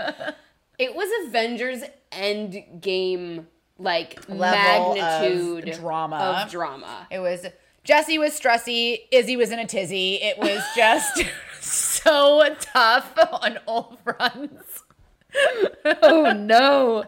It 0.80 0.95
was 0.95 1.28
Avengers 1.28 1.84
Endgame 2.11 3.45
like 3.82 4.28
Level 4.30 4.94
of 4.94 4.98
magnitude 4.98 5.74
drama. 5.80 6.44
Of 6.44 6.52
drama. 6.52 7.08
It 7.10 7.20
was 7.20 7.46
Jesse 7.84 8.20
was 8.20 8.40
stressy, 8.40 9.00
Izzy 9.12 9.36
was 9.36 9.52
in 9.52 9.60
a 9.60 9.66
tizzy. 9.66 10.16
It 10.16 10.38
was 10.38 10.62
just 10.76 11.24
so 11.60 12.56
tough 12.60 13.14
on 13.42 13.58
all 13.66 13.98
fronts. 14.04 14.84
oh 16.04 16.34
no. 16.34 17.06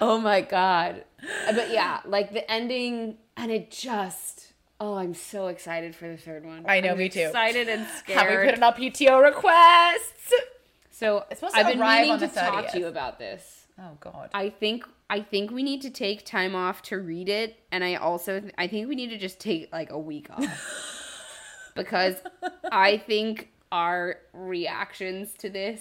Oh 0.00 0.18
my 0.20 0.40
god. 0.42 1.04
But 1.46 1.70
yeah, 1.70 2.00
like 2.04 2.32
the 2.32 2.48
ending 2.50 3.16
and 3.36 3.50
it 3.50 3.70
just 3.70 4.52
oh, 4.80 4.94
I'm 4.94 5.14
so 5.14 5.48
excited 5.48 5.96
for 5.96 6.06
the 6.08 6.16
third 6.16 6.44
one. 6.44 6.64
I 6.68 6.80
know, 6.80 6.92
I'm 6.92 6.98
me 6.98 7.08
too. 7.08 7.20
Excited 7.20 7.68
and 7.68 7.86
scared. 7.88 8.18
Have 8.18 8.30
we 8.30 8.44
put 8.46 8.54
in 8.54 8.62
our 8.62 8.74
PTO 8.74 9.22
requests? 9.22 10.32
so 10.90 11.24
supposed 11.34 11.54
to 11.54 11.60
I've 11.60 11.66
been 11.68 11.80
meaning 11.80 12.18
to 12.18 12.26
the 12.26 12.40
talk 12.40 12.70
to 12.72 12.78
you 12.78 12.86
about 12.86 13.18
this. 13.18 13.66
Oh 13.78 13.96
God. 14.00 14.30
I 14.34 14.50
think 14.50 14.84
I 15.10 15.20
think 15.22 15.50
we 15.50 15.62
need 15.62 15.80
to 15.82 15.90
take 15.90 16.26
time 16.26 16.54
off 16.54 16.82
to 16.82 16.98
read 16.98 17.28
it, 17.28 17.58
and 17.72 17.82
I 17.82 17.94
also 17.94 18.42
I 18.58 18.66
think 18.66 18.88
we 18.88 18.94
need 18.94 19.10
to 19.10 19.18
just 19.18 19.40
take 19.40 19.72
like 19.72 19.90
a 19.90 19.98
week 19.98 20.28
off 20.30 21.24
because 21.74 22.16
I 22.70 22.98
think 22.98 23.50
our 23.72 24.16
reactions 24.32 25.32
to 25.38 25.48
this 25.50 25.80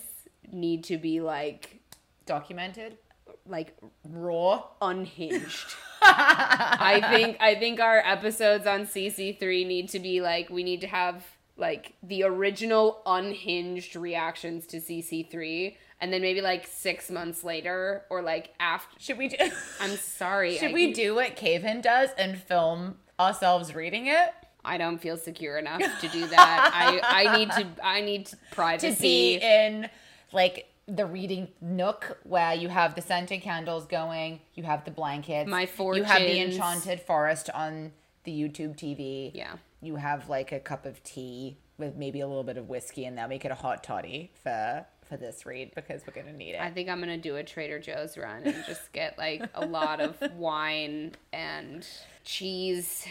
need 0.51 0.84
to 0.86 0.97
be 0.97 1.19
like 1.19 1.82
Documented. 2.25 2.97
like 3.45 3.75
Raw. 4.05 4.63
unhinged. 4.82 5.75
I 6.01 7.01
think 7.11 7.38
I 7.41 7.55
think 7.55 7.80
our 7.80 7.97
episodes 7.97 8.65
on 8.65 8.82
CC3 8.86 9.67
need 9.67 9.89
to 9.89 9.99
be 9.99 10.21
like 10.21 10.49
we 10.49 10.63
need 10.63 10.82
to 10.82 10.88
have 10.88 11.25
like 11.57 11.93
the 12.03 12.23
original 12.23 13.01
unhinged 13.05 13.95
reactions 13.95 14.67
to 14.67 14.78
CC3 14.78 15.75
and 15.99 16.11
then 16.13 16.21
maybe 16.21 16.41
like 16.41 16.67
6 16.67 17.09
months 17.11 17.43
later 17.43 18.03
or 18.09 18.21
like 18.21 18.53
after 18.59 18.99
Should 18.99 19.17
we 19.17 19.29
do 19.29 19.37
I'm 19.79 19.95
sorry. 19.97 20.57
Should 20.57 20.71
I- 20.71 20.73
we 20.73 20.93
do 20.93 21.15
what 21.15 21.35
Caven 21.35 21.81
does 21.81 22.09
and 22.17 22.37
film 22.37 22.97
ourselves 23.19 23.73
reading 23.75 24.07
it? 24.07 24.29
I 24.65 24.77
don't 24.77 24.97
feel 24.99 25.15
secure 25.17 25.57
enough 25.57 25.81
to 26.01 26.07
do 26.09 26.27
that. 26.35 26.71
I 26.73 27.25
I 27.29 27.37
need 27.37 27.51
to 27.51 27.67
I 27.83 28.01
need 28.01 28.29
privacy 28.51 28.93
To 28.95 29.01
be 29.01 29.35
in 29.35 29.89
like 30.31 30.67
the 30.87 31.05
reading 31.05 31.49
nook 31.61 32.17
where 32.23 32.53
you 32.53 32.69
have 32.69 32.95
the 32.95 33.01
scented 33.01 33.41
candles 33.41 33.85
going, 33.85 34.39
you 34.55 34.63
have 34.63 34.85
the 34.85 34.91
blankets, 34.91 35.49
My 35.49 35.67
you 35.77 36.03
have 36.03 36.21
the 36.21 36.39
enchanted 36.39 37.01
forest 37.01 37.49
on 37.53 37.91
the 38.23 38.31
YouTube 38.31 38.75
TV. 38.77 39.31
Yeah. 39.33 39.53
You 39.81 39.95
have 39.97 40.29
like 40.29 40.51
a 40.51 40.59
cup 40.59 40.85
of 40.85 41.03
tea 41.03 41.57
with 41.77 41.95
maybe 41.95 42.19
a 42.21 42.27
little 42.27 42.43
bit 42.43 42.57
of 42.57 42.67
whiskey 42.69 43.05
and 43.05 43.17
they'll 43.17 43.27
make 43.27 43.45
it 43.45 43.51
a 43.51 43.55
hot 43.55 43.83
toddy 43.83 44.31
for 44.43 44.85
for 45.08 45.18
this 45.18 45.45
read 45.45 45.74
because 45.76 46.01
we're 46.05 46.14
gonna 46.14 46.36
need 46.36 46.51
it. 46.51 46.62
I 46.62 46.70
think 46.70 46.89
I'm 46.89 46.99
gonna 46.99 47.18
do 47.18 47.36
a 47.38 47.43
Trader 47.43 47.80
Joe's 47.80 48.18
run 48.18 48.43
and 48.43 48.64
just 48.66 48.91
get 48.93 49.18
like 49.18 49.49
a 49.53 49.66
lot 49.66 49.99
of 49.99 50.18
wine 50.36 51.14
and 51.32 51.88
cheese 52.24 53.08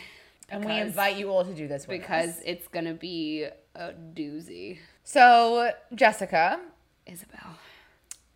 and 0.49 0.65
we 0.65 0.79
invite 0.79 1.17
you 1.17 1.31
all 1.31 1.45
to 1.45 1.55
do 1.55 1.67
this 1.67 1.87
because 1.87 2.31
us. 2.31 2.43
it's 2.45 2.69
gonna 2.69 2.95
be 2.95 3.47
a 3.75 3.93
doozy. 4.15 4.79
So 5.05 5.71
Jessica, 5.95 6.61
Isabel. 7.07 7.59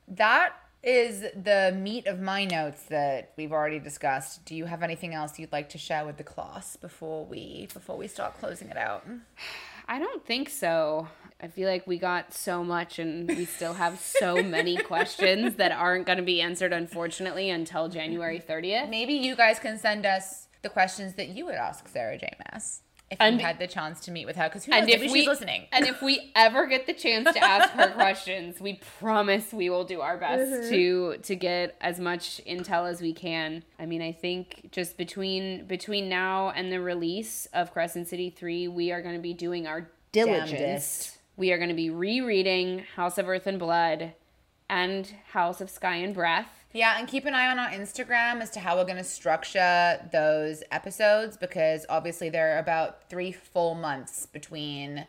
that 0.09 0.53
is 0.83 1.21
the 1.21 1.77
meat 1.77 2.07
of 2.07 2.21
my 2.21 2.45
notes 2.45 2.85
that 2.85 3.33
we've 3.37 3.53
already 3.53 3.79
discussed. 3.79 4.45
Do 4.45 4.55
you 4.55 4.65
have 4.65 4.83
anything 4.83 5.15
else 5.15 5.39
you'd 5.39 5.53
like 5.53 5.69
to 5.71 5.79
share 5.79 6.07
with 6.07 6.17
the 6.17 6.25
class 6.25 6.77
before 6.77 7.25
we 7.27 7.69
before 7.73 7.97
we 7.97 8.09
start 8.09 8.39
closing 8.39 8.69
it 8.69 8.77
out? 8.77 9.07
I 9.89 9.99
don't 9.99 10.25
think 10.25 10.49
so. 10.49 11.09
I 11.43 11.49
feel 11.49 11.69
like 11.69 11.87
we 11.87 11.99
got 11.99 12.35
so 12.35 12.63
much 12.63 12.99
and 12.99 13.29
we 13.29 13.45
still 13.47 13.75
have 13.75 13.99
so 13.99 14.43
many 14.43 14.77
questions 14.93 15.57
that 15.57 15.73
aren't 15.73 16.07
going 16.07 16.19
to 16.19 16.25
be 16.25 16.41
answered, 16.41 16.73
unfortunately, 16.73 17.51
until 17.51 17.89
January 17.89 18.41
30th. 18.47 18.91
Maybe 18.91 19.15
you 19.15 19.35
guys 19.35 19.59
can 19.59 19.79
send 19.79 20.05
us 20.05 20.49
the 20.63 20.69
questions 20.69 21.15
that 21.15 21.29
you 21.29 21.47
would 21.47 21.55
ask 21.55 21.89
Sarah 21.89 22.19
J. 22.19 22.31
Maas 22.39 22.83
if 23.11 23.17
And- 23.21 23.41
you 23.41 23.47
had 23.47 23.59
the 23.59 23.67
chance 23.67 24.01
to 24.01 24.11
meet 24.11 24.27
with 24.27 24.37
her. 24.37 24.49
Because 24.49 24.65
who 24.65 24.71
knows, 24.71 24.79
And 24.81 24.87
maybe 24.87 25.07
if 25.07 25.11
she's 25.11 25.13
we, 25.13 25.27
listening. 25.27 25.67
and 25.73 25.87
if 25.87 26.01
we 26.01 26.31
ever 26.37 26.67
get 26.67 26.87
the 26.87 26.93
chance 26.93 27.33
to 27.33 27.43
ask 27.43 27.71
her 27.71 27.89
questions, 27.95 28.61
we 28.61 28.75
promise 28.99 29.53
we 29.53 29.69
will 29.69 29.85
do 29.85 30.01
our 30.01 30.17
best 30.17 30.51
mm-hmm. 30.53 30.71
to 30.71 31.17
to 31.23 31.37
get 31.37 31.77
as 31.81 31.99
much 31.99 32.41
intel 32.47 32.89
as 32.89 33.01
we 33.01 33.13
can. 33.13 33.65
I 33.79 33.87
mean, 33.87 34.03
I 34.03 34.13
think 34.13 34.69
just 34.71 34.97
between 34.97 35.67
between 35.67 36.09
now 36.09 36.51
and 36.51 36.71
the 36.71 36.81
release 36.81 37.47
of 37.53 37.73
Crescent 37.73 38.07
City 38.07 38.31
3, 38.31 38.69
we 38.69 38.93
are 38.93 39.03
going 39.03 39.17
to 39.17 39.21
be 39.21 39.35
doing 39.35 39.67
our 39.67 39.91
diligence. 40.13 40.51
Damnedest. 40.51 41.17
We 41.41 41.53
are 41.53 41.57
going 41.57 41.71
to 41.71 41.75
be 41.75 41.89
rereading 41.89 42.85
House 42.97 43.17
of 43.17 43.27
Earth 43.27 43.47
and 43.47 43.59
Blood 43.59 44.13
and 44.69 45.11
House 45.33 45.63
of 45.63 45.71
Sky 45.71 45.97
and 45.97 46.13
Breath. 46.13 46.67
Yeah, 46.75 46.97
and 46.99 47.09
keep 47.09 47.25
an 47.25 47.35
eye 47.35 47.51
on 47.51 47.59
our 47.59 47.71
Instagram 47.71 48.43
as 48.43 48.51
to 48.51 48.61
how 48.61 48.77
we're 48.77 48.85
going 48.85 48.99
to 48.99 49.05
structure 49.05 50.07
those 50.13 50.63
episodes 50.71 51.39
because 51.39 51.87
obviously 51.89 52.29
there 52.29 52.55
are 52.55 52.59
about 52.59 53.09
three 53.09 53.33
full 53.33 53.75
months 53.75 54.27
between 54.27 55.07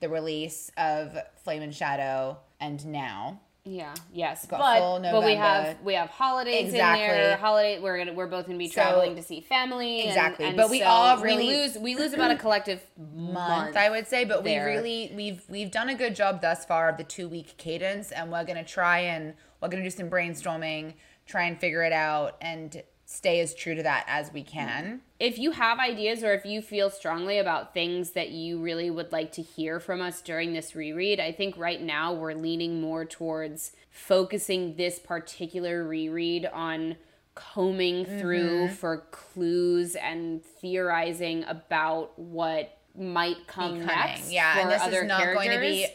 the 0.00 0.08
release 0.08 0.72
of 0.76 1.16
Flame 1.36 1.62
and 1.62 1.72
Shadow 1.72 2.38
and 2.58 2.84
now. 2.86 3.38
Yeah. 3.70 3.94
Yes. 4.12 4.46
But, 4.50 4.58
but 4.58 5.24
we 5.24 5.34
have 5.36 5.80
we 5.84 5.94
have 5.94 6.10
holidays 6.10 6.70
Exactly. 6.70 7.04
in 7.04 7.10
there. 7.10 7.36
Holiday. 7.36 7.78
We're 7.80 7.98
gonna 7.98 8.12
we're 8.14 8.26
both 8.26 8.46
gonna 8.46 8.58
be 8.58 8.66
So- 8.68 8.74
traveling 8.82 9.14
to 9.14 9.22
see 9.22 9.40
family. 9.40 10.06
Exactly. 10.08 10.46
And, 10.46 10.56
But 10.56 10.70
we 10.70 10.80
so 10.80 10.86
are 10.86 11.22
really- 11.22 11.46
we 11.46 11.56
lose 11.56 11.78
we 11.78 11.94
lose 11.94 12.12
about 12.12 12.32
a 12.32 12.36
collective 12.44 12.84
month, 12.98 13.34
month. 13.34 13.76
I 13.76 13.88
would 13.88 14.08
say, 14.08 14.24
but 14.24 14.42
there. 14.42 14.64
we 14.66 14.72
really 14.72 15.12
we've 15.14 15.42
we've 15.48 15.70
done 15.70 15.88
a 15.88 15.94
good 15.94 16.16
job 16.16 16.40
thus 16.42 16.64
far 16.64 16.88
of 16.88 16.96
the 16.96 17.04
two 17.04 17.28
week 17.28 17.56
cadence, 17.58 18.10
and 18.10 18.32
we're 18.32 18.44
gonna 18.44 18.64
try 18.64 18.98
and 19.00 19.34
we're 19.60 19.68
gonna 19.68 19.84
do 19.84 19.90
some 19.90 20.10
brainstorming, 20.10 20.94
try 21.26 21.44
and 21.44 21.60
figure 21.60 21.84
it 21.84 21.92
out, 21.92 22.36
and 22.40 22.82
stay 23.04 23.38
as 23.40 23.54
true 23.54 23.76
to 23.76 23.82
that 23.84 24.04
as 24.08 24.32
we 24.32 24.42
can. 24.42 25.00
If 25.20 25.38
you 25.38 25.50
have 25.52 25.78
ideas 25.78 26.24
or 26.24 26.32
if 26.32 26.46
you 26.46 26.62
feel 26.62 26.88
strongly 26.90 27.38
about 27.38 27.74
things 27.74 28.12
that 28.12 28.30
you 28.30 28.58
really 28.58 28.90
would 28.90 29.12
like 29.12 29.32
to 29.32 29.42
hear 29.42 29.78
from 29.78 30.00
us 30.00 30.22
during 30.22 30.54
this 30.54 30.74
reread, 30.74 31.20
I 31.20 31.30
think 31.30 31.56
right 31.58 31.80
now 31.80 32.14
we're 32.14 32.32
leaning 32.34 32.80
more 32.80 33.04
towards 33.04 33.72
focusing 33.90 34.76
this 34.76 34.98
particular 34.98 35.86
reread 35.86 36.46
on 36.46 36.96
combing 37.34 38.04
through 38.06 38.64
Mm-hmm. 38.66 38.74
for 38.74 39.04
clues 39.10 39.94
and 39.94 40.42
theorizing 40.42 41.44
about 41.44 42.18
what 42.18 42.78
might 42.98 43.46
come 43.46 43.84
next. 43.84 44.32
yeah, 44.32 44.60
and 44.60 44.70
this 44.70 44.82
other 44.82 45.02
is 45.02 45.04
not 45.08 45.34
going 45.34 45.50
to 45.50 45.60
be. 45.60 45.86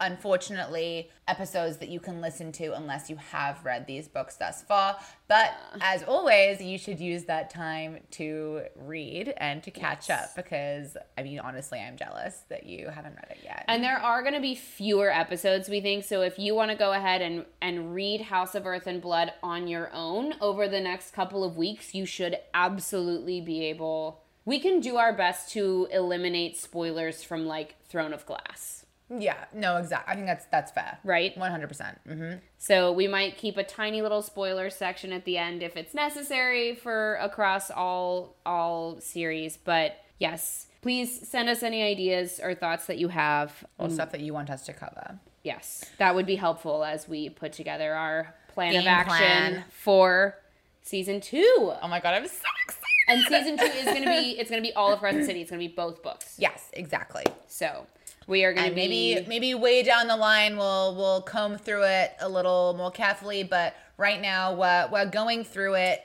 Unfortunately, 0.00 1.10
episodes 1.28 1.76
that 1.76 1.90
you 1.90 2.00
can 2.00 2.20
listen 2.20 2.52
to 2.52 2.74
unless 2.74 3.10
you 3.10 3.16
have 3.16 3.64
read 3.64 3.86
these 3.86 4.08
books 4.08 4.36
thus 4.36 4.62
far. 4.62 4.98
But 5.28 5.52
as 5.80 6.02
always, 6.02 6.60
you 6.60 6.78
should 6.78 6.98
use 6.98 7.24
that 7.24 7.50
time 7.50 7.98
to 8.12 8.62
read 8.74 9.34
and 9.36 9.62
to 9.62 9.70
catch 9.70 10.08
up 10.08 10.34
because, 10.34 10.96
I 11.18 11.22
mean, 11.22 11.38
honestly, 11.38 11.78
I'm 11.78 11.96
jealous 11.96 12.44
that 12.48 12.64
you 12.64 12.88
haven't 12.88 13.14
read 13.14 13.30
it 13.30 13.40
yet. 13.44 13.64
And 13.68 13.84
there 13.84 13.98
are 13.98 14.22
going 14.22 14.34
to 14.34 14.40
be 14.40 14.54
fewer 14.54 15.12
episodes, 15.12 15.68
we 15.68 15.80
think. 15.80 16.04
So 16.04 16.22
if 16.22 16.38
you 16.38 16.54
want 16.54 16.70
to 16.70 16.76
go 16.76 16.92
ahead 16.92 17.20
and, 17.20 17.44
and 17.60 17.94
read 17.94 18.22
House 18.22 18.54
of 18.54 18.66
Earth 18.66 18.86
and 18.86 19.02
Blood 19.02 19.32
on 19.42 19.68
your 19.68 19.90
own 19.92 20.34
over 20.40 20.66
the 20.66 20.80
next 20.80 21.12
couple 21.12 21.44
of 21.44 21.56
weeks, 21.56 21.94
you 21.94 22.06
should 22.06 22.38
absolutely 22.54 23.40
be 23.40 23.66
able. 23.66 24.22
We 24.44 24.58
can 24.58 24.80
do 24.80 24.96
our 24.96 25.12
best 25.12 25.52
to 25.52 25.88
eliminate 25.92 26.56
spoilers 26.56 27.22
from 27.22 27.46
like 27.46 27.76
Throne 27.84 28.14
of 28.14 28.24
Glass. 28.24 28.79
Yeah, 29.18 29.44
no, 29.52 29.76
exactly. 29.76 30.12
I 30.12 30.14
think 30.14 30.26
that's 30.26 30.46
that's 30.46 30.70
fair. 30.70 30.98
Right. 31.02 31.36
One 31.36 31.50
hundred 31.50 31.68
percent. 31.68 31.98
Mm-hmm. 32.08 32.38
So 32.58 32.92
we 32.92 33.08
might 33.08 33.36
keep 33.36 33.56
a 33.56 33.64
tiny 33.64 34.02
little 34.02 34.22
spoiler 34.22 34.70
section 34.70 35.12
at 35.12 35.24
the 35.24 35.36
end 35.36 35.62
if 35.62 35.76
it's 35.76 35.94
necessary 35.94 36.76
for 36.76 37.16
across 37.16 37.70
all 37.70 38.36
all 38.46 39.00
series. 39.00 39.56
But 39.56 39.96
yes, 40.18 40.66
please 40.80 41.28
send 41.28 41.48
us 41.48 41.62
any 41.62 41.82
ideas 41.82 42.40
or 42.42 42.54
thoughts 42.54 42.86
that 42.86 42.98
you 42.98 43.08
have. 43.08 43.64
Or 43.78 43.90
stuff 43.90 44.12
that 44.12 44.20
you 44.20 44.32
want 44.32 44.48
us 44.48 44.64
to 44.66 44.72
cover. 44.72 45.18
Yes, 45.42 45.84
that 45.98 46.14
would 46.14 46.26
be 46.26 46.36
helpful 46.36 46.84
as 46.84 47.08
we 47.08 47.30
put 47.30 47.52
together 47.52 47.94
our 47.94 48.34
plan 48.48 48.76
of 48.76 48.86
action 48.86 49.16
plan. 49.16 49.64
for 49.70 50.36
season 50.82 51.20
two. 51.20 51.72
Oh 51.82 51.88
my 51.88 51.98
god, 51.98 52.14
I'm 52.14 52.26
so 52.28 52.44
excited. 52.64 52.84
And 53.08 53.22
season 53.22 53.58
two 53.58 53.64
is 53.64 53.86
gonna 53.86 54.20
be 54.20 54.38
it's 54.38 54.50
gonna 54.50 54.62
be 54.62 54.72
all 54.74 54.92
of 54.92 55.00
Crescent 55.00 55.24
City. 55.26 55.40
It's 55.40 55.50
gonna 55.50 55.58
be 55.58 55.68
both 55.68 56.02
books. 56.02 56.36
Yes, 56.38 56.70
exactly. 56.74 57.24
So 57.48 57.86
we 58.30 58.44
are 58.44 58.54
gonna 58.54 58.70
be 58.70 59.14
maybe 59.16 59.28
maybe 59.28 59.54
way 59.54 59.82
down 59.82 60.06
the 60.06 60.16
line 60.16 60.56
we'll 60.56 60.94
we'll 60.94 61.22
comb 61.22 61.58
through 61.58 61.82
it 61.82 62.12
a 62.20 62.28
little 62.28 62.74
more 62.78 62.90
carefully, 62.90 63.42
but 63.42 63.74
right 63.98 64.20
now 64.20 64.54
we're 64.54 64.88
we're 64.90 65.10
going 65.10 65.44
through 65.44 65.74
it 65.74 66.00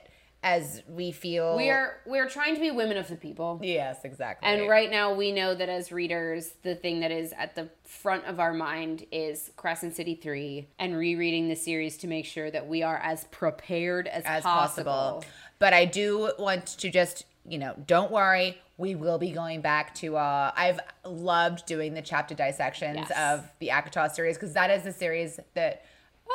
as 0.46 0.84
we 0.88 1.12
feel 1.12 1.58
we 1.58 1.72
are 1.72 1.98
we're 2.06 2.30
trying 2.30 2.54
to 2.54 2.62
be 2.62 2.70
women 2.70 2.98
of 2.98 3.08
the 3.08 3.16
people. 3.16 3.60
Yes, 3.64 4.00
exactly. 4.04 4.48
And 4.48 4.70
right 4.70 4.92
now, 4.92 5.14
we 5.14 5.32
know 5.32 5.56
that 5.56 5.70
as 5.70 5.92
readers, 5.92 6.54
the 6.62 6.76
thing 6.76 7.00
that 7.00 7.12
is 7.12 7.34
at 7.36 7.56
the 7.56 7.70
front 7.84 8.26
of 8.26 8.40
our 8.40 8.54
mind 8.54 9.08
is 9.12 9.50
Crescent 9.56 9.96
City 9.96 10.14
3 10.14 10.68
and 10.78 10.96
rereading 10.96 11.50
the 11.50 11.56
series 11.56 11.98
to 11.98 12.08
make 12.08 12.26
sure 12.26 12.52
that 12.52 12.68
we 12.68 12.84
are 12.84 12.98
as 12.98 13.24
prepared 13.26 14.08
as, 14.08 14.24
as 14.26 14.44
possible. 14.44 14.92
possible. 14.92 15.26
But 15.58 15.74
I 15.74 15.86
do 15.86 16.32
want 16.38 16.68
to 16.68 16.92
just, 16.92 17.26
you 17.48 17.58
know, 17.58 17.76
don't 17.88 18.12
worry. 18.12 18.58
We 18.78 18.96
will 18.96 19.18
be 19.18 19.32
going 19.32 19.62
back 19.62 19.94
to 19.96 20.18
uh 20.18 20.52
I've 20.56 20.80
loved 21.06 21.66
doing 21.66 21.94
the 21.94 22.02
chapter 22.02 22.36
dissections 22.36 22.98
Yes. 23.10 23.12
of 23.18 23.50
the 23.60 23.70
ACOTAR 23.70 24.12
series 24.12 24.36
because 24.38 24.54
that 24.54 24.70
is 24.70 24.84
the 24.84 24.92
series 24.92 25.40
that 25.54 25.86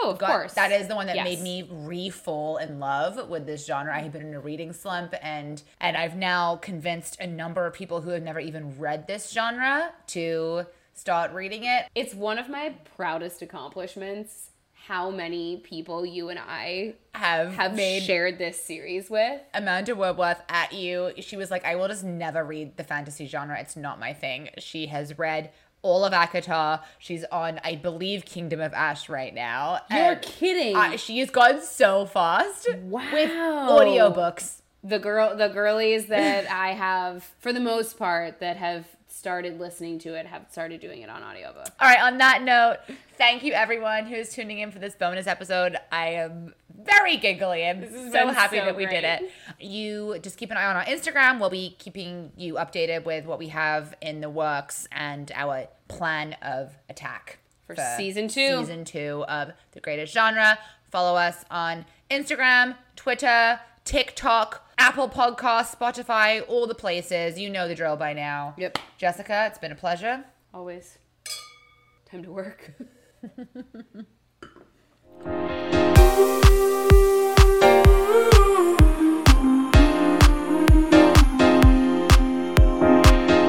Oh, 0.03 0.11
of 0.11 0.19
got, 0.19 0.31
course. 0.31 0.55
that 0.55 0.71
is 0.71 0.87
the 0.87 0.95
one 0.95 1.07
that 1.09 1.17
Yes. 1.17 1.25
made 1.25 1.41
me 1.41 1.69
re-fall 1.69 2.59
in 2.59 2.79
love 2.79 3.29
with 3.29 3.45
this 3.45 3.67
genre. 3.67 3.93
I 3.95 3.99
had 4.03 4.13
been 4.13 4.23
in 4.25 4.35
a 4.35 4.41
reading 4.41 4.73
slump 4.73 5.15
and 5.21 5.61
and 5.81 5.97
I've 5.97 6.17
now 6.17 6.57
convinced 6.57 7.21
a 7.21 7.27
number 7.27 7.67
of 7.67 7.75
people 7.75 8.01
who 8.03 8.11
have 8.11 8.23
never 8.23 8.39
even 8.41 8.79
read 8.79 9.07
this 9.09 9.31
genre 9.33 9.93
to 10.09 10.67
start 10.95 11.33
reading 11.33 11.65
it. 11.65 11.87
It's 11.95 12.15
one 12.15 12.39
of 12.39 12.49
my 12.49 12.75
proudest 12.97 13.43
accomplishments 13.43 14.51
how 14.87 15.11
many 15.11 15.59
people 15.59 16.05
you 16.07 16.29
and 16.31 16.39
I 16.39 16.95
Have 17.15 17.53
have 17.55 17.75
made 17.77 18.03
shared 18.03 18.39
this 18.39 18.63
series 18.63 19.09
with. 19.11 19.41
Amanda 19.55 19.95
Woodworth 19.95 20.43
at 20.49 20.73
you. 20.73 21.13
She 21.19 21.37
was 21.37 21.51
like, 21.51 21.65
I 21.65 21.77
will 21.77 21.89
just 21.89 22.05
never 22.05 22.45
read 22.45 22.77
the 22.77 22.85
fantasy 22.85 23.27
genre. 23.27 23.59
It's 23.61 23.77
not 23.77 23.99
my 24.01 24.13
thing. 24.13 24.49
She 24.59 24.87
has 24.87 25.19
read 25.19 25.51
all 25.83 26.05
of 26.05 26.13
ACOTAR. 26.13 26.81
She's 26.99 27.25
on, 27.33 27.61
I 27.65 27.77
believe, 27.77 28.25
Kingdom 28.25 28.61
of 28.61 28.73
Ash 28.75 29.09
right 29.09 29.35
now. 29.35 29.81
You're 29.91 29.99
And 30.13 30.23
kidding. 30.23 30.77
I- 30.77 30.97
she 30.97 31.19
has 31.21 31.31
gone 31.31 31.63
so 31.63 32.05
fast 32.07 32.69
Wow. 32.83 33.03
with 33.13 33.31
audiobooks. 33.31 34.57
the 34.83 34.99
girl 34.99 35.37
the 35.37 35.49
girlies 35.49 36.07
that 36.07 36.51
I 36.51 36.69
have 36.73 37.23
for 37.39 37.53
the 37.53 37.61
most 37.61 37.99
part 37.99 38.41
that 38.41 38.57
have 38.57 38.87
started 39.13 39.59
listening 39.59 39.99
to 40.01 40.15
it 40.15 40.27
have 40.27 40.47
started 40.51 40.81
doing 40.81 41.03
it 41.03 41.11
on 41.11 41.23
audiobook. 41.23 41.69
All 41.81 41.89
right, 41.89 42.01
on 42.01 42.19
that 42.19 42.43
note, 42.43 42.79
thank 43.17 43.43
you 43.43 43.53
everyone 43.53 44.07
who's 44.07 44.31
tuning 44.31 44.59
in 44.59 44.71
for 44.71 44.79
this 44.79 44.95
bonus 44.95 45.27
episode. 45.27 45.77
I 45.93 46.09
am 46.11 46.55
very 46.85 47.17
giggly. 47.17 47.67
I'm 47.67 48.11
so 48.11 48.29
happy 48.29 48.59
so 48.59 48.65
that 48.65 48.77
we 48.77 48.87
did 48.87 49.05
it. 49.05 49.31
You 49.59 50.19
just 50.23 50.37
keep 50.39 50.51
an 50.51 50.57
eye 50.57 50.67
on 50.67 50.77
our 50.77 50.85
Instagram. 50.85 51.41
We'll 51.41 51.51
be 51.51 51.77
keeping 51.79 52.33
you 52.37 52.55
updated 52.55 53.05
with 53.05 53.27
what 53.27 53.39
we 53.39 53.49
have 53.49 53.95
in 54.01 54.21
the 54.21 54.31
works 54.31 54.89
and 54.93 55.31
our 55.35 55.67
plan 55.89 56.37
of 56.43 56.73
attack 56.89 57.39
For 57.67 57.77
season 57.97 58.29
two. 58.29 58.59
Season 58.61 58.85
two 58.85 59.25
of 59.29 59.53
the 59.73 59.81
greatest 59.81 60.13
genre. 60.15 60.59
Follow 60.91 61.17
us 61.17 61.45
on 61.51 61.85
Instagram, 62.11 62.77
Twitter, 62.97 63.61
TikTok, 63.91 64.71
Apple 64.79 65.09
Podcasts, 65.09 65.75
Spotify, 65.75 66.45
all 66.47 66.69
the 66.69 66.77
places. 66.77 67.41
You 67.41 67.51
know 67.51 67.67
the 67.67 67.75
drill 67.75 67.97
by 67.97 68.13
now. 68.13 68.55
Yep. 68.57 68.79
Jessica, 68.99 69.49
it's 69.49 69.59
been 69.59 69.73
a 69.73 69.75
pleasure. 69.75 70.27
Always. 70.55 70.99
Time 72.09 72.23
to 72.23 72.31
work. 72.31 72.71